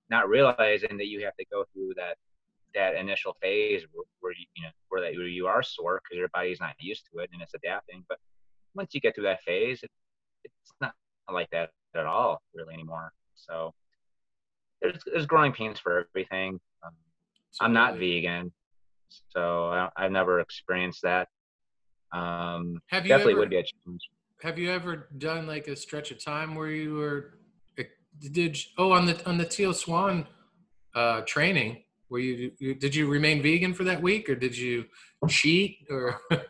not 0.09 0.29
realizing 0.29 0.97
that 0.97 1.07
you 1.07 1.25
have 1.25 1.35
to 1.37 1.45
go 1.51 1.65
through 1.73 1.93
that 1.97 2.17
that 2.75 2.95
initial 2.95 3.35
phase 3.41 3.83
where, 3.93 4.03
where 4.19 4.33
you, 4.33 4.45
you 4.55 4.63
know 4.63 4.69
where 4.89 5.01
that 5.01 5.17
where 5.17 5.27
you 5.27 5.47
are 5.47 5.63
sore 5.63 6.01
because 6.03 6.19
your 6.19 6.29
body's 6.33 6.59
not 6.59 6.75
used 6.79 7.07
to 7.11 7.19
it 7.19 7.29
and 7.33 7.41
it's 7.41 7.53
adapting. 7.55 8.05
But 8.07 8.19
once 8.75 8.93
you 8.93 9.01
get 9.01 9.15
through 9.15 9.23
that 9.23 9.41
phase, 9.41 9.81
it, 9.81 9.89
it's 10.43 10.73
not 10.79 10.93
like 11.31 11.49
that 11.51 11.71
at 11.95 12.05
all 12.05 12.41
really 12.53 12.73
anymore. 12.73 13.11
So 13.35 13.73
there's 14.81 14.99
there's 15.05 15.25
growing 15.25 15.51
pains 15.51 15.79
for 15.79 16.05
everything. 16.09 16.59
Um, 16.85 16.93
I'm 17.59 17.73
not 17.73 17.97
vegan, 17.97 18.51
so 19.29 19.89
I, 19.95 20.03
have 20.03 20.11
never 20.11 20.41
experienced 20.41 21.01
that. 21.01 21.27
Um, 22.11 22.81
have 22.87 23.03
you 23.03 23.09
definitely 23.09 23.33
ever, 23.33 23.39
would 23.39 23.49
be 23.49 23.57
a 23.57 23.63
challenge 23.63 24.09
have 24.45 24.59
you 24.59 24.71
ever 24.71 25.07
done 25.17 25.47
like 25.47 25.67
a 25.67 25.75
stretch 25.75 26.11
of 26.11 26.23
time 26.23 26.53
where 26.53 26.69
you 26.69 26.93
were 26.93 27.39
did 28.19 28.55
you, 28.55 28.69
oh 28.77 28.91
on 28.91 29.07
the 29.07 29.27
on 29.27 29.39
the 29.39 29.45
teal 29.45 29.73
swan 29.73 30.27
uh 30.93 31.21
training 31.21 31.81
where 32.09 32.21
you, 32.21 32.51
you 32.59 32.75
did 32.75 32.93
you 32.93 33.07
remain 33.07 33.41
vegan 33.41 33.73
for 33.73 33.83
that 33.83 33.99
week 33.99 34.29
or 34.29 34.35
did 34.35 34.55
you 34.55 34.85
cheat 35.27 35.79
or? 35.89 36.19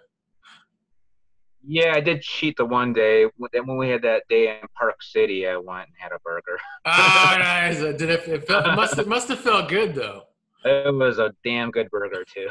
Yeah 1.68 1.94
i 1.96 2.00
did 2.00 2.22
cheat 2.22 2.58
the 2.58 2.66
one 2.66 2.94
day 2.94 3.26
then 3.52 3.66
when 3.66 3.78
we 3.78 3.90
had 3.90 4.04
that 4.04 4.24
day 4.30 4.50
in 4.50 4.68
park 4.78 5.02
city 5.02 5.48
i 5.48 5.58
went 5.58 5.88
and 5.88 5.96
had 5.98 6.12
a 6.12 6.20
burger. 6.20 6.60
Oh 6.86 7.36
nice. 7.40 7.80
Did 7.98 8.02
it, 8.04 8.28
it, 8.28 8.48
felt, 8.48 8.68
it 8.68 8.76
must 8.76 9.00
it 9.00 9.08
must 9.08 9.30
have 9.30 9.40
felt 9.40 9.68
good 9.68 9.96
though. 9.96 10.22
It 10.64 10.94
was 10.94 11.18
a 11.18 11.34
damn 11.44 11.72
good 11.72 11.90
burger 11.90 12.24
too. 12.32 12.48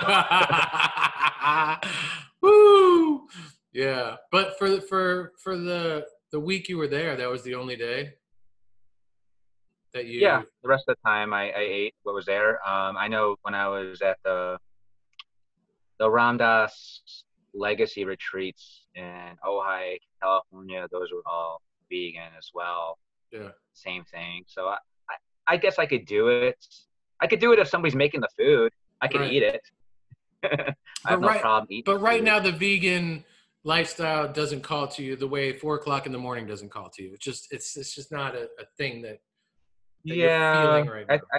Woo! 2.43 3.29
Yeah, 3.75 4.17
but 4.31 4.57
for 4.59 4.81
for 4.83 5.33
for 5.43 5.59
the 5.59 6.07
the 6.31 6.39
week 6.41 6.69
you 6.69 6.79
were 6.79 6.89
there, 6.89 7.17
that 7.17 7.29
was 7.29 7.43
the 7.43 7.57
only 7.57 7.77
day 7.77 8.15
that 9.93 10.07
you. 10.07 10.21
Yeah, 10.21 10.43
the 10.63 10.69
rest 10.69 10.85
of 10.89 10.97
the 10.97 11.09
time 11.09 11.35
I, 11.35 11.51
I 11.51 11.61
ate 11.61 11.95
what 12.05 12.15
was 12.15 12.25
there. 12.25 12.57
Um, 12.69 12.97
I 12.97 13.09
know 13.09 13.37
when 13.43 13.55
I 13.55 13.67
was 13.69 14.01
at 14.01 14.19
the 14.25 14.59
the 15.99 16.09
Ram 16.09 16.37
Dass 16.37 17.03
Legacy 17.53 18.05
retreats 18.05 18.87
in 18.95 19.37
Ojai, 19.45 19.99
California, 20.23 20.87
those 20.93 21.11
were 21.13 21.23
all 21.27 21.61
vegan 21.91 22.33
as 22.39 22.51
well. 22.55 22.99
Yeah. 23.33 23.51
Same 23.73 24.05
thing. 24.05 24.45
So 24.47 24.67
I, 24.67 24.77
I, 25.11 25.55
I 25.55 25.57
guess 25.57 25.79
I 25.79 25.87
could 25.87 26.07
do 26.07 26.29
it. 26.29 26.65
I 27.21 27.27
could 27.27 27.41
do 27.41 27.53
it 27.53 27.59
if 27.59 27.69
somebody's 27.69 27.95
making 27.95 28.21
the 28.21 28.29
food. 28.37 28.73
I 29.01 29.09
could 29.09 29.21
right. 29.21 29.33
eat 29.33 29.43
it. 29.43 29.63
I 31.07 31.11
have 31.11 31.21
no 31.21 31.29
problem 31.39 31.67
eating. 31.71 31.85
But 31.87 32.01
right 32.01 32.19
food. 32.19 32.25
now, 32.25 32.41
the 32.41 32.53
vegan 32.53 33.25
lifestyle 33.65 34.31
doesn't 34.31 34.63
call 34.63 34.87
to 34.87 35.03
you 35.03 35.17
the 35.17 35.27
way 35.27 35.53
four 35.53 35.77
o'clock 35.77 36.07
in 36.07 36.13
the 36.13 36.19
morning 36.19 36.47
doesn't 36.47 36.71
call 36.71 36.91
to 36.91 37.03
you. 37.03 37.15
It's 37.15 37.25
just 37.25 37.49
it's 37.51 37.77
it's 37.77 37.95
just 37.95 38.13
not 38.13 38.35
a, 38.35 38.45
a 38.61 38.65
thing 38.77 39.03
that, 39.03 39.19
that 40.05 40.17
yeah. 40.17 40.81
Right 40.83 41.07
I, 41.09 41.15
I, 41.15 41.39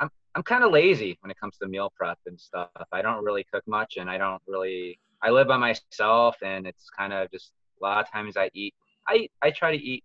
I'm 0.00 0.10
I'm 0.36 0.42
kind 0.44 0.64
of 0.64 0.72
lazy 0.72 1.18
when 1.20 1.30
it 1.30 1.38
comes 1.38 1.58
to 1.58 1.68
meal 1.68 1.92
prep 1.96 2.18
and 2.26 2.40
stuff. 2.40 2.70
I 2.92 3.02
don't 3.02 3.24
really 3.24 3.44
cook 3.52 3.64
much, 3.66 3.96
and 3.98 4.08
I 4.08 4.16
don't 4.16 4.42
really. 4.46 4.98
I 5.22 5.30
live 5.30 5.48
by 5.48 5.56
myself, 5.56 6.36
and 6.42 6.66
it's 6.66 6.88
kind 6.96 7.12
of 7.12 7.30
just 7.30 7.52
a 7.80 7.84
lot 7.84 8.00
of 8.04 8.10
times 8.10 8.36
I 8.36 8.50
eat. 8.54 8.74
I 9.08 9.28
I 9.42 9.50
try 9.50 9.76
to 9.76 9.82
eat 9.82 10.04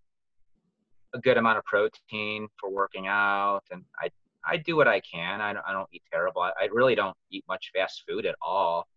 a 1.13 1.19
good 1.19 1.37
amount 1.37 1.57
of 1.57 1.65
protein 1.65 2.47
for 2.59 2.71
working 2.71 3.07
out, 3.07 3.61
and 3.71 3.83
I 3.99 4.09
I 4.43 4.57
do 4.57 4.75
what 4.75 4.87
I 4.87 5.01
can. 5.01 5.39
I 5.39 5.53
don't, 5.53 5.65
I 5.67 5.71
don't 5.71 5.89
eat 5.93 6.01
terrible. 6.11 6.41
I, 6.41 6.51
I 6.59 6.67
really 6.71 6.95
don't 6.95 7.15
eat 7.29 7.43
much 7.47 7.71
fast 7.75 8.03
food 8.07 8.25
at 8.25 8.35
all. 8.41 8.87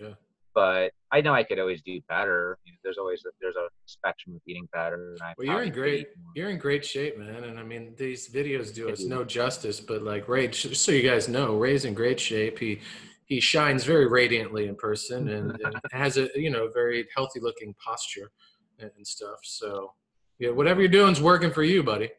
Yeah 0.00 0.14
but 0.54 0.92
I 1.12 1.20
know 1.20 1.34
I 1.34 1.42
could 1.42 1.58
always 1.58 1.82
do 1.82 2.00
better. 2.08 2.58
You 2.64 2.72
know, 2.72 2.78
there's 2.84 2.98
always 2.98 3.24
a, 3.24 3.30
there's 3.40 3.56
a 3.56 3.68
spectrum 3.86 4.36
of 4.36 4.42
eating 4.46 4.68
better. 4.72 5.16
well, 5.38 5.46
you're 5.46 5.62
in 5.62 5.72
great 5.72 6.08
you're 6.34 6.50
in 6.50 6.58
great 6.58 6.84
shape, 6.84 7.18
man. 7.18 7.44
And 7.44 7.58
I 7.58 7.62
mean, 7.62 7.94
these 7.96 8.28
videos 8.28 8.74
do 8.74 8.90
us 8.90 9.04
no 9.04 9.24
justice. 9.24 9.80
But 9.80 10.02
like 10.02 10.28
Ray, 10.28 10.48
just 10.48 10.84
so 10.84 10.92
you 10.92 11.08
guys 11.08 11.28
know, 11.28 11.56
Ray's 11.56 11.84
in 11.84 11.94
great 11.94 12.20
shape. 12.20 12.58
He 12.58 12.80
he 13.26 13.40
shines 13.40 13.84
very 13.84 14.06
radiantly 14.06 14.66
in 14.66 14.74
person 14.74 15.28
and, 15.28 15.52
and 15.62 15.74
has 15.92 16.16
a 16.16 16.28
you 16.34 16.50
know 16.50 16.68
very 16.72 17.06
healthy 17.14 17.40
looking 17.40 17.74
posture 17.84 18.30
and, 18.78 18.90
and 18.96 19.06
stuff. 19.06 19.38
So 19.42 19.92
yeah, 20.38 20.50
whatever 20.50 20.80
you're 20.80 20.88
doing 20.88 21.12
is 21.12 21.22
working 21.22 21.50
for 21.50 21.62
you, 21.62 21.82
buddy. 21.82 22.10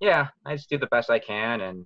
Yeah, 0.00 0.28
I 0.46 0.54
just 0.54 0.68
do 0.68 0.78
the 0.78 0.86
best 0.86 1.10
I 1.10 1.18
can, 1.18 1.60
and 1.60 1.78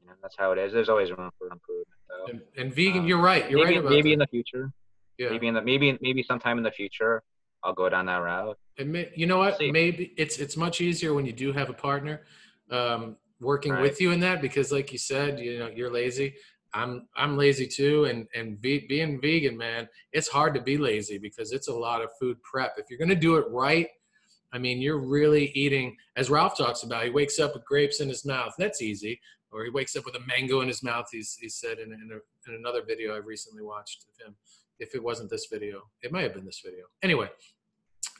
you 0.00 0.06
know 0.06 0.14
that's 0.22 0.36
how 0.36 0.52
it 0.52 0.58
is. 0.58 0.72
There's 0.72 0.88
always 0.88 1.10
room 1.10 1.30
for 1.38 1.48
improvement. 1.52 1.88
And, 2.28 2.40
and, 2.56 2.74
vegan, 2.74 3.00
um, 3.00 3.06
you're 3.06 3.20
right. 3.20 3.50
You're 3.50 3.64
maybe, 3.64 3.78
right. 3.80 3.90
maybe 3.90 4.10
that. 4.10 4.12
in 4.14 4.18
the 4.20 4.26
future. 4.28 4.72
Yeah. 5.18 5.30
Maybe 5.30 5.46
in 5.48 5.54
the 5.54 5.62
maybe 5.62 5.98
maybe 6.00 6.22
sometime 6.22 6.58
in 6.58 6.64
the 6.64 6.70
future 6.70 7.22
I'll 7.64 7.72
go 7.72 7.88
down 7.88 8.06
that 8.06 8.18
route. 8.18 8.58
May, 8.78 9.10
you 9.16 9.26
know 9.26 9.38
what? 9.38 9.58
Maybe 9.58 10.12
it's 10.16 10.38
it's 10.38 10.56
much 10.56 10.80
easier 10.80 11.14
when 11.14 11.24
you 11.24 11.32
do 11.32 11.52
have 11.52 11.70
a 11.70 11.74
partner 11.74 12.22
um, 12.70 13.16
working 13.40 13.72
right. 13.72 13.82
with 13.82 14.00
you 14.00 14.12
in 14.12 14.20
that 14.20 14.42
because, 14.42 14.70
like 14.70 14.92
you 14.92 14.98
said, 14.98 15.40
you 15.40 15.58
know 15.58 15.68
you're 15.74 15.90
lazy. 15.90 16.34
I'm 16.74 17.08
I'm 17.16 17.38
lazy 17.38 17.66
too, 17.66 18.04
and 18.04 18.28
and 18.34 18.60
be, 18.60 18.80
being 18.86 19.20
vegan, 19.20 19.56
man, 19.56 19.88
it's 20.12 20.28
hard 20.28 20.54
to 20.54 20.60
be 20.60 20.76
lazy 20.76 21.18
because 21.18 21.52
it's 21.52 21.68
a 21.68 21.74
lot 21.74 22.02
of 22.02 22.10
food 22.20 22.42
prep. 22.42 22.74
If 22.76 22.90
you're 22.90 22.98
gonna 22.98 23.14
do 23.14 23.36
it 23.36 23.46
right, 23.48 23.88
I 24.52 24.58
mean, 24.58 24.82
you're 24.82 24.98
really 24.98 25.46
eating. 25.54 25.96
As 26.16 26.28
Ralph 26.28 26.58
talks 26.58 26.82
about, 26.82 27.04
he 27.04 27.10
wakes 27.10 27.38
up 27.38 27.54
with 27.54 27.64
grapes 27.64 28.00
in 28.00 28.08
his 28.08 28.26
mouth. 28.26 28.52
That's 28.58 28.82
easy. 28.82 29.20
Or 29.50 29.62
he 29.64 29.70
wakes 29.70 29.94
up 29.94 30.04
with 30.04 30.16
a 30.16 30.26
mango 30.26 30.62
in 30.62 30.68
his 30.68 30.82
mouth. 30.82 31.06
He's 31.12 31.38
he 31.40 31.48
said 31.48 31.78
in, 31.78 31.92
in, 31.92 32.10
a, 32.12 32.50
in 32.50 32.58
another 32.58 32.82
video 32.84 33.16
I've 33.16 33.24
recently 33.24 33.62
watched 33.62 34.04
of 34.04 34.26
him 34.26 34.34
if 34.78 34.94
it 34.94 35.02
wasn't 35.02 35.30
this 35.30 35.46
video. 35.50 35.82
It 36.02 36.12
might 36.12 36.22
have 36.22 36.34
been 36.34 36.44
this 36.44 36.62
video. 36.64 36.84
Anyway, 37.02 37.28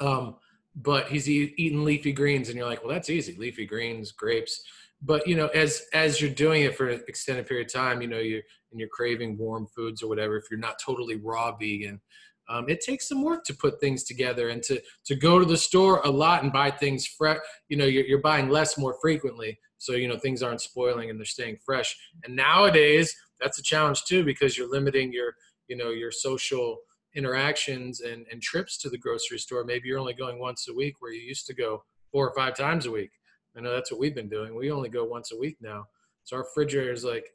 um, 0.01 0.37
but 0.77 1.09
he's 1.09 1.29
eat, 1.29 1.55
eating 1.57 1.85
leafy 1.85 2.13
greens, 2.13 2.49
and 2.49 2.59
you're 2.59 2.69
like, 2.69 2.83
well, 2.85 2.93
that's 2.93 3.11
easy, 3.11 3.37
leafy 3.37 3.67
greens, 3.67 4.13
grapes. 4.13 4.63
But 5.03 5.27
you 5.27 5.37
know, 5.37 5.49
as 5.49 5.83
as 5.93 6.21
you're 6.21 6.31
doing 6.31 6.63
it 6.63 6.77
for 6.77 6.89
an 6.89 7.03
extended 7.09 7.47
period 7.47 7.67
of 7.69 7.73
time, 7.73 8.01
you 8.01 8.09
know, 8.09 8.19
you 8.19 8.43
and 8.71 8.81
you're 8.81 8.89
craving 8.89 9.39
warm 9.39 9.67
foods 9.67 10.03
or 10.03 10.09
whatever. 10.09 10.37
If 10.37 10.45
you're 10.51 10.61
not 10.61 10.81
totally 10.85 11.17
raw 11.17 11.57
vegan, 11.57 12.01
um, 12.49 12.69
it 12.69 12.81
takes 12.81 13.09
some 13.09 13.23
work 13.23 13.45
to 13.45 13.55
put 13.55 13.81
things 13.81 14.05
together 14.05 14.49
and 14.49 14.63
to 14.65 14.81
to 15.07 15.15
go 15.15 15.39
to 15.39 15.45
the 15.45 15.57
store 15.57 16.01
a 16.05 16.11
lot 16.11 16.43
and 16.43 16.53
buy 16.53 16.71
things 16.71 17.07
fresh. 17.07 17.39
You 17.69 17.77
know, 17.77 17.87
you're, 17.87 18.05
you're 18.05 18.21
buying 18.21 18.49
less 18.49 18.77
more 18.77 18.97
frequently, 19.01 19.59
so 19.79 19.93
you 19.93 20.09
know 20.09 20.19
things 20.19 20.43
aren't 20.43 20.61
spoiling 20.61 21.11
and 21.11 21.19
they're 21.19 21.27
staying 21.27 21.59
fresh. 21.65 21.97
And 22.25 22.35
nowadays, 22.35 23.15
that's 23.41 23.59
a 23.59 23.63
challenge 23.63 24.05
too 24.05 24.25
because 24.25 24.57
you're 24.57 24.71
limiting 24.71 25.13
your 25.13 25.35
you 25.69 25.77
know 25.77 25.91
your 25.91 26.11
social 26.11 26.79
interactions 27.15 28.01
and, 28.01 28.27
and 28.31 28.43
trips 28.43 28.77
to 28.79 28.91
the 28.91 28.99
grocery 28.99 29.39
store. 29.39 29.65
Maybe 29.65 29.89
you're 29.89 29.99
only 29.99 30.15
going 30.15 30.39
once 30.39 30.69
a 30.69 30.75
week 30.75 30.97
where 31.01 31.13
you 31.13 31.21
used 31.21 31.47
to 31.47 31.55
go 31.55 31.85
four 32.13 32.29
or 32.29 32.35
five 32.35 32.57
times 32.57 32.87
a 32.87 32.91
week. 32.91 33.11
I 33.57 33.61
know 33.61 33.73
that's 33.73 33.91
what 33.91 34.01
we've 34.01 34.15
been 34.15 34.29
doing. 34.29 34.55
We 34.55 34.71
only 34.71 34.89
go 34.89 35.05
once 35.05 35.33
a 35.33 35.37
week 35.37 35.57
now. 35.61 35.87
So 36.25 36.37
our 36.37 36.43
refrigerator 36.43 36.93
is 36.93 37.05
like, 37.05 37.27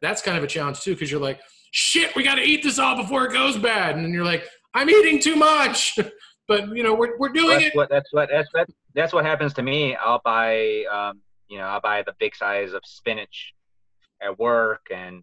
that's 0.00 0.22
kind 0.22 0.38
of 0.38 0.42
a 0.42 0.46
challenge 0.46 0.80
too, 0.80 0.94
because 0.94 1.10
you're 1.10 1.20
like, 1.20 1.40
shit, 1.70 2.14
we 2.16 2.22
got 2.22 2.36
to 2.36 2.42
eat 2.42 2.62
this 2.62 2.78
all 2.78 2.96
before 2.96 3.26
it 3.26 3.32
goes 3.32 3.56
bad. 3.58 3.94
And 3.94 4.04
then 4.04 4.12
you're 4.12 4.24
like, 4.24 4.44
I'm 4.74 4.88
eating 4.88 5.20
too 5.20 5.36
much. 5.36 5.98
but, 6.48 6.68
you 6.74 6.82
know, 6.82 6.94
we're, 6.94 7.18
we're 7.18 7.28
doing 7.28 7.58
that's 7.58 7.64
it. 7.66 7.76
What, 7.76 7.90
that's 7.90 8.12
what, 8.12 8.28
that's, 8.32 8.48
that's, 8.54 8.72
that's 8.94 9.12
what 9.12 9.24
happens 9.24 9.52
to 9.54 9.62
me. 9.62 9.94
I'll 9.96 10.22
buy, 10.24 10.84
um, 10.90 11.20
you 11.48 11.58
know, 11.58 11.64
I'll 11.64 11.80
buy 11.80 12.02
the 12.02 12.14
big 12.18 12.34
size 12.34 12.72
of 12.72 12.80
spinach 12.84 13.52
at 14.22 14.38
work 14.38 14.86
and 14.92 15.22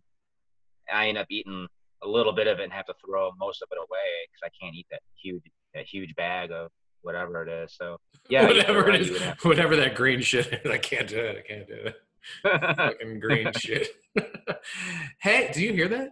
I 0.91 1.09
end 1.09 1.17
up 1.17 1.27
eating 1.29 1.67
a 2.03 2.07
little 2.07 2.33
bit 2.33 2.47
of 2.47 2.59
it 2.59 2.63
and 2.63 2.73
have 2.73 2.85
to 2.85 2.93
throw 3.05 3.31
most 3.39 3.61
of 3.61 3.69
it 3.71 3.77
away 3.77 4.27
because 4.27 4.41
I 4.43 4.51
can't 4.61 4.75
eat 4.75 4.87
that 4.91 5.01
huge 5.21 5.43
that 5.73 5.85
huge 5.85 6.15
bag 6.15 6.51
of 6.51 6.71
whatever 7.01 7.43
it 7.43 7.49
is. 7.49 7.73
So 7.73 7.97
yeah, 8.29 8.47
whatever 8.47 8.83
right, 8.83 9.01
it 9.01 9.09
is, 9.09 9.21
whatever 9.43 9.75
that 9.77 9.95
green 9.95 10.21
shit. 10.21 10.47
Is, 10.47 10.71
I 10.71 10.77
can't 10.77 11.07
do 11.07 11.19
it. 11.19 11.37
I 11.37 11.47
can't 11.47 11.67
do 11.67 11.73
it. 11.73 11.95
Fucking 12.77 13.19
green 13.19 13.51
shit. 13.57 13.87
hey, 15.19 15.51
do 15.53 15.61
you 15.61 15.73
hear 15.73 15.87
that? 15.89 16.09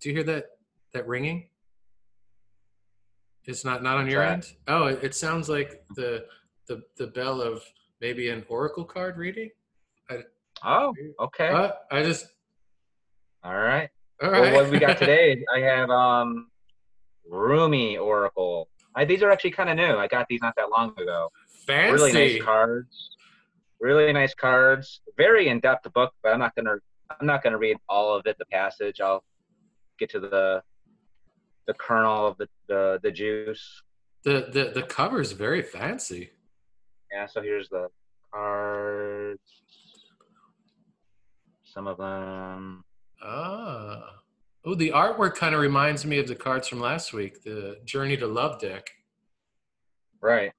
Do 0.00 0.08
you 0.10 0.14
hear 0.16 0.24
that 0.24 0.46
that 0.92 1.06
ringing? 1.06 1.48
It's 3.44 3.64
not 3.64 3.82
not 3.82 3.96
on 3.96 4.08
your 4.08 4.22
end. 4.22 4.52
Oh, 4.66 4.86
it, 4.86 5.04
it, 5.04 5.14
sounds 5.14 5.48
like 5.48 5.84
the 5.94 6.26
the 6.66 6.82
the 6.96 7.06
bell 7.06 7.40
of 7.40 7.62
maybe 8.00 8.28
an 8.28 8.44
oracle 8.48 8.84
card 8.84 9.16
reading. 9.16 9.50
I, 10.10 10.22
oh, 10.64 10.92
okay. 11.20 11.48
Uh, 11.48 11.70
I 11.90 12.02
just. 12.02 12.26
All 13.44 13.54
right. 13.54 13.88
All 14.22 14.30
right. 14.30 14.40
Well, 14.40 14.62
what 14.62 14.70
we 14.70 14.78
got 14.78 14.98
today, 14.98 15.44
I 15.54 15.60
have 15.60 15.90
um, 15.90 16.48
Rumi 17.28 17.98
Oracle. 17.98 18.68
I, 18.94 19.04
these 19.04 19.22
are 19.22 19.30
actually 19.30 19.50
kind 19.50 19.68
of 19.68 19.76
new. 19.76 19.96
I 19.96 20.06
got 20.06 20.26
these 20.28 20.40
not 20.40 20.54
that 20.56 20.70
long 20.70 20.92
ago. 20.98 21.30
Fancy. 21.66 21.92
Really 21.92 22.12
nice 22.12 22.42
cards. 22.42 23.10
Really 23.80 24.12
nice 24.12 24.34
cards. 24.34 25.00
Very 25.18 25.48
in-depth 25.48 25.92
book, 25.92 26.12
but 26.22 26.32
I'm 26.32 26.38
not 26.38 26.54
gonna 26.54 26.76
I'm 27.10 27.26
not 27.26 27.42
gonna 27.42 27.58
read 27.58 27.76
all 27.88 28.14
of 28.14 28.26
it. 28.26 28.36
The 28.38 28.46
passage. 28.46 29.00
I'll 29.00 29.22
get 29.98 30.10
to 30.10 30.20
the 30.20 30.62
the 31.66 31.74
kernel 31.74 32.26
of 32.26 32.38
the 32.38 32.48
the, 32.68 33.00
the 33.02 33.10
juice. 33.10 33.82
The 34.24 34.48
the 34.50 34.72
the 34.74 34.82
cover 34.82 35.20
is 35.20 35.32
very 35.32 35.62
fancy. 35.62 36.30
Yeah. 37.12 37.26
So 37.26 37.42
here's 37.42 37.68
the 37.68 37.88
cards. 38.32 39.40
Some 41.64 41.86
of 41.86 41.98
them. 41.98 42.82
Ah. 43.22 44.16
Oh, 44.64 44.74
the 44.74 44.90
artwork 44.90 45.36
kind 45.36 45.54
of 45.54 45.60
reminds 45.60 46.04
me 46.04 46.18
of 46.18 46.26
the 46.26 46.34
cards 46.34 46.66
from 46.66 46.80
last 46.80 47.12
week, 47.12 47.44
the 47.44 47.78
Journey 47.84 48.16
to 48.16 48.26
Love 48.26 48.60
deck. 48.60 48.90
Right. 50.20 50.52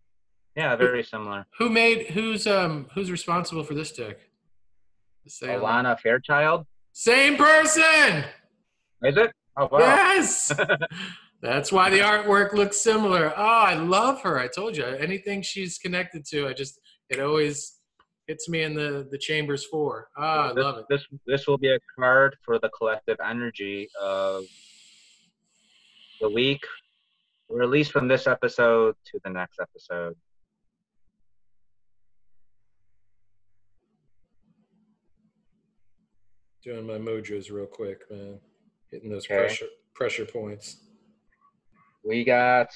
Yeah, 0.55 0.75
very 0.75 1.03
similar. 1.03 1.45
Who 1.59 1.69
made 1.69 2.07
who's 2.07 2.47
um 2.47 2.87
who's 2.95 3.11
responsible 3.11 3.63
for 3.63 3.73
this 3.73 3.91
deck? 3.91 4.17
Same. 5.27 5.59
Alana 5.59 5.99
Fairchild. 5.99 6.65
Same 6.93 7.35
person. 7.35 8.23
Is 9.03 9.17
it? 9.17 9.31
Oh 9.57 9.67
wow. 9.71 9.79
Yes. 9.79 10.51
That's 11.41 11.71
why 11.71 11.91
the 11.91 11.99
artwork 11.99 12.53
looks 12.53 12.77
similar. 12.77 13.31
Oh, 13.37 13.41
I 13.41 13.75
love 13.75 14.21
her. 14.21 14.39
I 14.39 14.47
told 14.47 14.75
you. 14.75 14.85
Anything 14.85 15.43
she's 15.43 15.77
connected 15.77 16.25
to, 16.29 16.47
I 16.47 16.53
just 16.53 16.79
it 17.09 17.19
always 17.19 17.76
hits 18.27 18.49
me 18.49 18.63
in 18.63 18.73
the 18.73 19.07
the 19.09 19.17
chambers 19.17 19.65
four. 19.65 20.09
Ah, 20.17 20.51
I 20.51 20.53
this, 20.53 20.63
love 20.63 20.77
it. 20.79 20.85
This 20.89 21.05
this 21.25 21.47
will 21.47 21.57
be 21.57 21.69
a 21.69 21.79
card 21.97 22.35
for 22.43 22.59
the 22.59 22.69
collective 22.69 23.17
energy 23.25 23.89
of 24.01 24.43
the 26.19 26.29
week, 26.29 26.61
or 27.47 27.63
at 27.63 27.69
least 27.69 27.91
from 27.91 28.07
this 28.07 28.27
episode 28.27 28.95
to 29.05 29.19
the 29.23 29.29
next 29.29 29.59
episode. 29.59 30.15
Doing 36.63 36.85
my 36.85 36.97
mojos 36.97 37.49
real 37.49 37.65
quick, 37.65 38.01
man. 38.11 38.39
Hitting 38.91 39.09
those 39.09 39.25
okay. 39.25 39.37
pressure 39.37 39.67
pressure 39.93 40.25
points. 40.25 40.77
We 42.03 42.23
got 42.23 42.69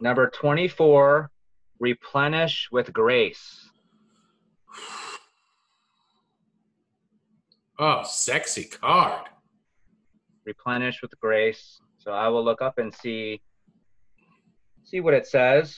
number 0.00 0.30
24, 0.30 1.30
replenish 1.78 2.68
with 2.72 2.92
grace. 2.92 3.67
Oh, 7.78 8.02
sexy 8.04 8.64
card. 8.64 9.28
Replenish 10.44 11.00
with 11.02 11.18
grace. 11.20 11.80
So 11.98 12.12
I 12.12 12.28
will 12.28 12.44
look 12.44 12.62
up 12.62 12.78
and 12.78 12.92
see 12.94 13.40
see 14.84 15.00
what 15.00 15.14
it 15.14 15.26
says. 15.26 15.76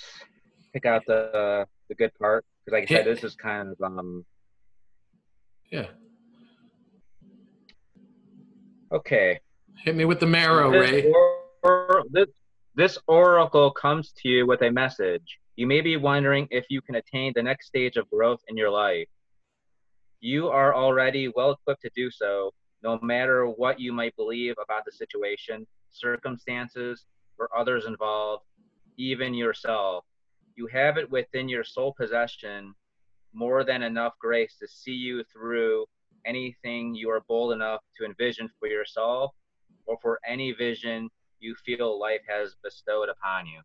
Pick 0.73 0.87
out 0.87 1.03
the 1.07 1.67
the 1.89 1.95
good 1.95 2.13
part 2.19 2.45
because, 2.65 2.81
like 2.81 2.91
I 2.91 2.95
said, 2.95 3.07
this 3.07 3.25
is 3.25 3.35
kind 3.35 3.69
of 3.69 3.77
um. 3.83 4.25
Yeah. 5.71 5.87
Okay. 8.93 9.41
Hit 9.85 9.95
me 9.97 10.05
with 10.05 10.21
the 10.21 10.27
marrow, 10.27 10.71
this 10.73 10.91
Ray. 10.91 11.13
Or, 11.63 12.03
this, 12.11 12.27
this 12.75 12.99
oracle 13.07 13.71
comes 13.71 14.13
to 14.23 14.29
you 14.29 14.47
with 14.47 14.63
a 14.63 14.71
message. 14.71 15.39
You 15.61 15.67
may 15.67 15.83
be 15.83 15.99
wondering 15.99 16.49
if 16.51 16.65
you 16.71 16.81
can 16.81 16.95
attain 16.95 17.35
the 17.35 17.43
next 17.43 17.67
stage 17.67 17.99
of 17.99 18.09
growth 18.09 18.41
in 18.49 18.57
your 18.57 18.71
life 18.71 19.09
you 20.21 20.49
are 20.49 20.75
already 20.75 21.29
well 21.35 21.53
equipped 21.53 21.83
to 21.83 21.91
do 21.95 22.11
so, 22.11 22.53
no 22.83 22.99
matter 23.03 23.47
what 23.47 23.81
you 23.81 23.93
might 23.93 24.15
believe 24.17 24.55
about 24.63 24.85
the 24.85 24.93
situation, 24.93 25.67
circumstances, 25.91 27.07
or 27.39 27.49
others 27.57 27.87
involved, 27.87 28.45
even 28.99 29.33
yourself. 29.35 30.05
You 30.57 30.67
have 30.69 30.99
it 30.99 31.11
within 31.11 31.49
your 31.49 31.65
sole 31.65 31.95
possession 31.99 32.75
more 33.33 33.65
than 33.65 33.83
enough 33.83 34.13
grace 34.19 34.57
to 34.61 34.69
see 34.69 34.93
you 34.93 35.25
through 35.25 35.87
anything 36.27 36.95
you 36.95 37.11
are 37.11 37.23
bold 37.29 37.53
enough 37.53 37.81
to 37.97 38.05
envision 38.05 38.49
for 38.59 38.69
yourself 38.69 39.33
or 39.87 39.97
for 40.03 40.21
any 40.27 40.53
vision 40.53 41.09
you 41.39 41.55
feel 41.65 41.99
life 41.99 42.21
has 42.29 42.57
bestowed 42.63 43.09
upon 43.09 43.47
you. 43.47 43.61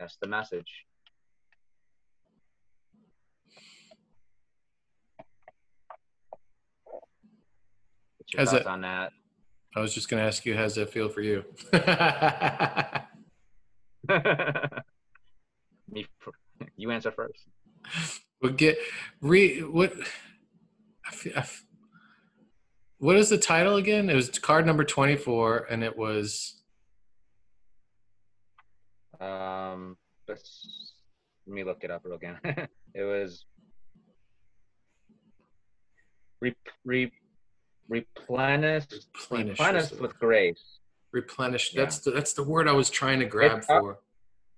That's 0.00 0.16
the 0.16 0.26
message. 0.28 0.86
What's 8.16 8.32
your 8.32 8.46
thoughts 8.46 8.60
it, 8.60 8.66
on 8.66 8.80
that? 8.80 9.12
I 9.76 9.80
was 9.80 9.92
just 9.92 10.08
going 10.08 10.22
to 10.22 10.26
ask 10.26 10.46
you, 10.46 10.56
how's 10.56 10.76
that 10.76 10.90
feel 10.90 11.10
for 11.10 11.20
you? 11.20 11.44
Me, 15.92 16.06
you 16.76 16.90
answer 16.90 17.10
first. 17.10 17.44
We'll 18.40 18.52
get 18.52 18.78
re 19.20 19.60
what. 19.60 19.92
I, 21.04 21.40
I, 21.40 21.44
what 22.98 23.16
is 23.16 23.28
the 23.28 23.36
title 23.36 23.76
again? 23.76 24.08
It 24.08 24.14
was 24.14 24.30
card 24.38 24.64
number 24.64 24.84
twenty 24.84 25.16
four, 25.16 25.66
and 25.70 25.84
it 25.84 25.96
was 25.96 26.59
um, 29.20 29.96
let's 30.28 30.94
let 31.46 31.54
me 31.54 31.64
look 31.64 31.84
it 31.84 31.90
up 31.90 32.02
real 32.04 32.14
again. 32.14 32.38
it 32.94 33.02
was 33.02 33.44
re, 36.40 36.54
re, 36.84 37.12
replenish, 37.88 38.84
replenish, 38.92 39.58
replenish 39.58 39.90
with 39.92 40.18
grace. 40.18 40.78
Replenish. 41.12 41.72
That's 41.72 41.98
the 41.98 42.12
that's 42.12 42.32
the 42.32 42.44
word 42.44 42.68
I 42.68 42.72
was 42.72 42.88
trying 42.88 43.18
to 43.20 43.26
grab 43.26 43.58
it's, 43.58 43.66
for. 43.66 43.98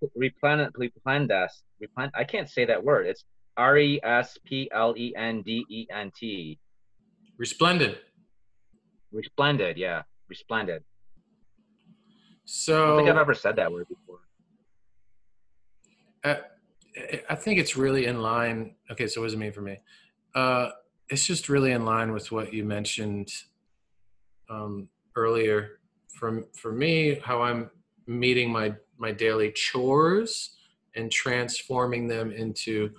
Uh, 0.03 0.07
replenish, 0.15 0.71
replendas. 0.79 1.51
Replen. 1.83 2.11
I 2.15 2.25
can't 2.25 2.49
say 2.49 2.65
that 2.67 2.83
word. 2.85 3.07
It's 3.07 3.25
R 3.57 3.79
E 3.79 4.01
S 4.03 4.39
P 4.45 4.71
L 4.73 4.95
E 4.97 5.15
N 5.17 5.43
D 5.43 5.65
E 5.69 5.87
N 5.91 6.13
T. 6.15 6.59
Resplendent. 7.39 7.97
Resplendent. 9.13 9.79
Yeah, 9.79 10.03
resplendent. 10.29 10.83
So 12.45 12.75
I 12.75 12.87
don't 12.89 12.97
think 12.99 13.09
I've 13.11 13.17
ever 13.17 13.35
said 13.35 13.57
that 13.57 13.73
word 13.73 13.89
before. 13.89 14.02
Uh, 16.25 16.37
I 17.29 17.35
think 17.35 17.59
it's 17.59 17.77
really 17.77 18.07
in 18.07 18.21
line. 18.21 18.75
Okay, 18.91 19.07
so 19.07 19.21
what 19.21 19.27
does 19.27 19.35
it 19.35 19.39
mean 19.39 19.53
for 19.53 19.63
me? 19.63 19.79
Uh, 20.35 20.71
it's 21.09 21.27
just 21.27 21.49
really 21.49 21.73
in 21.73 21.85
line 21.85 22.13
with 22.13 22.31
what 22.33 22.53
you 22.53 22.65
mentioned 22.65 23.33
um, 24.51 24.89
earlier, 25.17 25.81
for 26.09 26.45
for 26.55 26.73
me, 26.73 27.21
how 27.25 27.43
I'm 27.43 27.71
meeting 28.07 28.51
my 28.51 28.75
my 28.99 29.13
daily 29.13 29.53
chores 29.53 30.57
and 30.95 31.11
transforming 31.11 32.07
them 32.07 32.31
into 32.31 32.91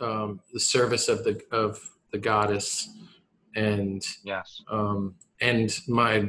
um, 0.00 0.40
the 0.52 0.60
service 0.60 1.08
of 1.08 1.24
the 1.24 1.40
of 1.52 1.80
the 2.12 2.18
goddess 2.18 2.90
and 3.54 4.06
yes 4.22 4.62
um, 4.70 5.14
and 5.40 5.80
my 5.88 6.28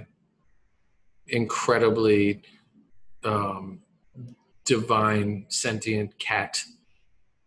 incredibly 1.28 2.42
um, 3.24 3.80
divine 4.68 5.46
sentient 5.48 6.20
cat 6.20 6.62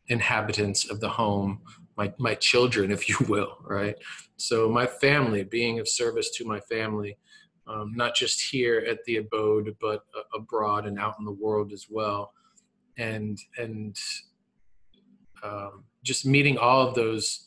inhabitants 0.09 0.91
of 0.91 0.99
the 1.01 1.09
home 1.09 1.61
my 1.97 2.13
my 2.19 2.35
children 2.35 2.91
if 2.91 3.09
you 3.09 3.17
will 3.29 3.59
right? 3.65 3.97
So 4.37 4.69
my 4.69 4.87
family 4.87 5.45
being 5.45 5.79
of 5.79 5.87
service 5.87 6.31
to 6.37 6.45
my 6.45 6.61
family 6.61 7.17
um, 7.67 7.93
not 7.95 8.17
just 8.17 8.51
here 8.51 8.85
at 8.89 9.05
the 9.05 9.17
abode 9.17 9.77
but 9.81 10.01
uh, 10.19 10.23
abroad 10.35 10.87
and 10.87 10.99
out 10.99 11.17
in 11.19 11.25
the 11.25 11.39
world 11.45 11.73
as 11.73 11.87
well. 11.91 12.33
And 12.97 13.39
and 13.59 13.97
um, 15.43 15.85
just 16.03 16.27
meeting 16.27 16.57
all 16.59 16.89
of 16.89 16.95
those 16.95 17.47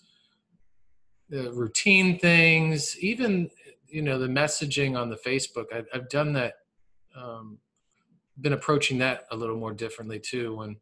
uh, 1.33 1.51
routine 1.51 2.19
things 2.19 2.97
even 2.99 3.49
you 3.87 4.01
know 4.01 4.19
the 4.19 4.27
messaging 4.27 4.99
on 4.99 5.09
the 5.09 5.15
facebook 5.15 5.65
i've, 5.73 5.87
I've 5.93 6.09
done 6.09 6.33
that 6.33 6.55
um, 7.15 7.59
been 8.41 8.53
approaching 8.53 8.97
that 8.97 9.25
a 9.31 9.35
little 9.35 9.57
more 9.57 9.73
differently 9.73 10.19
too 10.19 10.55
when 10.57 10.75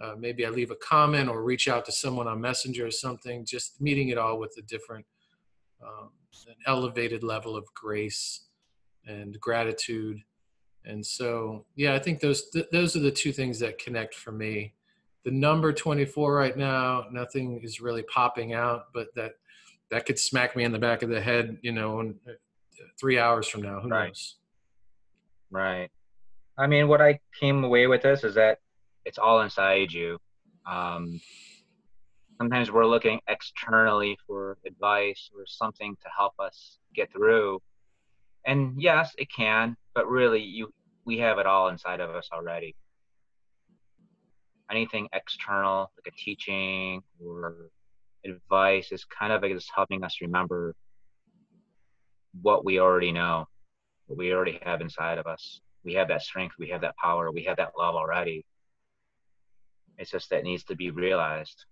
uh, 0.00 0.14
maybe 0.18 0.44
i 0.44 0.48
leave 0.48 0.70
a 0.70 0.76
comment 0.76 1.28
or 1.28 1.42
reach 1.42 1.68
out 1.68 1.84
to 1.84 1.92
someone 1.92 2.26
on 2.26 2.40
messenger 2.40 2.86
or 2.86 2.90
something 2.90 3.44
just 3.44 3.80
meeting 3.80 4.08
it 4.08 4.18
all 4.18 4.38
with 4.38 4.54
a 4.58 4.62
different 4.62 5.04
um, 5.82 6.10
an 6.48 6.54
elevated 6.66 7.22
level 7.22 7.56
of 7.56 7.64
grace 7.74 8.46
and 9.06 9.38
gratitude. 9.40 10.22
And 10.84 11.04
so 11.04 11.66
yeah 11.76 11.94
i 11.94 11.98
think 11.98 12.20
those 12.20 12.50
th- 12.50 12.68
those 12.72 12.96
are 12.96 13.00
the 13.00 13.10
two 13.10 13.32
things 13.32 13.58
that 13.60 13.78
connect 13.78 14.14
for 14.14 14.32
me. 14.32 14.74
The 15.24 15.30
number 15.30 15.72
24 15.72 16.34
right 16.34 16.56
now 16.56 17.04
nothing 17.12 17.60
is 17.62 17.80
really 17.80 18.02
popping 18.04 18.54
out 18.54 18.86
but 18.94 19.08
that 19.16 19.32
that 19.90 20.06
could 20.06 20.18
smack 20.18 20.56
me 20.56 20.64
in 20.64 20.72
the 20.72 20.78
back 20.78 21.02
of 21.02 21.10
the 21.10 21.20
head 21.20 21.58
you 21.62 21.72
know 21.72 22.00
in, 22.00 22.18
uh, 22.28 22.32
three 22.98 23.18
hours 23.18 23.46
from 23.46 23.62
now 23.62 23.80
who 23.80 23.88
Right. 23.88 24.08
knows? 24.08 24.36
Right 25.50 25.90
i 26.60 26.66
mean 26.66 26.86
what 26.86 27.00
i 27.00 27.18
came 27.40 27.64
away 27.64 27.86
with 27.86 28.02
this 28.02 28.22
is 28.22 28.34
that 28.34 28.58
it's 29.04 29.18
all 29.18 29.40
inside 29.40 29.92
you. 29.92 30.18
Um, 30.70 31.20
sometimes 32.38 32.70
we're 32.70 32.86
looking 32.86 33.20
externally 33.28 34.16
for 34.26 34.58
advice 34.66 35.30
or 35.34 35.44
something 35.46 35.96
to 36.02 36.08
help 36.16 36.34
us 36.38 36.78
get 36.94 37.12
through. 37.12 37.60
And 38.46 38.80
yes 38.80 39.12
it 39.18 39.28
can 39.34 39.76
but 39.94 40.08
really 40.08 40.40
you 40.42 40.72
we 41.04 41.18
have 41.18 41.38
it 41.38 41.46
all 41.46 41.68
inside 41.68 42.00
of 42.00 42.10
us 42.10 42.28
already. 42.32 42.74
Anything 44.70 45.08
external 45.12 45.90
like 45.96 46.12
a 46.12 46.16
teaching 46.16 47.02
or 47.24 47.70
advice 48.24 48.92
is 48.92 49.04
kind 49.06 49.32
of 49.32 49.42
just 49.42 49.70
helping 49.74 50.04
us 50.04 50.18
remember 50.20 50.74
what 52.42 52.64
we 52.64 52.78
already 52.78 53.12
know 53.12 53.46
what 54.06 54.18
we 54.18 54.32
already 54.32 54.58
have 54.62 54.80
inside 54.80 55.18
of 55.18 55.26
us 55.26 55.60
we 55.84 55.94
have 55.94 56.08
that 56.08 56.22
strength 56.22 56.56
we 56.58 56.68
have 56.68 56.80
that 56.82 56.96
power 56.96 57.30
we 57.30 57.44
have 57.44 57.56
that 57.56 57.72
love 57.78 57.94
already. 57.94 58.44
It's 59.98 60.10
just 60.10 60.30
that 60.30 60.44
needs 60.44 60.64
to 60.64 60.76
be 60.76 60.90
realized. 60.90 61.66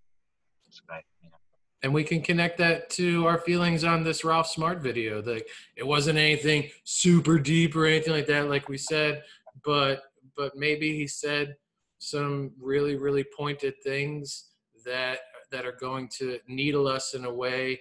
And 1.82 1.94
we 1.94 2.04
can 2.04 2.20
connect 2.20 2.59
that 2.59 2.90
to 2.90 3.26
our 3.26 3.38
feelings 3.38 3.84
on 3.84 4.02
this 4.02 4.24
Ralph 4.24 4.48
Smart 4.48 4.80
video. 4.80 5.22
Like 5.22 5.48
it 5.76 5.86
wasn't 5.86 6.18
anything 6.18 6.68
super 6.84 7.38
deep 7.38 7.76
or 7.76 7.86
anything 7.86 8.12
like 8.12 8.26
that, 8.26 8.48
like 8.48 8.68
we 8.68 8.76
said, 8.76 9.22
but 9.64 10.02
but 10.36 10.56
maybe 10.56 10.96
he 10.96 11.06
said 11.06 11.56
some 11.98 12.52
really 12.61 12.96
really 12.96 13.24
pointed 13.36 13.74
things 13.82 14.50
that 14.84 15.20
that 15.50 15.64
are 15.64 15.76
going 15.80 16.09
to 16.18 16.38
needle 16.48 16.86
us 16.86 17.14
in 17.14 17.24
a 17.24 17.32
way 17.32 17.80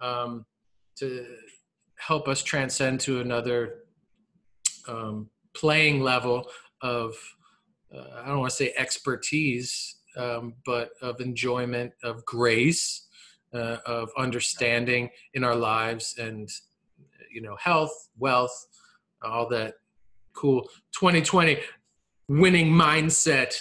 um, 0.00 0.44
to 0.96 1.26
help 1.98 2.28
us 2.28 2.42
transcend 2.42 3.00
to 3.00 3.20
another 3.20 3.80
um, 4.86 5.28
playing 5.54 6.00
level 6.00 6.48
of 6.82 7.14
uh, 7.94 8.22
I 8.22 8.28
don't 8.28 8.40
want 8.40 8.50
to 8.50 8.56
say 8.56 8.74
expertise, 8.76 9.96
um, 10.16 10.54
but 10.66 10.90
of 11.00 11.20
enjoyment, 11.20 11.92
of 12.02 12.24
grace, 12.24 13.06
uh, 13.54 13.78
of 13.86 14.10
understanding 14.18 15.08
in 15.34 15.42
our 15.42 15.56
lives, 15.56 16.16
and 16.18 16.48
you 17.32 17.40
know, 17.40 17.56
health, 17.60 18.10
wealth, 18.18 18.66
all 19.22 19.48
that 19.48 19.74
cool 20.34 20.62
2020 20.92 21.58
winning 22.28 22.70
mindset. 22.70 23.54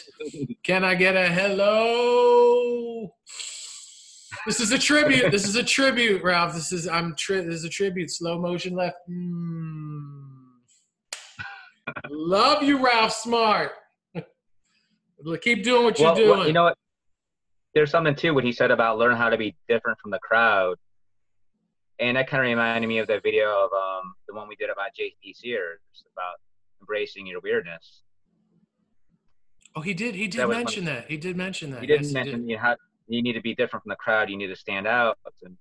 Can 0.63 0.83
I 0.83 0.95
get 0.95 1.15
a 1.15 1.27
hello? 1.27 3.13
This 4.45 4.59
is 4.59 4.71
a 4.71 4.77
tribute. 4.77 5.31
This 5.31 5.47
is 5.47 5.55
a 5.55 5.63
tribute, 5.63 6.23
Ralph. 6.23 6.53
This 6.53 6.71
is 6.71 6.87
I'm 6.87 7.15
tri- 7.15 7.41
this 7.41 7.55
is 7.55 7.65
a 7.65 7.69
tribute. 7.69 8.09
Slow 8.11 8.39
motion 8.39 8.75
left. 8.75 8.97
Mm. 9.09 9.86
Love 12.09 12.63
you, 12.63 12.83
Ralph 12.83 13.13
Smart. 13.13 13.71
Keep 15.41 15.63
doing 15.63 15.83
what 15.83 15.97
you're 15.99 16.07
Well, 16.07 16.15
doing. 16.15 16.29
well, 16.29 16.47
you 16.47 16.53
know 16.53 16.63
what? 16.65 16.77
There's 17.73 17.91
something 17.91 18.15
too 18.15 18.33
what 18.33 18.43
he 18.43 18.51
said 18.51 18.71
about 18.71 18.97
learn 18.97 19.15
how 19.15 19.29
to 19.29 19.37
be 19.37 19.55
different 19.67 19.99
from 19.99 20.09
the 20.11 20.19
crowd, 20.19 20.77
and 21.99 22.17
that 22.17 22.27
kind 22.27 22.41
of 22.43 22.47
reminded 22.47 22.87
me 22.87 22.97
of 22.99 23.07
that 23.07 23.21
video 23.23 23.49
of 23.49 23.71
um 23.73 24.13
the 24.27 24.33
one 24.33 24.47
we 24.47 24.55
did 24.55 24.69
about 24.71 24.95
J.P. 24.95 25.33
Sears 25.33 25.79
about 26.13 26.35
embracing 26.81 27.27
your 27.27 27.39
weirdness. 27.41 28.01
oh, 29.75 29.81
he 29.81 29.93
did. 29.93 30.15
He 30.15 30.27
did 30.27 30.41
That 30.41 30.49
mention 30.49 30.85
that. 30.85 31.05
He 31.07 31.17
did 31.17 31.37
mention 31.37 31.71
that. 31.71 31.81
He 31.81 31.87
didn't 31.87 32.05
Yes, 32.05 32.13
mention 32.13 32.49
you 32.49 32.57
had 32.57 32.77
you 33.07 33.21
need 33.21 33.33
to 33.33 33.41
be 33.41 33.53
different 33.53 33.83
from 33.83 33.91
the 33.91 33.95
crowd. 33.97 34.29
You 34.29 34.37
need 34.37 34.47
to 34.47 34.55
stand 34.55 34.87
out, 34.87 35.17
and 35.43 35.57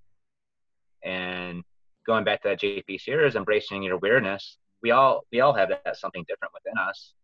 and 1.05 1.63
going 2.07 2.25
back 2.25 2.43
to 2.43 2.49
that 2.49 2.61
J.P. 2.61 2.97
Sears, 2.99 3.37
embracing 3.37 3.83
your 3.83 3.99
weirdness. 3.99 4.57
We 4.83 4.91
all 4.91 5.23
we 5.33 5.41
all 5.41 5.55
have 5.55 5.71
that 5.71 5.97
something 5.97 6.25
different 6.29 6.53
within 6.55 6.79
us. 6.79 7.15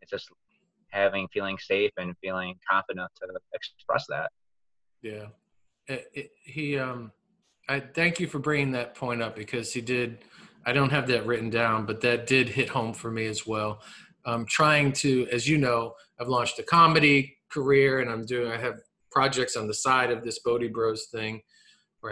It's 0.00 0.10
just 0.10 0.28
having 0.94 1.26
feeling 1.32 1.58
safe 1.58 1.90
and 1.96 2.14
feeling 2.22 2.54
confident 2.70 3.10
to 3.20 3.28
express 3.52 4.06
that. 4.08 4.30
Yeah. 5.02 5.26
It, 5.86 6.06
it, 6.14 6.30
he, 6.44 6.78
um, 6.78 7.10
I 7.68 7.80
thank 7.80 8.20
you 8.20 8.26
for 8.26 8.38
bringing 8.38 8.72
that 8.72 8.94
point 8.94 9.20
up 9.20 9.34
because 9.34 9.72
he 9.72 9.80
did. 9.80 10.18
I 10.64 10.72
don't 10.72 10.90
have 10.90 11.08
that 11.08 11.26
written 11.26 11.50
down, 11.50 11.84
but 11.84 12.00
that 12.02 12.26
did 12.26 12.48
hit 12.48 12.68
home 12.68 12.94
for 12.94 13.10
me 13.10 13.26
as 13.26 13.46
well. 13.46 13.82
I'm 14.24 14.46
trying 14.46 14.92
to, 14.92 15.26
as 15.30 15.48
you 15.48 15.58
know, 15.58 15.94
I've 16.18 16.28
launched 16.28 16.58
a 16.58 16.62
comedy 16.62 17.36
career 17.50 18.00
and 18.00 18.10
I'm 18.10 18.24
doing, 18.24 18.50
I 18.50 18.56
have 18.56 18.80
projects 19.10 19.56
on 19.56 19.66
the 19.66 19.74
side 19.74 20.10
of 20.10 20.24
this 20.24 20.38
Bodhi 20.38 20.68
Bros 20.68 21.06
thing 21.12 21.42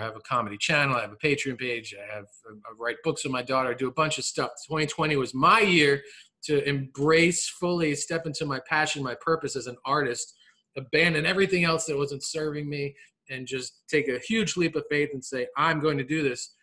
I 0.01 0.05
have 0.05 0.17
a 0.17 0.21
comedy 0.21 0.57
channel, 0.57 0.97
I 0.97 1.03
have 1.03 1.13
a 1.13 1.17
Patreon 1.17 1.59
page, 1.59 1.95
I 1.95 2.15
have, 2.15 2.27
I 2.49 2.73
write 2.79 2.97
books 3.05 3.25
with 3.25 3.33
my 3.33 3.43
daughter, 3.43 3.71
I 3.71 3.75
do 3.75 3.89
a 3.89 3.93
bunch 3.93 4.19
of 4.19 4.25
stuff. 4.25 4.51
2020 4.67 5.17
was 5.17 5.35
my 5.35 5.61
year 5.61 6.03
to 6.45 6.67
embrace 6.69 7.49
fully, 7.49 7.95
step 7.95 8.27
into 8.27 8.45
my 8.45 8.61
passion, 8.69 9.03
my 9.03 9.15
purpose 9.15 9.57
as 9.57 9.67
an 9.67 9.77
artist, 9.85 10.35
abandon 10.77 11.27
everything 11.27 11.65
else 11.65 11.85
that 11.87 11.97
wasn't 11.97 12.23
serving 12.23 12.69
me, 12.69 12.95
and 13.31 13.47
just 13.47 13.83
take 13.89 14.09
a 14.09 14.19
huge 14.19 14.57
leap 14.57 14.77
of 14.77 14.85
faith 14.91 15.11
and 15.13 15.25
say, 15.25 15.47
I'm 15.57 15.81
going 15.81 15.99
to 15.99 16.05
do 16.05 16.23
this. 16.23 16.55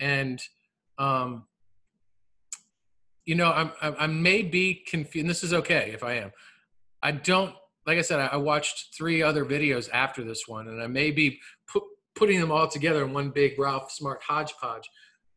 And, 0.00 0.40
um, 0.98 1.44
you 3.24 3.34
know, 3.34 3.52
I'm, 3.52 3.72
I'm, 3.82 3.96
I 3.98 4.06
may 4.06 4.42
be 4.42 4.82
confused. 4.86 5.24
And 5.24 5.30
this 5.30 5.44
is 5.44 5.52
okay 5.52 5.90
if 5.92 6.02
I 6.02 6.14
am. 6.14 6.32
I 7.02 7.12
don't, 7.12 7.54
like 7.86 7.98
I 7.98 8.02
said, 8.02 8.18
I, 8.18 8.36
watched 8.36 8.96
three 8.96 9.22
other 9.22 9.44
videos 9.44 9.88
after 9.92 10.24
this 10.24 10.48
one, 10.48 10.68
and 10.68 10.82
I 10.82 10.86
may 10.86 11.10
be 11.10 11.38
putting 12.16 12.40
them 12.40 12.50
all 12.50 12.66
together 12.66 13.04
in 13.04 13.12
one 13.12 13.30
big 13.30 13.58
Ralph 13.58 13.92
Smart 13.92 14.22
hodgepodge. 14.26 14.88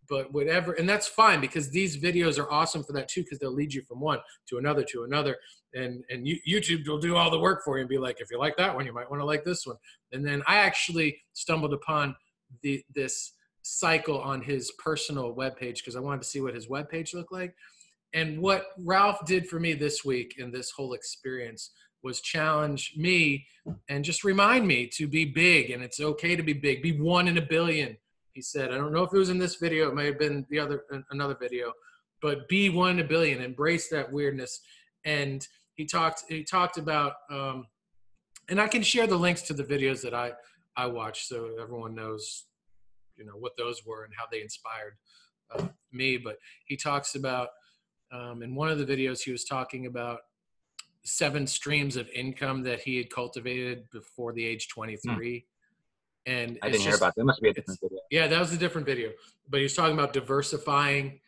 But 0.07 0.33
whatever 0.33 0.73
and 0.73 0.89
that's 0.89 1.07
fine 1.07 1.39
because 1.39 1.69
these 1.69 1.95
videos 1.95 2.39
are 2.39 2.51
awesome 2.51 2.83
for 2.83 2.93
that 2.93 3.09
too 3.09 3.21
because 3.21 3.37
they'll 3.37 3.53
lead 3.53 3.71
you 3.71 3.83
from 3.83 3.99
one 3.99 4.17
to 4.47 4.57
another 4.57 4.83
to 4.85 5.03
another. 5.03 5.37
And 5.75 6.03
and 6.09 6.27
you, 6.27 6.37
youtube 6.49 6.87
will 6.87 6.97
do 6.97 7.15
all 7.15 7.29
the 7.29 7.39
work 7.39 7.61
for 7.63 7.77
you 7.77 7.81
and 7.81 7.89
be 7.89 7.99
like 7.99 8.19
if 8.19 8.31
you 8.31 8.39
like 8.39 8.57
that 8.57 8.73
one 8.73 8.87
you 8.87 8.93
might 8.93 9.07
want 9.07 9.21
to 9.21 9.25
like 9.25 9.43
this 9.43 9.67
one. 9.67 9.75
And 10.11 10.25
then 10.25 10.41
i 10.47 10.55
actually 10.57 11.21
stumbled 11.33 11.73
upon 11.73 12.15
the 12.63 12.83
this 12.95 13.33
cycle 13.61 14.19
on 14.19 14.41
his 14.41 14.71
personal 14.83 15.35
webpage 15.35 15.75
because 15.75 15.95
i 15.95 15.99
wanted 15.99 16.23
to 16.23 16.27
see 16.27 16.41
what 16.41 16.55
his 16.55 16.67
webpage 16.67 17.13
looked 17.13 17.31
like. 17.31 17.53
And 18.13 18.41
what 18.41 18.69
ralph 18.79 19.23
did 19.27 19.47
for 19.47 19.59
me 19.59 19.75
this 19.75 20.03
week 20.03 20.37
in 20.39 20.49
this 20.49 20.71
whole 20.71 20.93
experience 20.93 21.69
was 22.03 22.21
challenge 22.21 22.93
me 22.97 23.45
and 23.89 24.05
just 24.05 24.23
remind 24.23 24.67
me 24.67 24.87
to 24.87 25.07
be 25.07 25.25
big 25.25 25.71
and 25.71 25.83
it's 25.83 25.99
okay 25.99 26.35
to 26.35 26.43
be 26.43 26.53
big. 26.53 26.81
Be 26.81 26.99
one 26.99 27.27
in 27.27 27.37
a 27.37 27.41
billion 27.41 27.97
he 28.33 28.41
said. 28.41 28.71
I 28.71 28.77
don't 28.77 28.93
know 28.93 29.03
if 29.03 29.13
it 29.13 29.17
was 29.17 29.29
in 29.29 29.37
this 29.37 29.55
video 29.55 29.89
it 29.89 29.95
may 29.95 30.05
have 30.05 30.19
been 30.19 30.45
the 30.49 30.59
other 30.59 30.83
another 31.11 31.35
video 31.39 31.73
but 32.21 32.47
be 32.47 32.69
one 32.69 32.91
in 32.91 32.99
a 32.99 33.07
billion 33.07 33.41
embrace 33.41 33.89
that 33.89 34.11
weirdness. 34.11 34.61
And 35.05 35.45
he 35.75 35.85
talked 35.85 36.23
he 36.27 36.43
talked 36.43 36.77
about 36.77 37.13
um 37.29 37.65
and 38.49 38.59
i 38.59 38.67
can 38.67 38.81
share 38.81 39.07
the 39.07 39.15
links 39.15 39.43
to 39.43 39.53
the 39.53 39.63
videos 39.63 40.01
that 40.01 40.13
i 40.13 40.31
i 40.75 40.85
watched 40.85 41.27
so 41.27 41.51
everyone 41.61 41.95
knows 41.95 42.47
you 43.15 43.25
know 43.25 43.33
what 43.39 43.53
those 43.57 43.85
were 43.85 44.03
and 44.03 44.13
how 44.17 44.25
they 44.29 44.41
inspired 44.41 44.97
uh, 45.55 45.67
me, 45.91 46.17
but 46.17 46.37
he 46.65 46.77
talks 46.77 47.15
about 47.15 47.49
um, 48.11 48.41
in 48.41 48.55
one 48.55 48.69
of 48.69 48.77
the 48.77 48.85
videos 48.85 49.21
he 49.21 49.31
was 49.31 49.45
talking 49.45 49.85
about 49.85 50.19
seven 51.03 51.47
streams 51.47 51.95
of 51.95 52.09
income 52.09 52.63
that 52.63 52.81
he 52.81 52.97
had 52.97 53.09
cultivated 53.09 53.89
before 53.91 54.33
the 54.33 54.45
age 54.45 54.67
23. 54.69 55.45
Hmm. 56.25 56.31
And 56.31 56.59
I 56.61 56.67
didn't 56.67 56.83
just, 56.83 56.87
hear 56.87 56.95
about 56.95 57.15
that. 57.15 57.21
It 57.21 57.25
must 57.25 57.41
be 57.41 57.49
a 57.49 57.53
different 57.53 57.79
video. 57.81 57.99
Yeah, 58.11 58.27
that 58.27 58.39
was 58.39 58.53
a 58.53 58.57
different 58.57 58.85
video. 58.85 59.11
But 59.49 59.57
he 59.57 59.63
was 59.63 59.75
talking 59.75 59.93
about 59.93 60.13
diversifying. 60.13 61.21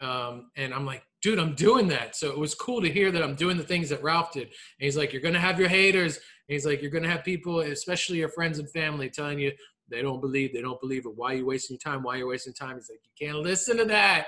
Um, 0.00 0.50
and 0.56 0.72
I'm 0.72 0.86
like, 0.86 1.04
dude, 1.22 1.38
I'm 1.38 1.54
doing 1.54 1.88
that. 1.88 2.16
So 2.16 2.30
it 2.30 2.38
was 2.38 2.54
cool 2.54 2.80
to 2.82 2.90
hear 2.90 3.10
that 3.12 3.22
I'm 3.22 3.34
doing 3.34 3.56
the 3.56 3.64
things 3.64 3.88
that 3.90 4.02
Ralph 4.02 4.32
did. 4.32 4.44
And 4.44 4.52
he's 4.78 4.96
like, 4.96 5.12
you're 5.12 5.22
going 5.22 5.34
to 5.34 5.40
have 5.40 5.58
your 5.58 5.68
haters. 5.68 6.16
And 6.16 6.54
he's 6.54 6.66
like, 6.66 6.80
you're 6.80 6.90
going 6.90 7.04
to 7.04 7.10
have 7.10 7.24
people, 7.24 7.60
especially 7.60 8.18
your 8.18 8.30
friends 8.30 8.58
and 8.58 8.70
family, 8.70 9.10
telling 9.10 9.38
you 9.38 9.52
they 9.88 10.02
don't 10.02 10.20
believe, 10.20 10.52
they 10.52 10.60
don't 10.60 10.80
believe 10.80 11.06
it. 11.06 11.16
Why 11.16 11.32
are 11.32 11.36
you 11.36 11.46
wasting 11.46 11.74
your 11.74 11.92
time? 11.92 12.02
Why 12.02 12.14
are 12.14 12.18
you 12.18 12.28
wasting 12.28 12.52
time? 12.52 12.76
He's 12.76 12.90
like, 12.90 13.00
you 13.04 13.26
can't 13.26 13.38
listen 13.38 13.76
to 13.78 13.84
that. 13.86 14.26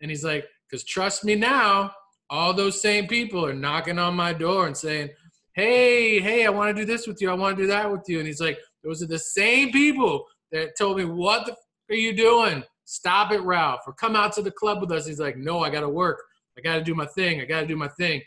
And 0.00 0.10
he's 0.10 0.24
like, 0.24 0.46
because 0.68 0.84
trust 0.84 1.24
me 1.24 1.34
now, 1.34 1.92
all 2.30 2.54
those 2.54 2.80
same 2.80 3.06
people 3.06 3.44
are 3.44 3.52
knocking 3.52 3.98
on 3.98 4.14
my 4.14 4.32
door 4.32 4.66
and 4.66 4.76
saying, 4.76 5.10
hey, 5.54 6.20
hey, 6.20 6.46
I 6.46 6.50
want 6.50 6.74
to 6.74 6.80
do 6.80 6.86
this 6.86 7.06
with 7.06 7.20
you. 7.20 7.28
I 7.28 7.34
want 7.34 7.56
to 7.56 7.62
do 7.62 7.66
that 7.68 7.90
with 7.90 8.02
you. 8.06 8.18
And 8.18 8.26
he's 8.26 8.40
like, 8.40 8.58
those 8.84 9.02
are 9.02 9.06
the 9.06 9.18
same 9.18 9.72
people 9.72 10.24
that 10.52 10.78
told 10.78 10.96
me, 10.96 11.04
what 11.04 11.46
the 11.46 11.52
f- 11.52 11.58
are 11.90 11.96
you 11.96 12.14
doing? 12.14 12.62
Stop 12.84 13.32
it, 13.32 13.42
Ralph. 13.42 13.80
Or 13.86 13.92
come 13.92 14.14
out 14.14 14.32
to 14.34 14.42
the 14.42 14.50
club 14.50 14.80
with 14.80 14.92
us. 14.92 15.06
He's 15.06 15.20
like, 15.20 15.36
no, 15.36 15.60
I 15.60 15.70
got 15.70 15.80
to 15.80 15.88
work. 15.88 16.22
I 16.56 16.60
got 16.60 16.76
to 16.76 16.84
do 16.84 16.94
my 16.94 17.06
thing. 17.06 17.40
I 17.40 17.44
got 17.44 17.62
to 17.62 17.66
do 17.66 17.76
my 17.76 17.88
thing. 17.88 18.22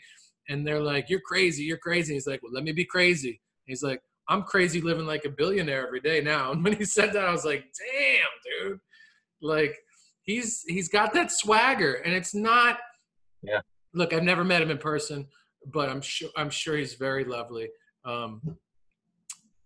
And 0.48 0.66
they're 0.66 0.82
like, 0.82 1.08
you're 1.08 1.20
crazy. 1.20 1.64
You're 1.64 1.78
crazy. 1.78 2.14
He's 2.14 2.26
like, 2.26 2.42
well, 2.42 2.52
let 2.52 2.64
me 2.64 2.72
be 2.72 2.84
crazy. 2.84 3.40
He's 3.64 3.82
like, 3.82 4.02
I'm 4.28 4.42
crazy 4.42 4.80
living 4.80 5.06
like 5.06 5.24
a 5.24 5.30
billionaire 5.30 5.86
every 5.86 6.00
day 6.00 6.20
now. 6.20 6.52
And 6.52 6.62
when 6.62 6.74
he 6.74 6.84
said 6.84 7.12
that, 7.14 7.24
I 7.24 7.32
was 7.32 7.44
like, 7.44 7.64
damn, 7.78 8.68
dude. 8.68 8.80
Like, 9.40 9.76
he's 10.22 10.62
he's 10.66 10.88
got 10.88 11.12
that 11.14 11.30
swagger, 11.30 11.94
and 11.94 12.14
it's 12.14 12.34
not. 12.34 12.78
Yeah. 13.42 13.60
Look, 13.94 14.12
I've 14.12 14.22
never 14.22 14.44
met 14.44 14.62
him 14.62 14.70
in 14.70 14.78
person, 14.78 15.28
but 15.66 15.88
I'm 15.88 16.00
sure 16.00 16.28
I'm 16.36 16.50
sure 16.50 16.76
he's 16.76 16.94
very 16.94 17.24
lovely. 17.24 17.68
Um, 18.04 18.58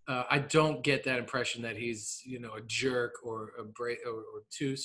uh, 0.09 0.23
I 0.27 0.39
don't 0.39 0.83
get 0.83 1.03
that 1.03 1.19
impression 1.19 1.61
that 1.61 1.77
he's, 1.77 2.23
you 2.25 2.39
know, 2.39 2.53
a 2.55 2.61
jerk 2.61 3.13
or 3.23 3.51
a 3.59 3.63
break 3.63 3.99
or, 4.07 4.11
or 4.11 4.41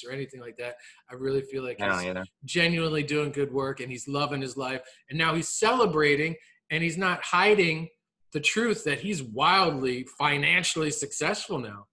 or 0.07 0.12
anything 0.12 0.38
like 0.38 0.59
that. 0.59 0.74
I 1.11 1.14
really 1.14 1.40
feel 1.40 1.64
like 1.64 1.78
he's 1.80 2.14
genuinely 2.45 3.03
doing 3.03 3.32
good 3.32 3.51
work 3.51 3.80
and 3.80 3.90
he's 3.90 4.07
loving 4.07 4.42
his 4.42 4.59
life. 4.59 4.82
And 5.09 5.18
now 5.18 5.34
he's 5.34 5.49
celebrating 5.49 6.36
and 6.70 6.82
he's 6.82 6.99
not 6.99 7.24
hiding 7.24 7.88
the 8.34 8.40
truth 8.40 8.84
that 8.84 9.01
he's 9.01 9.22
wildly 9.22 10.07
financially 10.18 10.90
successful 10.90 11.59
now. 11.59 11.86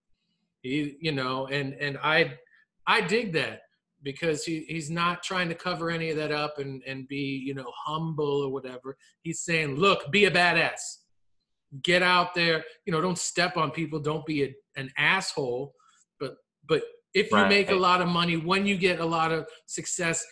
He, 0.62 0.98
you 1.00 1.14
know, 1.14 1.48
and 1.48 1.74
and 1.76 1.98
I, 2.04 2.34
I 2.86 3.00
dig 3.00 3.32
that 3.34 3.62
because 4.04 4.44
he, 4.44 4.66
he's 4.68 4.90
not 4.90 5.24
trying 5.24 5.50
to 5.50 5.56
cover 5.56 5.90
any 5.90 6.10
of 6.10 6.18
that 6.18 6.32
up 6.32 6.58
and 6.60 6.82
and 6.86 7.08
be 7.08 7.42
you 7.46 7.54
know 7.54 7.72
humble 7.86 8.44
or 8.44 8.50
whatever. 8.50 8.98
He's 9.22 9.42
saying, 9.42 9.76
look, 9.76 10.12
be 10.12 10.26
a 10.26 10.32
badass. 10.32 10.80
Get 11.84 12.04
out 12.04 12.34
there. 12.36 12.64
You 12.86 12.94
know 12.94 13.02
don't 13.02 13.18
step 13.18 13.58
on 13.58 13.72
people. 13.72 14.00
Don't 14.00 14.26
be 14.26 14.44
a, 14.44 14.54
an 14.76 14.92
asshole. 14.98 15.74
But 16.20 16.36
but 16.68 16.84
if 17.14 17.32
you 17.32 17.38
right. 17.38 17.50
make 17.50 17.72
a 17.72 17.76
lot 17.76 18.02
of 18.02 18.08
money 18.08 18.38
when 18.38 18.66
you 18.66 18.78
get 18.78 19.00
a 19.00 19.06
lot 19.06 19.32
of 19.32 19.46
success 19.66 20.26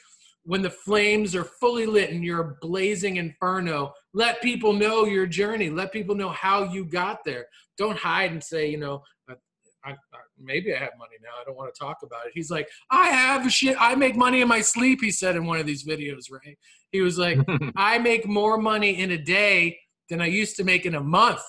when 0.43 0.61
the 0.61 0.69
flames 0.69 1.35
are 1.35 1.43
fully 1.43 1.85
lit 1.85 2.11
and 2.11 2.23
you're 2.23 2.41
a 2.41 2.55
blazing 2.61 3.17
inferno 3.17 3.93
let 4.13 4.41
people 4.41 4.73
know 4.73 5.05
your 5.05 5.27
journey. 5.27 5.69
Let 5.69 5.93
people 5.93 6.15
know 6.15 6.29
how 6.29 6.63
you 6.63 6.85
got 6.85 7.23
there. 7.23 7.45
Don't 7.77 7.97
hide 7.97 8.31
and 8.31 8.43
say 8.43 8.69
you 8.69 8.77
know 8.77 9.03
I, 9.85 9.91
I, 9.91 9.95
maybe 10.37 10.73
i 10.73 10.77
have 10.77 10.91
money 10.97 11.15
now 11.21 11.29
i 11.39 11.43
don't 11.45 11.55
want 11.55 11.73
to 11.73 11.79
talk 11.79 11.97
about 12.03 12.25
it 12.25 12.33
he's 12.35 12.51
like 12.51 12.67
i 12.91 13.07
have 13.07 13.51
shit 13.51 13.77
i 13.79 13.95
make 13.95 14.15
money 14.15 14.41
in 14.41 14.47
my 14.47 14.61
sleep 14.61 14.99
he 15.01 15.11
said 15.11 15.35
in 15.35 15.45
one 15.45 15.59
of 15.59 15.65
these 15.65 15.85
videos 15.85 16.25
right 16.31 16.57
he 16.91 17.01
was 17.01 17.17
like 17.17 17.37
i 17.75 17.97
make 17.97 18.27
more 18.27 18.57
money 18.57 18.99
in 18.99 19.11
a 19.11 19.17
day 19.17 19.77
than 20.09 20.21
I 20.21 20.25
used 20.25 20.55
to 20.57 20.63
make 20.63 20.85
in 20.85 20.95
a 20.95 21.01
month. 21.01 21.41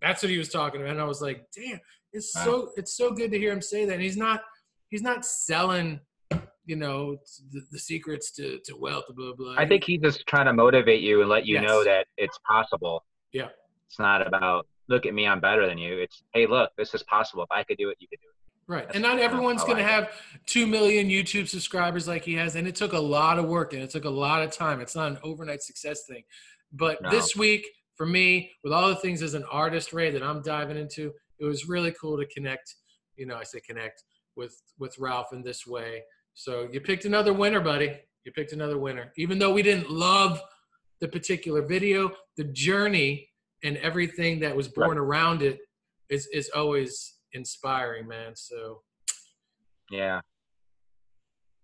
That's 0.00 0.22
what 0.22 0.30
he 0.30 0.38
was 0.38 0.48
talking 0.48 0.80
about. 0.80 0.92
And 0.92 1.00
I 1.00 1.04
was 1.04 1.20
like, 1.20 1.44
damn, 1.54 1.80
it's 2.12 2.34
wow. 2.34 2.44
so 2.44 2.70
it's 2.76 2.96
so 2.96 3.12
good 3.12 3.30
to 3.30 3.38
hear 3.38 3.52
him 3.52 3.62
say 3.62 3.84
that. 3.84 3.94
And 3.94 4.02
he's 4.02 4.16
not 4.16 4.42
he's 4.90 5.02
not 5.02 5.24
selling, 5.24 6.00
you 6.66 6.76
know, 6.76 7.16
the, 7.52 7.62
the 7.70 7.78
secrets 7.78 8.32
to, 8.32 8.58
to 8.64 8.76
wealth, 8.76 9.04
blah, 9.14 9.32
blah. 9.34 9.54
I 9.56 9.66
think 9.66 9.84
he's 9.84 10.00
just 10.00 10.26
trying 10.26 10.46
to 10.46 10.52
motivate 10.52 11.02
you 11.02 11.20
and 11.20 11.30
let 11.30 11.46
you 11.46 11.54
yes. 11.54 11.64
know 11.64 11.84
that 11.84 12.06
it's 12.16 12.38
possible. 12.46 13.04
Yeah. 13.32 13.48
It's 13.88 13.98
not 13.98 14.26
about 14.26 14.66
look 14.88 15.06
at 15.06 15.14
me, 15.14 15.26
I'm 15.26 15.40
better 15.40 15.66
than 15.66 15.78
you. 15.78 15.98
It's 15.98 16.22
hey, 16.32 16.46
look, 16.46 16.70
this 16.76 16.94
is 16.94 17.02
possible. 17.04 17.42
If 17.42 17.52
I 17.52 17.62
could 17.62 17.78
do 17.78 17.90
it, 17.90 17.96
you 18.00 18.08
could 18.08 18.20
do 18.20 18.28
it. 18.28 18.34
Right. 18.66 18.84
That's 18.84 18.94
and 18.96 19.02
not 19.02 19.18
everyone's 19.18 19.62
going 19.62 19.76
to 19.76 19.84
have 19.84 20.10
2 20.46 20.66
million 20.66 21.08
YouTube 21.08 21.48
subscribers 21.48 22.08
like 22.08 22.24
he 22.24 22.34
has. 22.34 22.56
And 22.56 22.66
it 22.66 22.74
took 22.74 22.94
a 22.94 22.98
lot 22.98 23.38
of 23.38 23.44
work 23.46 23.74
and 23.74 23.82
it 23.82 23.90
took 23.90 24.04
a 24.04 24.10
lot 24.10 24.42
of 24.42 24.52
time. 24.52 24.80
It's 24.80 24.96
not 24.96 25.10
an 25.10 25.18
overnight 25.22 25.62
success 25.62 26.06
thing. 26.06 26.22
But 26.72 27.02
no. 27.02 27.10
this 27.10 27.36
week, 27.36 27.66
for 27.94 28.06
me, 28.06 28.50
with 28.62 28.72
all 28.72 28.88
the 28.88 28.96
things 28.96 29.22
as 29.22 29.34
an 29.34 29.44
artist, 29.50 29.92
Ray, 29.92 30.10
that 30.10 30.22
I'm 30.22 30.42
diving 30.42 30.78
into, 30.78 31.12
it 31.38 31.44
was 31.44 31.68
really 31.68 31.92
cool 32.00 32.16
to 32.16 32.26
connect. 32.26 32.74
You 33.16 33.26
know, 33.26 33.36
I 33.36 33.44
say 33.44 33.60
connect 33.60 34.02
with 34.34 34.60
with 34.78 34.98
Ralph 34.98 35.32
in 35.32 35.42
this 35.42 35.66
way. 35.66 36.02
So 36.32 36.68
you 36.72 36.80
picked 36.80 37.04
another 37.04 37.32
winner, 37.32 37.60
buddy. 37.60 37.96
You 38.24 38.32
picked 38.32 38.52
another 38.52 38.78
winner. 38.78 39.12
Even 39.16 39.38
though 39.38 39.52
we 39.52 39.62
didn't 39.62 39.90
love 39.90 40.40
the 41.00 41.08
particular 41.08 41.62
video, 41.62 42.10
the 42.36 42.44
journey 42.44 43.28
and 43.64 43.76
everything 43.78 44.40
that 44.40 44.54
was 44.54 44.68
born 44.68 44.90
right. 44.90 44.98
around 44.98 45.42
it 45.42 45.58
is 46.08 46.28
is 46.32 46.50
always 46.54 47.14
inspiring, 47.32 48.06
man. 48.06 48.36
So 48.36 48.82
yeah, 49.90 50.20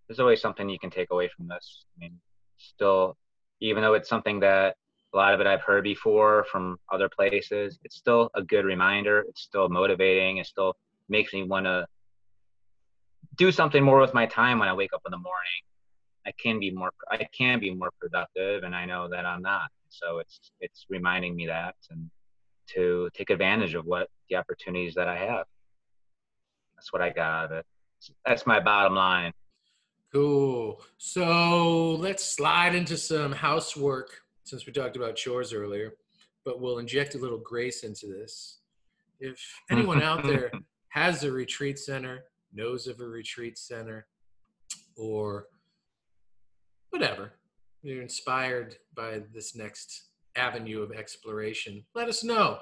there's 0.08 0.20
always 0.20 0.40
something 0.40 0.68
you 0.68 0.78
can 0.78 0.90
take 0.90 1.12
away 1.12 1.28
from 1.36 1.46
this. 1.46 1.84
I 1.96 2.00
mean, 2.00 2.18
still, 2.58 3.16
even 3.60 3.82
though 3.82 3.94
it's 3.94 4.08
something 4.08 4.40
that 4.40 4.74
a 5.12 5.16
lot 5.16 5.34
of 5.34 5.40
it 5.40 5.46
I've 5.46 5.62
heard 5.62 5.84
before 5.84 6.46
from 6.50 6.78
other 6.92 7.08
places. 7.08 7.78
It's 7.84 7.96
still 7.96 8.30
a 8.34 8.42
good 8.42 8.64
reminder. 8.64 9.24
It's 9.28 9.42
still 9.42 9.68
motivating. 9.68 10.38
It 10.38 10.46
still 10.46 10.76
makes 11.08 11.32
me 11.32 11.42
want 11.42 11.66
to 11.66 11.86
do 13.36 13.50
something 13.50 13.82
more 13.82 14.00
with 14.00 14.14
my 14.14 14.26
time 14.26 14.58
when 14.58 14.68
I 14.68 14.72
wake 14.72 14.92
up 14.94 15.02
in 15.06 15.10
the 15.10 15.18
morning. 15.18 15.62
I 16.30 16.32
can 16.40 16.60
be 16.60 16.70
more 16.70 16.92
I 17.10 17.26
can 17.36 17.58
be 17.58 17.74
more 17.74 17.90
productive 18.00 18.62
and 18.62 18.74
I 18.74 18.84
know 18.84 19.08
that 19.08 19.26
I'm 19.26 19.42
not. 19.42 19.68
So 19.88 20.18
it's 20.20 20.52
it's 20.60 20.86
reminding 20.88 21.34
me 21.34 21.46
that 21.46 21.74
and 21.90 22.08
to 22.74 23.10
take 23.14 23.30
advantage 23.30 23.74
of 23.74 23.84
what 23.84 24.08
the 24.28 24.36
opportunities 24.36 24.94
that 24.94 25.08
I 25.08 25.16
have. 25.16 25.46
That's 26.76 26.92
what 26.92 27.02
I 27.02 27.10
got 27.10 27.32
out 27.32 27.44
of 27.46 27.52
it. 27.58 27.66
That's 28.24 28.46
my 28.46 28.60
bottom 28.60 28.94
line. 28.94 29.32
Cool. 30.12 30.80
So 30.98 31.96
let's 31.96 32.24
slide 32.24 32.76
into 32.76 32.96
some 32.96 33.32
housework 33.32 34.10
since 34.44 34.66
we 34.66 34.72
talked 34.72 34.96
about 34.96 35.16
chores 35.16 35.52
earlier, 35.52 35.94
but 36.44 36.60
we'll 36.60 36.78
inject 36.78 37.16
a 37.16 37.18
little 37.18 37.38
grace 37.38 37.82
into 37.82 38.06
this. 38.06 38.60
If 39.18 39.40
anyone 39.68 40.00
out 40.00 40.22
there 40.22 40.52
has 40.90 41.24
a 41.24 41.32
retreat 41.32 41.78
center, 41.78 42.24
knows 42.52 42.86
of 42.86 43.00
a 43.00 43.04
retreat 43.04 43.58
center, 43.58 44.06
or 44.96 45.46
whatever, 46.90 47.32
you're 47.82 48.02
inspired 48.02 48.76
by 48.94 49.22
this 49.32 49.56
next 49.56 50.04
avenue 50.36 50.82
of 50.82 50.92
exploration, 50.92 51.84
let 51.94 52.08
us 52.08 52.22
know. 52.22 52.58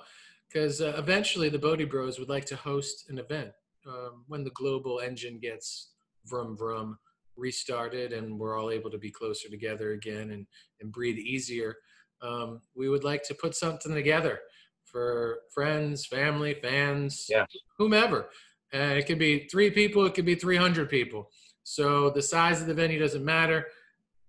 Because 0.49 0.81
uh, 0.81 0.95
eventually 0.97 1.51
the 1.51 1.59
Bodhi 1.59 1.85
Bros 1.85 2.19
would 2.19 2.31
like 2.31 2.47
to 2.47 2.57
host 2.57 3.11
an 3.11 3.19
event 3.19 3.51
um, 3.87 4.25
when 4.29 4.45
the 4.45 4.51
global 4.51 5.01
engine 5.01 5.39
gets 5.39 5.91
vroom 6.27 6.57
vroom 6.57 6.99
restarted 7.37 8.13
and 8.13 8.39
we're 8.39 8.59
all 8.59 8.71
able 8.71 8.91
to 8.91 8.99
be 8.99 9.11
closer 9.11 9.49
together 9.49 9.93
again 9.93 10.31
and, 10.31 10.47
and 10.81 10.93
breathe 10.93 11.19
easier, 11.19 11.77
um, 12.23 12.61
we 12.75 12.89
would 12.89 13.05
like 13.05 13.23
to 13.25 13.35
put 13.35 13.55
something 13.55 13.95
together 13.95 14.41
for 14.85 15.41
friends, 15.53 16.07
family, 16.07 16.55
fans, 16.55 17.27
yeah. 17.29 17.45
whomever. 17.77 18.31
And 18.73 18.99
it 18.99 19.07
could 19.07 19.19
be 19.19 19.47
three 19.51 19.71
people, 19.71 20.05
it 20.07 20.15
could 20.15 20.25
be 20.25 20.35
300 20.35 20.89
people. 20.89 21.31
So 21.63 22.11
the 22.11 22.23
size 22.23 22.61
of 22.61 22.67
the 22.67 22.75
venue 22.75 22.99
doesn't 22.99 23.25
matter. 23.25 23.67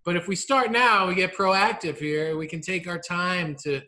But 0.10 0.16
if 0.16 0.28
we 0.28 0.36
start 0.36 0.72
now, 0.72 1.08
we 1.08 1.14
get 1.14 1.36
proactive 1.36 2.00
here. 2.00 2.36
We 2.36 2.48
can 2.48 2.62
take 2.62 2.88
our 2.88 2.98
time 2.98 3.56
to 3.64 3.80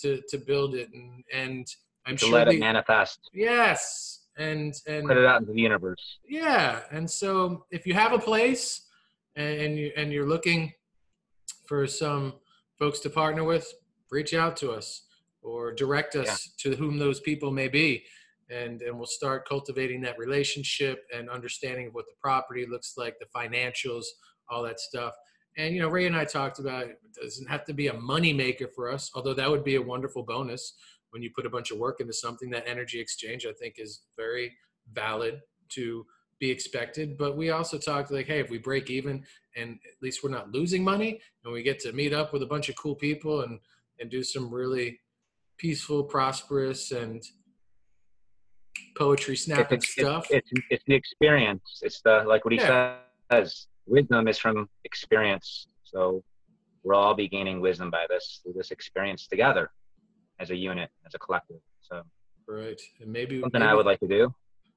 to 0.00 0.22
to 0.30 0.38
build 0.38 0.74
it, 0.74 0.88
and 0.94 1.22
and 1.30 1.66
I'm 2.06 2.16
to 2.16 2.24
sure 2.24 2.32
let 2.32 2.48
it 2.48 2.58
manifest. 2.58 3.20
Yes, 3.34 4.22
and 4.38 4.72
and 4.86 5.06
put 5.06 5.18
it 5.18 5.26
out 5.26 5.42
into 5.42 5.52
the 5.52 5.60
universe. 5.60 6.18
Yeah, 6.26 6.80
and 6.90 7.10
so 7.10 7.66
if 7.70 7.86
you 7.86 7.92
have 7.92 8.14
a 8.14 8.18
place 8.18 8.86
and 9.36 9.76
you 9.76 9.92
and 9.98 10.10
you're 10.10 10.26
looking 10.26 10.72
for 11.66 11.86
some 11.86 12.32
folks 12.78 13.00
to 13.00 13.10
partner 13.10 13.44
with, 13.44 13.70
reach 14.10 14.32
out 14.32 14.56
to 14.56 14.70
us 14.70 15.02
or 15.42 15.74
direct 15.74 16.16
us 16.16 16.52
yeah. 16.64 16.70
to 16.70 16.76
whom 16.78 16.98
those 16.98 17.20
people 17.20 17.50
may 17.50 17.68
be. 17.68 18.02
And, 18.48 18.80
and 18.80 18.96
we'll 18.96 19.04
start 19.04 19.46
cultivating 19.46 20.00
that 20.02 20.16
relationship 20.18 21.04
and 21.14 21.28
understanding 21.28 21.88
of 21.88 21.94
what 21.94 22.06
the 22.06 22.14
property 22.18 22.64
looks 22.64 22.94
like, 22.96 23.16
the 23.18 23.26
financials, 23.38 24.06
all 24.48 24.62
that 24.62 24.80
stuff. 24.80 25.12
And 25.56 25.74
you 25.74 25.80
know, 25.80 25.88
Ray 25.88 26.06
and 26.06 26.16
I 26.16 26.24
talked 26.24 26.58
about 26.58 26.84
it 26.84 26.98
doesn't 27.20 27.48
have 27.48 27.64
to 27.64 27.72
be 27.72 27.88
a 27.88 27.94
money 27.94 28.32
maker 28.32 28.68
for 28.74 28.90
us, 28.90 29.10
although 29.14 29.34
that 29.34 29.50
would 29.50 29.64
be 29.64 29.76
a 29.76 29.82
wonderful 29.82 30.22
bonus 30.22 30.74
when 31.10 31.22
you 31.22 31.30
put 31.34 31.46
a 31.46 31.50
bunch 31.50 31.70
of 31.70 31.78
work 31.78 32.00
into 32.00 32.12
something 32.12 32.50
that 32.50 32.64
energy 32.66 33.00
exchange 33.00 33.46
i 33.46 33.52
think 33.52 33.76
is 33.78 34.02
very 34.18 34.52
valid 34.92 35.40
to 35.68 36.04
be 36.38 36.50
expected. 36.50 37.16
But 37.16 37.36
we 37.36 37.50
also 37.50 37.78
talked 37.78 38.10
like, 38.10 38.26
hey, 38.26 38.40
if 38.40 38.50
we 38.50 38.58
break 38.58 38.90
even 38.90 39.24
and 39.56 39.78
at 39.86 40.02
least 40.02 40.22
we're 40.22 40.30
not 40.30 40.52
losing 40.52 40.84
money 40.84 41.20
and 41.44 41.52
we 41.52 41.62
get 41.62 41.78
to 41.80 41.92
meet 41.92 42.12
up 42.12 42.32
with 42.32 42.42
a 42.42 42.46
bunch 42.46 42.68
of 42.68 42.76
cool 42.76 42.94
people 42.94 43.42
and 43.42 43.58
and 43.98 44.10
do 44.10 44.22
some 44.22 44.52
really 44.52 45.00
peaceful, 45.56 46.04
prosperous, 46.04 46.92
and 46.92 47.22
poetry 48.94 49.34
snapping 49.34 49.78
it's, 49.78 49.90
stuff. 49.90 50.26
It's, 50.30 50.50
it's, 50.52 50.66
it's 50.68 50.84
the 50.86 50.94
experience. 50.94 51.62
It's 51.80 52.02
the 52.02 52.24
like 52.26 52.44
what 52.44 52.52
he 52.52 52.60
yeah. 52.60 52.96
says. 53.32 53.66
Wisdom 53.86 54.28
is 54.28 54.38
from 54.38 54.68
experience. 54.84 55.68
So 55.84 56.22
we'll 56.82 56.98
all 56.98 57.14
be 57.14 57.28
gaining 57.28 57.60
wisdom 57.60 57.90
by 57.90 58.06
this 58.08 58.42
this 58.54 58.70
experience 58.70 59.26
together 59.26 59.70
as 60.40 60.50
a 60.50 60.56
unit, 60.56 60.90
as 61.06 61.14
a 61.14 61.18
collective. 61.18 61.60
So 61.80 62.02
right, 62.48 62.80
and 63.00 63.12
maybe 63.12 63.40
something 63.40 63.60
maybe, 63.60 63.70
I 63.70 63.74
would 63.74 63.86
like 63.86 64.00
to 64.00 64.08
do. 64.08 64.34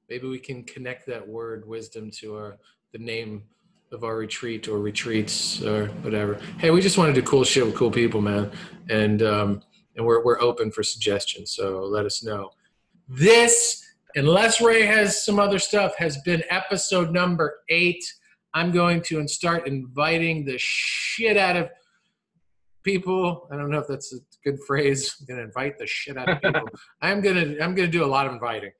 Maybe 0.08 0.26
we 0.28 0.38
can 0.38 0.64
connect 0.64 1.06
that 1.06 1.26
word 1.26 1.66
wisdom 1.66 2.10
to 2.20 2.36
our 2.36 2.56
the 2.92 2.98
name 2.98 3.44
of 3.92 4.04
our 4.04 4.16
retreat 4.16 4.68
or 4.68 4.78
retreats 4.78 5.62
or 5.62 5.86
whatever. 6.02 6.38
Hey, 6.58 6.70
we 6.70 6.80
just 6.80 6.96
want 6.96 7.14
to 7.14 7.20
do 7.20 7.26
cool 7.26 7.44
shit 7.44 7.66
with 7.66 7.74
cool 7.74 7.90
people, 7.90 8.20
man, 8.20 8.50
and 8.88 9.22
um, 9.22 9.62
and 9.96 10.06
we're 10.06 10.24
we're 10.24 10.40
open 10.40 10.70
for 10.70 10.82
suggestions. 10.82 11.52
So 11.52 11.80
let 11.84 12.06
us 12.06 12.22
know. 12.22 12.50
This, 13.08 13.84
unless 14.14 14.60
Ray 14.60 14.82
has 14.82 15.24
some 15.24 15.40
other 15.40 15.58
stuff, 15.58 15.96
has 15.96 16.18
been 16.18 16.42
episode 16.48 17.12
number 17.12 17.58
eight. 17.68 18.04
I'm 18.54 18.72
going 18.72 19.02
to 19.02 19.26
start 19.28 19.66
inviting 19.66 20.44
the 20.44 20.56
shit 20.58 21.36
out 21.36 21.56
of 21.56 21.68
people. 22.82 23.48
I 23.52 23.56
don't 23.56 23.70
know 23.70 23.78
if 23.78 23.86
that's 23.88 24.12
a 24.12 24.18
good 24.44 24.58
phrase. 24.66 25.14
I'm 25.20 25.26
gonna 25.26 25.46
invite 25.46 25.78
the 25.78 25.86
shit 25.86 26.16
out 26.16 26.28
of 26.28 26.42
people. 26.42 26.68
I'm 27.02 27.20
gonna 27.20 27.56
I'm 27.62 27.74
gonna 27.74 27.88
do 27.88 28.04
a 28.04 28.06
lot 28.06 28.26
of 28.26 28.32
inviting, 28.32 28.72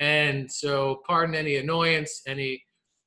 and 0.00 0.50
so 0.50 1.02
pardon 1.06 1.34
any 1.34 1.56
annoyance, 1.56 2.22
any 2.26 2.62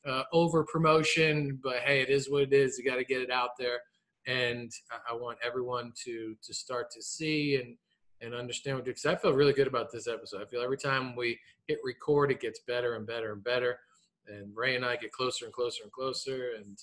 uh, 0.07 0.23
over 0.31 0.63
promotion, 0.63 1.59
but 1.63 1.77
hey, 1.77 2.01
it 2.01 2.09
is 2.09 2.29
what 2.29 2.43
it 2.43 2.53
is. 2.53 2.77
You 2.77 2.85
got 2.85 2.95
to 2.97 3.03
get 3.03 3.21
it 3.21 3.31
out 3.31 3.51
there, 3.59 3.79
and 4.25 4.71
I, 4.91 5.13
I 5.13 5.15
want 5.15 5.37
everyone 5.45 5.91
to 6.05 6.35
to 6.41 6.53
start 6.53 6.91
to 6.91 7.01
see 7.01 7.55
and 7.55 7.75
and 8.21 8.33
understand 8.33 8.77
what 8.77 8.85
because 8.85 9.05
I 9.05 9.15
feel 9.15 9.33
really 9.33 9.53
good 9.53 9.67
about 9.67 9.91
this 9.91 10.07
episode. 10.07 10.41
I 10.41 10.45
feel 10.45 10.61
every 10.61 10.77
time 10.77 11.15
we 11.15 11.39
hit 11.67 11.79
record, 11.83 12.31
it 12.31 12.39
gets 12.39 12.61
better 12.67 12.95
and 12.95 13.05
better 13.05 13.33
and 13.33 13.43
better. 13.43 13.79
And 14.27 14.55
Ray 14.55 14.75
and 14.75 14.85
I 14.85 14.95
get 14.95 15.11
closer 15.11 15.45
and 15.45 15.53
closer 15.53 15.83
and 15.83 15.91
closer. 15.91 16.51
And 16.57 16.77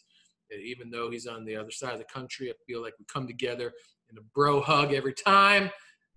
even 0.63 0.91
though 0.91 1.11
he's 1.11 1.27
on 1.27 1.45
the 1.45 1.57
other 1.57 1.71
side 1.71 1.93
of 1.93 1.99
the 1.99 2.05
country, 2.05 2.51
I 2.51 2.55
feel 2.67 2.83
like 2.83 2.95
we 2.99 3.05
come 3.07 3.27
together 3.27 3.73
in 4.11 4.19
a 4.19 4.23
bro 4.35 4.61
hug 4.61 4.93
every 4.93 5.15
time. 5.15 5.71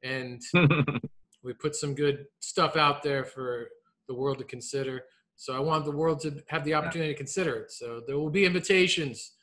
And 0.04 0.42
we 1.44 1.54
put 1.54 1.76
some 1.76 1.96
good 1.96 2.26
stuff 2.40 2.76
out 2.76 3.04
there 3.04 3.26
for 3.26 3.70
the 4.08 4.14
world 4.14 4.38
to 4.40 4.44
consider. 4.44 5.04
So 5.36 5.56
I 5.56 5.60
want 5.60 5.86
the 5.86 5.92
world 5.92 6.20
to 6.22 6.44
have 6.48 6.64
the 6.64 6.74
opportunity 6.74 7.14
to 7.14 7.18
consider 7.18 7.56
it. 7.56 7.72
So 7.72 8.02
there 8.06 8.18
will 8.18 8.30
be 8.30 8.46
invitations 8.46 9.34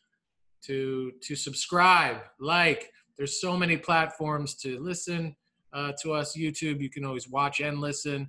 to 0.64 1.12
to 1.22 1.36
subscribe, 1.36 2.18
like. 2.40 2.90
There's 3.16 3.40
so 3.40 3.56
many 3.56 3.76
platforms 3.76 4.54
to 4.56 4.80
listen 4.80 5.36
uh, 5.72 5.92
to 6.02 6.12
us. 6.12 6.36
YouTube, 6.36 6.80
you 6.80 6.90
can 6.90 7.04
always 7.04 7.28
watch 7.28 7.60
and 7.60 7.80
listen. 7.80 8.28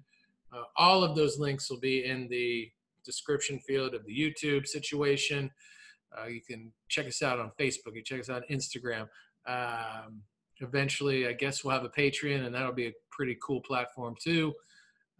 Uh, 0.53 0.63
all 0.77 1.03
of 1.03 1.15
those 1.15 1.39
links 1.39 1.69
will 1.69 1.79
be 1.79 2.05
in 2.05 2.27
the 2.27 2.69
description 3.05 3.59
field 3.59 3.93
of 3.93 4.05
the 4.05 4.17
YouTube 4.17 4.67
situation. 4.67 5.51
Uh, 6.17 6.27
you 6.27 6.41
can 6.41 6.71
check 6.89 7.07
us 7.07 7.21
out 7.21 7.39
on 7.39 7.51
Facebook. 7.59 7.95
You 7.95 8.03
check 8.03 8.19
us 8.19 8.29
out 8.29 8.43
on 8.43 8.55
Instagram. 8.57 9.07
Um, 9.47 10.21
eventually, 10.59 11.27
I 11.27 11.33
guess 11.33 11.63
we'll 11.63 11.73
have 11.73 11.83
a 11.83 11.89
Patreon, 11.89 12.45
and 12.45 12.55
that'll 12.55 12.73
be 12.73 12.87
a 12.87 12.93
pretty 13.11 13.37
cool 13.41 13.61
platform 13.61 14.15
too. 14.21 14.53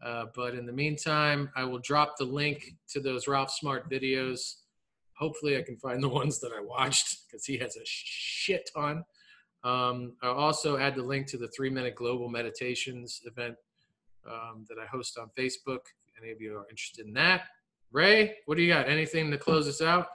Uh, 0.03 0.25
but 0.35 0.55
in 0.55 0.65
the 0.65 0.73
meantime, 0.73 1.49
I 1.55 1.63
will 1.63 1.79
drop 1.79 2.15
the 2.17 2.25
link 2.25 2.75
to 2.89 2.99
those 2.99 3.27
Ralph 3.27 3.51
Smart 3.51 3.89
videos. 3.89 4.55
Hopefully, 5.17 5.57
I 5.57 5.61
can 5.61 5.77
find 5.77 6.03
the 6.03 6.09
ones 6.09 6.39
that 6.39 6.51
I 6.57 6.61
watched 6.61 7.27
because 7.27 7.45
he 7.45 7.57
has 7.57 7.75
a 7.75 7.85
shit 7.85 8.69
ton. 8.75 9.03
Um, 9.63 10.13
I'll 10.21 10.33
also 10.33 10.77
add 10.77 10.95
the 10.95 11.03
link 11.03 11.27
to 11.27 11.37
the 11.37 11.47
three 11.47 11.69
minute 11.69 11.95
global 11.95 12.29
meditations 12.29 13.21
event 13.25 13.55
um, 14.29 14.65
that 14.69 14.77
I 14.81 14.85
host 14.85 15.17
on 15.17 15.29
Facebook. 15.37 15.79
If 16.07 16.21
any 16.21 16.31
of 16.31 16.39
you 16.39 16.57
are 16.57 16.67
interested 16.69 17.07
in 17.07 17.13
that. 17.13 17.43
Ray, 17.95 18.35
what 18.45 18.57
do 18.57 18.61
you 18.61 18.73
got? 18.73 18.89
Anything 18.89 19.31
to 19.31 19.37
close 19.37 19.69
us 19.69 19.81
out? 19.81 20.07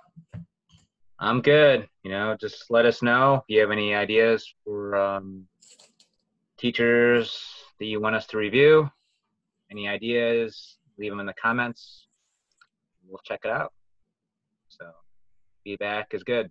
I'm 1.19 1.41
good. 1.41 1.89
You 2.03 2.11
know, 2.11 2.37
just 2.39 2.67
let 2.69 2.85
us 2.85 3.01
know 3.01 3.37
if 3.37 3.45
you 3.49 3.59
have 3.63 3.71
any 3.71 3.95
ideas 3.95 4.47
for 4.65 4.97
um, 4.97 5.47
teachers 6.59 7.43
that 7.79 7.87
you 7.87 7.99
want 7.99 8.17
us 8.17 8.27
to 8.27 8.37
review. 8.37 8.91
Any 9.71 9.89
ideas, 9.89 10.77
leave 10.99 11.11
them 11.11 11.21
in 11.21 11.27
the 11.27 11.33
comments. 11.43 12.07
We'll 13.09 13.23
check 13.25 13.41
it 13.45 13.51
out. 13.51 13.73
So 14.69 14.85
feedback 15.65 16.09
is 16.13 16.23
good. 16.23 16.51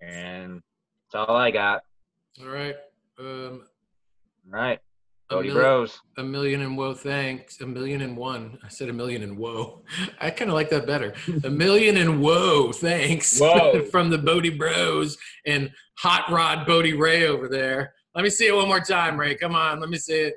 And 0.00 0.62
that's 1.12 1.28
all 1.28 1.36
I 1.36 1.50
got. 1.50 1.82
All 2.40 2.48
right. 2.48 2.76
Um, 3.18 3.66
all 4.46 4.60
right. 4.60 4.80
Bodhi 5.30 5.50
Bros. 5.50 5.98
A 6.18 6.22
million 6.22 6.60
and 6.60 6.76
woe 6.76 6.94
thanks. 6.94 7.60
A 7.60 7.66
million 7.66 8.02
and 8.02 8.16
one. 8.16 8.58
I 8.62 8.68
said 8.68 8.88
a 8.88 8.92
million 8.92 9.22
and 9.22 9.38
woe. 9.38 9.82
I 10.20 10.30
kind 10.30 10.50
of 10.50 10.54
like 10.54 10.70
that 10.70 10.86
better. 10.86 11.14
a 11.44 11.50
million 11.50 11.96
and 11.96 12.20
woe 12.20 12.72
thanks 12.72 13.38
Whoa. 13.40 13.84
from 13.86 14.10
the 14.10 14.18
Bodhi 14.18 14.50
Bros 14.50 15.16
and 15.46 15.70
Hot 15.98 16.30
Rod 16.30 16.66
Bodhi 16.66 16.92
Ray 16.94 17.26
over 17.26 17.48
there. 17.48 17.94
Let 18.14 18.22
me 18.22 18.30
see 18.30 18.46
it 18.46 18.54
one 18.54 18.68
more 18.68 18.80
time, 18.80 19.18
Ray. 19.18 19.34
Come 19.34 19.54
on. 19.56 19.80
Let 19.80 19.88
me 19.90 19.96
see 19.98 20.14
it. 20.14 20.34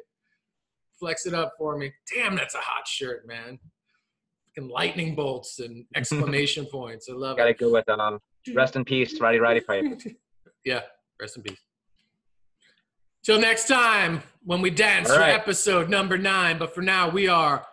Flex 1.00 1.26
it 1.28 1.34
up 1.34 1.54
for 1.60 1.78
me. 1.78 1.92
Damn, 2.16 2.36
that's 2.36 2.56
a 2.56 2.60
hot 2.60 2.88
shirt, 2.88 3.28
man. 3.28 3.60
Fucking 4.56 4.70
lightning 4.70 5.16
bolts 5.16 5.60
and 5.60 5.86
exclamation 5.96 6.66
points. 6.66 7.08
I 7.10 7.14
love 7.14 7.38
Gotta 7.38 7.52
it. 7.52 7.60
Gotta 7.60 7.70
go 7.70 7.74
with 7.74 7.90
um, 7.90 8.20
rest 8.56 8.76
in 8.76 8.84
peace, 8.84 9.20
Rowdy 9.20 9.38
Roddy 9.40 9.60
Piper. 9.60 9.96
yeah, 10.66 10.82
rest 11.22 11.38
in 11.38 11.44
peace. 11.44 11.60
Till 13.28 13.42
next 13.42 13.68
time 13.68 14.24
when 14.46 14.62
we 14.62 14.70
dance 14.70 15.14
for 15.14 15.22
episode 15.22 15.90
number 15.90 16.18
nine. 16.18 16.58
But 16.58 16.74
for 16.74 16.82
now, 16.82 17.10
we 17.10 17.28
are. 17.28 17.68